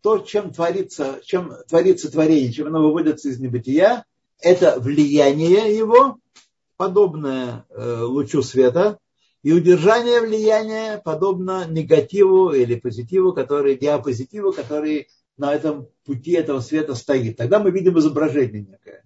то, 0.02 0.18
чем 0.20 0.52
творится, 0.52 1.20
чем 1.24 1.52
творится 1.68 2.10
творение, 2.10 2.52
чем 2.52 2.68
оно 2.68 2.82
выводится 2.82 3.28
из 3.28 3.38
небытия, 3.38 4.04
это 4.40 4.78
влияние 4.78 5.76
его, 5.76 6.18
подобное 6.76 7.66
э, 7.70 8.00
лучу 8.02 8.42
света, 8.42 8.98
и 9.42 9.52
удержание 9.52 10.20
влияния 10.20 10.98
подобно 10.98 11.66
негативу 11.68 12.52
или 12.52 12.74
позитиву, 12.74 13.32
который, 13.32 13.76
диапозитиву, 13.76 14.52
который 14.52 15.08
на 15.36 15.54
этом 15.54 15.88
пути 16.04 16.32
этого 16.32 16.60
света 16.60 16.94
стоит. 16.94 17.36
Тогда 17.36 17.60
мы 17.60 17.70
видим 17.70 17.98
изображение 17.98 18.62
некое. 18.62 19.04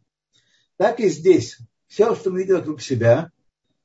Так 0.76 1.00
и 1.00 1.08
здесь. 1.08 1.58
Все, 1.86 2.14
что 2.14 2.30
мы 2.30 2.40
видим 2.40 2.56
вокруг 2.56 2.80
себя, 2.80 3.30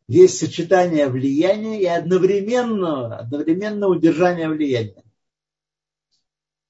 есть 0.07 0.37
сочетание 0.37 1.07
влияния 1.07 1.81
и 1.81 1.85
одновременно, 1.85 3.17
одновременно 3.17 3.89
удержание 3.89 4.47
влияния. 4.47 5.03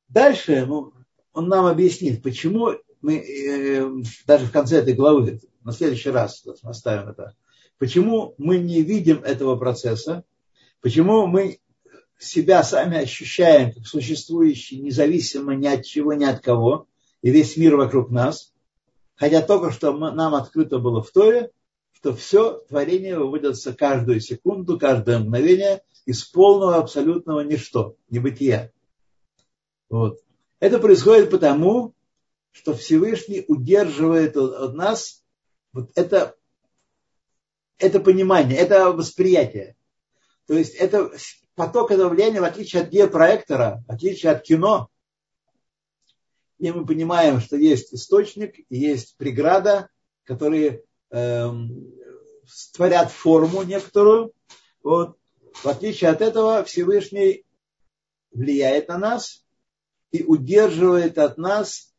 Дальше 0.07 0.65
ну, 0.65 0.93
он 1.33 1.47
нам 1.47 1.67
объяснит, 1.67 2.23
почему 2.23 2.71
мы 3.01 3.17
э, 3.17 3.87
даже 4.25 4.47
в 4.47 4.51
конце 4.51 4.77
этой 4.77 4.93
главы, 4.93 5.39
на 5.63 5.71
следующий 5.71 6.09
раз 6.09 6.43
оставим 6.63 7.09
это, 7.09 7.35
почему 7.77 8.35
мы 8.37 8.57
не 8.57 8.81
видим 8.81 9.23
этого 9.23 9.55
процесса, 9.55 10.23
почему 10.81 11.27
мы 11.27 11.59
себя 12.19 12.63
сами 12.63 12.97
ощущаем 12.97 13.73
как 13.73 13.85
существующие 13.85 14.81
независимо 14.81 15.55
ни 15.55 15.67
от 15.67 15.85
чего, 15.85 16.13
ни 16.13 16.25
от 16.25 16.41
кого, 16.41 16.87
и 17.21 17.29
весь 17.29 17.57
мир 17.57 17.75
вокруг 17.75 18.09
нас, 18.09 18.53
хотя 19.15 19.41
только 19.41 19.71
что 19.71 19.93
нам 19.93 20.35
открыто 20.35 20.79
было 20.79 21.01
в 21.01 21.11
Торе, 21.11 21.51
что 21.91 22.15
все 22.15 22.63
творение 22.69 23.17
выводится 23.17 23.73
каждую 23.73 24.19
секунду, 24.21 24.79
каждое 24.79 25.19
мгновение 25.19 25.81
из 26.05 26.23
полного 26.23 26.77
абсолютного 26.77 27.41
ничто, 27.41 27.95
небытия. 28.09 28.71
Вот. 29.89 30.19
Это 30.59 30.79
происходит 30.79 31.31
потому, 31.31 31.93
что 32.51 32.73
Всевышний 32.73 33.43
удерживает 33.47 34.37
от 34.37 34.73
нас 34.73 35.23
вот 35.73 35.91
это, 35.95 36.36
это 37.77 37.99
понимание, 37.99 38.57
это 38.57 38.91
восприятие. 38.91 39.75
То 40.47 40.53
есть 40.53 40.75
это 40.75 41.11
поток 41.55 41.91
этого 41.91 42.09
влияния, 42.09 42.41
в 42.41 42.45
отличие 42.45 42.83
от 42.83 42.89
геопроектора, 42.89 43.83
в 43.87 43.91
отличие 43.91 44.31
от 44.31 44.43
кино, 44.43 44.89
и 46.59 46.71
мы 46.71 46.85
понимаем, 46.85 47.39
что 47.39 47.55
есть 47.55 47.93
источник 47.93 48.55
есть 48.69 49.15
преграда, 49.17 49.89
которые 50.23 50.83
Эм, 51.09 51.93
створят 52.45 53.11
форму 53.11 53.63
некоторую. 53.63 54.33
Вот. 54.83 55.17
В 55.53 55.65
отличие 55.67 56.09
от 56.09 56.21
этого 56.21 56.63
Всевышний 56.65 57.45
влияет 58.31 58.89
на 58.89 58.97
нас 58.97 59.45
и 60.11 60.23
удерживает 60.23 61.17
от 61.17 61.37
нас 61.37 61.93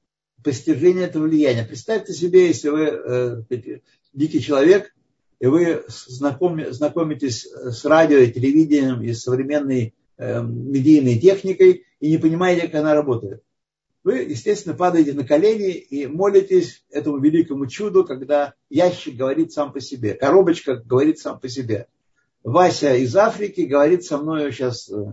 постижение 0.44 1.06
этого 1.06 1.24
влияния. 1.24 1.64
Представьте 1.64 2.12
себе, 2.12 2.48
если 2.48 2.68
вы 2.68 2.84
э, 2.84 3.80
дикий 4.12 4.40
человек, 4.40 4.94
и 5.40 5.46
вы 5.46 5.84
знакоми, 5.88 6.70
знакомитесь 6.70 7.46
с 7.46 7.84
радио 7.84 8.24
телевидением 8.26 9.02
и 9.02 9.12
современной 9.12 9.94
э, 10.16 10.42
медийной 10.42 11.18
техникой 11.18 11.84
и 12.00 12.10
не 12.10 12.18
понимаете, 12.18 12.62
как 12.62 12.80
она 12.80 12.94
работает 12.94 13.42
вы, 14.08 14.20
естественно, 14.20 14.74
падаете 14.74 15.12
на 15.12 15.22
колени 15.22 15.72
и 15.72 16.06
молитесь 16.06 16.82
этому 16.90 17.18
великому 17.18 17.66
чуду, 17.66 18.04
когда 18.04 18.54
ящик 18.70 19.16
говорит 19.16 19.52
сам 19.52 19.70
по 19.70 19.80
себе, 19.82 20.14
коробочка 20.14 20.76
говорит 20.76 21.18
сам 21.18 21.38
по 21.38 21.46
себе. 21.48 21.88
Вася 22.42 22.94
из 22.94 23.14
Африки 23.16 23.62
говорит 23.62 24.04
со 24.04 24.16
мной 24.16 24.50
сейчас. 24.50 24.90
Э, 24.90 25.12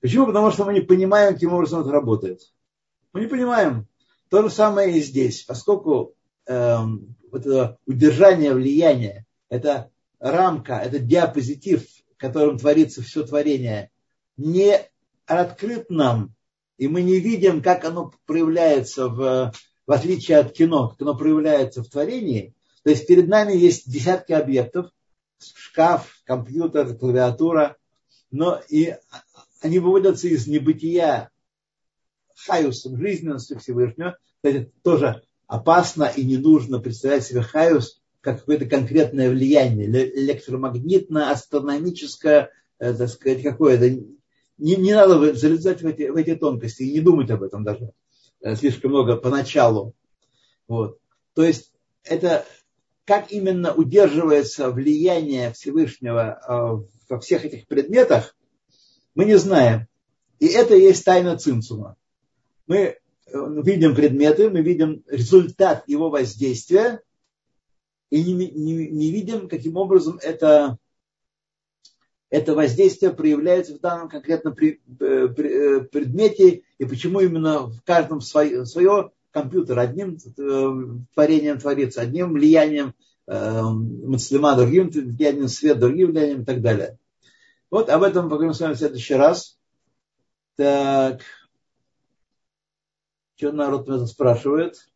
почему? 0.00 0.26
Потому 0.26 0.50
что 0.50 0.64
мы 0.64 0.72
не 0.72 0.80
понимаем, 0.80 1.34
каким 1.34 1.52
образом 1.52 1.82
это 1.82 1.92
работает. 1.92 2.40
Мы 3.12 3.20
не 3.20 3.26
понимаем. 3.28 3.86
То 4.30 4.42
же 4.42 4.50
самое 4.50 4.98
и 4.98 5.00
здесь. 5.00 5.42
Поскольку 5.42 6.14
э, 6.46 6.76
вот 7.30 7.46
это 7.46 7.78
удержание 7.86 8.52
влияния, 8.52 9.26
это 9.48 9.90
рамка, 10.18 10.74
это 10.74 10.98
диапозитив, 10.98 11.86
которым 12.16 12.58
творится 12.58 13.02
все 13.02 13.24
творение, 13.24 13.90
не 14.36 14.80
открыт 15.26 15.90
нам 15.90 16.34
и 16.76 16.88
мы 16.88 17.02
не 17.02 17.20
видим, 17.20 17.62
как 17.62 17.84
оно 17.84 18.12
проявляется 18.26 19.08
в, 19.08 19.52
в 19.86 19.92
отличие 19.92 20.38
от 20.38 20.52
кино, 20.52 20.88
как 20.88 21.02
оно 21.02 21.16
проявляется 21.16 21.82
в 21.82 21.88
творении. 21.88 22.54
То 22.82 22.90
есть 22.90 23.06
перед 23.06 23.28
нами 23.28 23.52
есть 23.52 23.90
десятки 23.90 24.32
объектов, 24.32 24.90
шкаф, 25.38 26.20
компьютер, 26.24 26.96
клавиатура, 26.96 27.76
но 28.30 28.60
и 28.68 28.96
они 29.60 29.78
выводятся 29.78 30.28
из 30.28 30.46
небытия 30.46 31.30
хаюсом, 32.34 32.98
жизненностью 32.98 33.58
Всевышнего. 33.60 34.18
Это 34.42 34.70
тоже 34.82 35.22
опасно 35.46 36.04
и 36.04 36.24
не 36.24 36.36
нужно 36.36 36.80
представлять 36.80 37.24
себе 37.24 37.42
хаюс 37.42 38.02
как 38.24 38.40
какое-то 38.40 38.64
конкретное 38.64 39.30
влияние, 39.30 39.86
электромагнитно-астрономическое, 39.86 42.48
э, 42.78 42.94
так 42.94 43.10
сказать, 43.10 43.42
какое-то 43.42 43.90
не, 43.90 44.76
не 44.76 44.94
надо 44.94 45.34
залезать 45.34 45.82
в 45.82 45.86
эти, 45.86 46.08
в 46.08 46.16
эти 46.16 46.34
тонкости 46.34 46.84
и 46.84 46.94
не 46.94 47.00
думать 47.00 47.30
об 47.30 47.42
этом 47.42 47.64
даже 47.64 47.92
э, 48.40 48.56
слишком 48.56 48.92
много 48.92 49.16
поначалу. 49.16 49.92
Вот. 50.66 50.98
То 51.34 51.44
есть 51.44 51.70
это 52.02 52.46
как 53.04 53.30
именно 53.30 53.74
удерживается 53.74 54.70
влияние 54.70 55.52
Всевышнего 55.52 56.40
э, 56.48 56.78
во 57.10 57.20
всех 57.20 57.44
этих 57.44 57.66
предметах, 57.66 58.34
мы 59.14 59.26
не 59.26 59.36
знаем. 59.36 59.86
И 60.38 60.46
это 60.46 60.74
и 60.74 60.80
есть 60.80 61.04
тайна 61.04 61.36
цинцума. 61.36 61.96
Мы 62.66 62.96
видим 63.30 63.94
предметы, 63.94 64.48
мы 64.48 64.62
видим 64.62 65.04
результат 65.08 65.86
его 65.86 66.08
воздействия, 66.08 67.02
и 68.10 68.22
не, 68.22 68.50
не, 68.50 68.88
не 68.88 69.10
видим, 69.10 69.48
каким 69.48 69.76
образом 69.76 70.18
это 70.22 70.78
это 72.34 72.54
воздействие 72.54 73.12
проявляется 73.12 73.76
в 73.76 73.80
данном 73.80 74.08
конкретном 74.08 74.54
э, 74.60 74.76
э, 75.00 75.80
предмете 75.82 76.62
и 76.78 76.84
почему 76.84 77.20
именно 77.20 77.68
в 77.68 77.80
каждом 77.84 78.20
свое, 78.20 78.66
свое 78.66 79.12
компьютер 79.30 79.78
одним 79.78 80.16
э, 80.16 80.72
творением 81.14 81.60
творится, 81.60 82.00
одним 82.00 82.32
влиянием 82.32 82.94
мацлема, 83.26 84.54
другим 84.54 84.90
влиянием 84.90 85.48
свет, 85.48 85.78
другим 85.78 86.10
влиянием 86.10 86.42
и 86.42 86.44
так 86.44 86.60
далее. 86.60 86.98
Вот 87.70 87.88
об 87.88 88.02
этом 88.02 88.28
поговорим 88.28 88.52
с 88.52 88.60
вами 88.60 88.74
в 88.74 88.78
следующий 88.78 89.14
раз. 89.14 89.56
Так. 90.56 91.22
Что 93.36 93.52
народ 93.52 93.88
меня 93.88 94.04
спрашивает? 94.06 94.90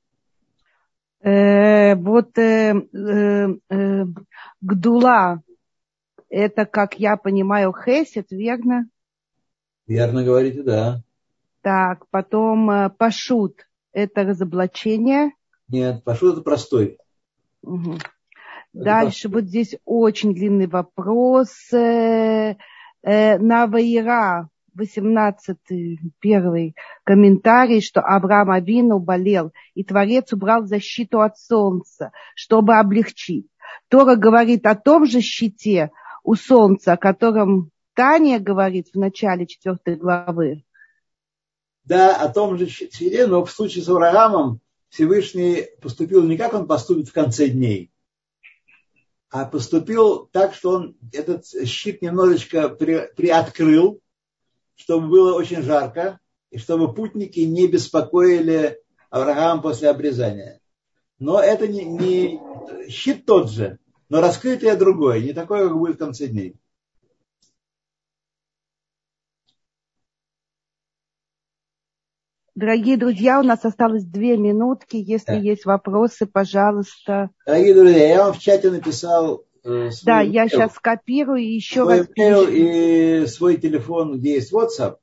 Э, 1.20 1.96
вот 1.96 2.38
э, 2.38 2.74
э, 2.92 4.04
Гдула, 4.60 5.42
это, 6.28 6.64
как 6.64 7.00
я 7.00 7.16
понимаю, 7.16 7.72
хесед, 7.72 8.30
верно? 8.30 8.88
Верно 9.86 10.22
говорите, 10.22 10.62
да. 10.62 11.02
Так, 11.62 12.06
потом 12.10 12.90
пашут, 12.98 13.66
это 13.92 14.22
разоблачение. 14.22 15.32
Нет, 15.68 16.04
пашут 16.04 16.34
это 16.34 16.42
простой. 16.42 16.98
Угу. 17.62 17.98
Дальше 18.74 19.28
вот 19.28 19.44
здесь 19.44 19.76
очень 19.84 20.34
длинный 20.34 20.66
вопрос. 20.66 21.52
Наваира, 23.02 24.48
18 24.78 25.58
первый 26.20 26.74
комментарий, 27.04 27.80
что 27.80 28.00
Авраам 28.00 28.50
Авину 28.50 29.00
болел, 29.00 29.52
и 29.74 29.84
Творец 29.84 30.32
убрал 30.32 30.64
защиту 30.64 31.20
от 31.20 31.36
солнца, 31.36 32.12
чтобы 32.34 32.76
облегчить. 32.76 33.48
Тора 33.88 34.16
говорит 34.16 34.64
о 34.66 34.74
том 34.74 35.04
же 35.04 35.20
щите 35.20 35.90
у 36.22 36.34
солнца, 36.34 36.92
о 36.92 36.96
котором 36.96 37.70
Таня 37.94 38.38
говорит 38.38 38.88
в 38.94 38.98
начале 38.98 39.46
четвертой 39.46 39.96
главы. 39.96 40.64
Да, 41.84 42.14
о 42.16 42.28
том 42.28 42.56
же 42.56 42.68
щите, 42.68 43.26
но 43.26 43.44
в 43.44 43.50
случае 43.50 43.82
с 43.82 43.88
Авраамом 43.88 44.60
Всевышний 44.88 45.66
поступил 45.82 46.22
не 46.22 46.36
как 46.36 46.54
он 46.54 46.66
поступит 46.66 47.08
в 47.08 47.12
конце 47.12 47.48
дней, 47.48 47.90
а 49.30 49.44
поступил 49.44 50.26
так, 50.32 50.54
что 50.54 50.70
он 50.70 50.96
этот 51.12 51.44
щит 51.66 52.00
немножечко 52.00 52.68
при, 52.68 53.10
приоткрыл, 53.16 54.00
чтобы 54.78 55.08
было 55.08 55.34
очень 55.34 55.62
жарко, 55.62 56.20
и 56.50 56.58
чтобы 56.58 56.94
путники 56.94 57.40
не 57.40 57.66
беспокоили 57.66 58.80
Авраама 59.10 59.60
после 59.60 59.90
обрезания. 59.90 60.60
Но 61.18 61.40
это 61.40 61.66
не, 61.66 61.84
не 61.84 62.40
щит 62.88 63.26
тот 63.26 63.50
же, 63.50 63.78
но 64.08 64.20
раскрытие 64.20 64.76
другое, 64.76 65.20
не 65.20 65.32
такое, 65.32 65.68
как 65.68 65.76
будет 65.76 65.96
в 65.96 65.98
конце 65.98 66.28
дней. 66.28 66.56
Дорогие 72.54 72.96
друзья, 72.96 73.38
у 73.38 73.44
нас 73.44 73.64
осталось 73.64 74.04
две 74.04 74.36
минутки. 74.36 74.96
Если 74.96 75.30
да. 75.30 75.38
есть 75.38 75.64
вопросы, 75.64 76.26
пожалуйста. 76.26 77.30
Дорогие 77.46 77.72
друзья, 77.72 78.08
я 78.08 78.24
вам 78.24 78.32
в 78.32 78.40
чате 78.40 78.70
написал 78.70 79.44
э, 79.68 79.90
свой 79.90 80.06
Да, 80.06 80.20
я 80.20 80.48
сейчас 80.48 80.78
копирую 80.78 81.40
и 81.40 81.54
еще 81.54 81.82
свой 81.82 81.98
раз. 81.98 82.08
Mail 82.16 82.50
и 82.50 83.26
свой 83.26 83.56
телефон, 83.56 84.18
где 84.18 84.34
есть 84.34 84.52
WhatsApp. 84.52 84.96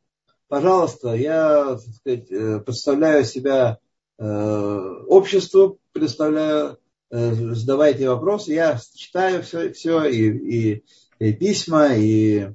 Пожалуйста, 0.47 1.13
я 1.13 1.75
так 1.75 1.95
сказать, 1.95 2.31
э, 2.31 2.59
представляю 2.59 3.25
себя 3.25 3.79
э, 4.17 4.23
обществу, 5.07 5.79
представляю, 5.91 6.77
э, 7.09 7.33
задавайте 7.33 8.09
вопросы. 8.09 8.53
Я 8.53 8.79
читаю 8.93 9.43
все, 9.43 9.71
все 9.73 10.05
и, 10.05 10.29
и, 10.29 10.85
и 11.19 11.33
письма, 11.33 11.95
и, 11.95 12.51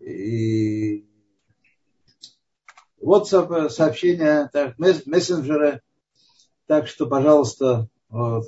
и 0.00 1.06
WhatsApp 3.00 3.68
сообщения, 3.70 4.50
так, 4.52 4.78
мессенджеры. 4.78 5.80
Так 6.66 6.88
что, 6.88 7.06
пожалуйста, 7.06 7.88
вот. 8.08 8.44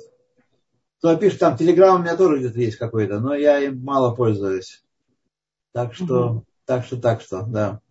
Кто 0.99 1.15
пишет, 1.15 1.39
там 1.39 1.57
Телеграм 1.57 1.99
у 1.99 2.03
меня 2.03 2.17
тоже 2.17 2.39
где-то 2.39 2.59
есть 2.59 2.77
какой-то, 2.77 3.19
но 3.19 3.35
я 3.35 3.59
им 3.59 3.83
мало 3.83 4.15
пользуюсь. 4.15 4.83
Так 5.71 5.93
что, 5.93 6.27
угу. 6.27 6.45
так 6.65 6.85
что, 6.85 6.97
так 6.97 7.21
что, 7.21 7.43
да. 7.43 7.81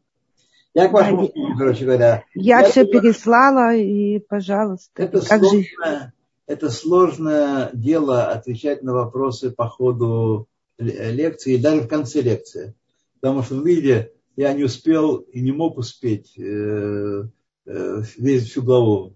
Я 0.75 0.89
к 0.89 0.93
вашему, 0.93 1.29
да, 1.29 1.57
короче 1.57 1.85
говоря. 1.85 2.25
Я, 2.35 2.61
я 2.61 2.69
все 2.69 2.85
думаю, 2.85 3.03
переслала, 3.03 3.75
и, 3.75 4.19
пожалуйста. 4.19 4.91
Это 5.03 5.23
сложное, 5.23 6.13
это 6.47 6.71
сложное 6.71 7.71
дело 7.73 8.27
отвечать 8.27 8.83
на 8.83 8.93
вопросы 8.93 9.51
по 9.51 9.69
ходу 9.69 10.49
лекции 10.79 11.55
и 11.55 11.59
даже 11.59 11.83
в 11.83 11.89
конце 11.89 12.21
лекции. 12.21 12.75
Потому 13.21 13.43
что, 13.43 13.55
видите, 13.63 14.13
я 14.37 14.53
не 14.53 14.65
успел 14.65 15.17
и 15.17 15.41
не 15.41 15.53
мог 15.53 15.79
успеть 15.79 16.39
э, 16.39 17.23
э, 17.67 18.03
весь 18.19 18.51
всю 18.51 18.63
главу. 18.63 19.15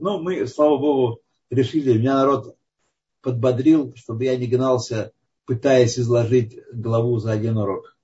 Ну, 0.00 0.20
мы, 0.20 0.46
слава 0.46 0.76
Богу, 0.76 1.20
решили, 1.48 1.96
меня 1.96 2.14
народ 2.16 2.56
подбодрил, 3.22 3.94
чтобы 3.96 4.24
я 4.24 4.36
не 4.36 4.46
гнался, 4.46 5.12
пытаясь 5.46 5.98
изложить 5.98 6.58
главу 6.72 7.18
за 7.18 7.32
один 7.32 7.56
урок. 7.56 7.96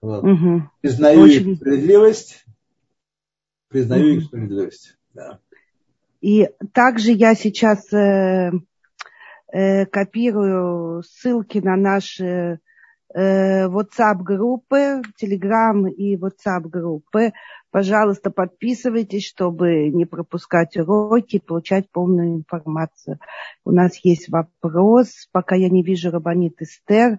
Вот. 0.00 0.24
Угу. 0.24 0.62
Признаю 0.80 1.22
Очень... 1.22 1.50
их 1.50 1.56
справедливость. 1.56 2.44
Признаю 3.68 4.04
угу. 4.04 4.18
их 4.18 4.24
справедливость. 4.24 4.96
Да. 5.12 5.38
И 6.20 6.48
также 6.72 7.12
я 7.12 7.34
сейчас 7.34 7.92
э, 7.92 8.50
э, 9.52 9.86
копирую 9.86 11.02
ссылки 11.02 11.58
на 11.58 11.76
наши 11.76 12.60
Э, 13.12 13.66
WhatsApp-группы, 13.66 15.02
Telegram 15.20 15.88
и 15.90 16.16
WhatsApp-группы. 16.16 17.32
Пожалуйста, 17.72 18.30
подписывайтесь, 18.30 19.26
чтобы 19.26 19.88
не 19.88 20.04
пропускать 20.04 20.76
уроки 20.76 21.36
и 21.36 21.40
получать 21.40 21.90
полную 21.90 22.36
информацию. 22.36 23.18
У 23.64 23.72
нас 23.72 23.96
есть 24.04 24.28
вопрос, 24.28 25.28
пока 25.32 25.56
я 25.56 25.68
не 25.68 25.82
вижу 25.82 26.12
Рабанит 26.12 26.62
Эстер. 26.62 27.18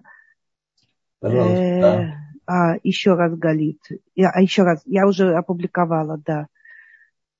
Пожалуйста. 1.20 1.60
Э, 1.60 2.12
а, 2.46 2.76
еще 2.82 3.14
раз 3.14 3.36
Галит. 3.36 3.82
Я, 4.14 4.30
а 4.30 4.40
еще 4.40 4.62
раз, 4.62 4.82
я 4.86 5.06
уже 5.06 5.34
опубликовала, 5.34 6.18
да. 6.24 6.46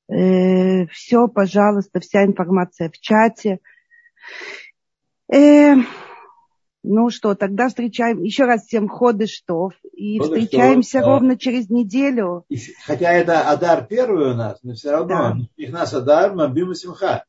Э, 0.09 0.87
все, 0.89 1.27
пожалуйста, 1.27 2.01
вся 2.01 2.25
информация 2.25 2.91
в 2.91 2.99
чате. 2.99 3.61
Э, 5.33 5.75
ну 6.83 7.11
что, 7.11 7.35
тогда 7.35 7.69
встречаем 7.69 8.23
еще 8.23 8.45
раз 8.45 8.67
всем 8.67 8.89
ходы 8.89 9.27
штов 9.27 9.75
и 9.93 10.19
ходы 10.19 10.41
встречаемся 10.41 10.99
штов, 10.99 11.07
ровно 11.07 11.39
через 11.39 11.71
неделю. 11.71 12.45
И, 12.49 12.59
хотя 12.85 13.13
это 13.13 13.49
Адар 13.49 13.87
первый 13.87 14.33
у 14.33 14.35
нас, 14.35 14.59
но 14.63 14.75
все 14.75 14.91
равно 14.91 15.09
да. 15.09 15.37
их 15.57 15.73
нас 15.73 15.95
Адар 15.95 16.35
Мабима 16.35 16.75
Симха. 16.75 17.25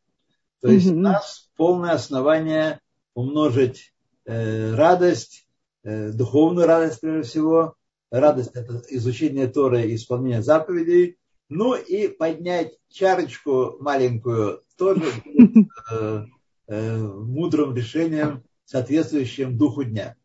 То 0.61 0.71
есть 0.71 0.87
угу. 0.87 0.97
у 0.97 1.01
нас 1.01 1.49
полное 1.55 1.91
основание 1.91 2.79
умножить 3.13 3.93
э, 4.25 4.73
радость, 4.73 5.47
э, 5.83 6.11
духовную 6.11 6.65
радость 6.67 7.01
прежде 7.01 7.29
всего. 7.29 7.75
Радость 8.09 8.51
это 8.53 8.81
изучение 8.89 9.47
Торы 9.47 9.83
и 9.83 9.95
исполнение 9.95 10.41
заповедей. 10.41 11.17
Ну 11.49 11.75
и 11.75 12.07
поднять 12.07 12.73
чарочку 12.89 13.77
маленькую 13.79 14.63
тоже 14.77 15.03
э, 15.91 16.25
э, 16.67 16.97
мудрым 16.97 17.75
решением 17.75 18.43
соответствующим 18.65 19.57
духу 19.57 19.83
дня. 19.83 20.15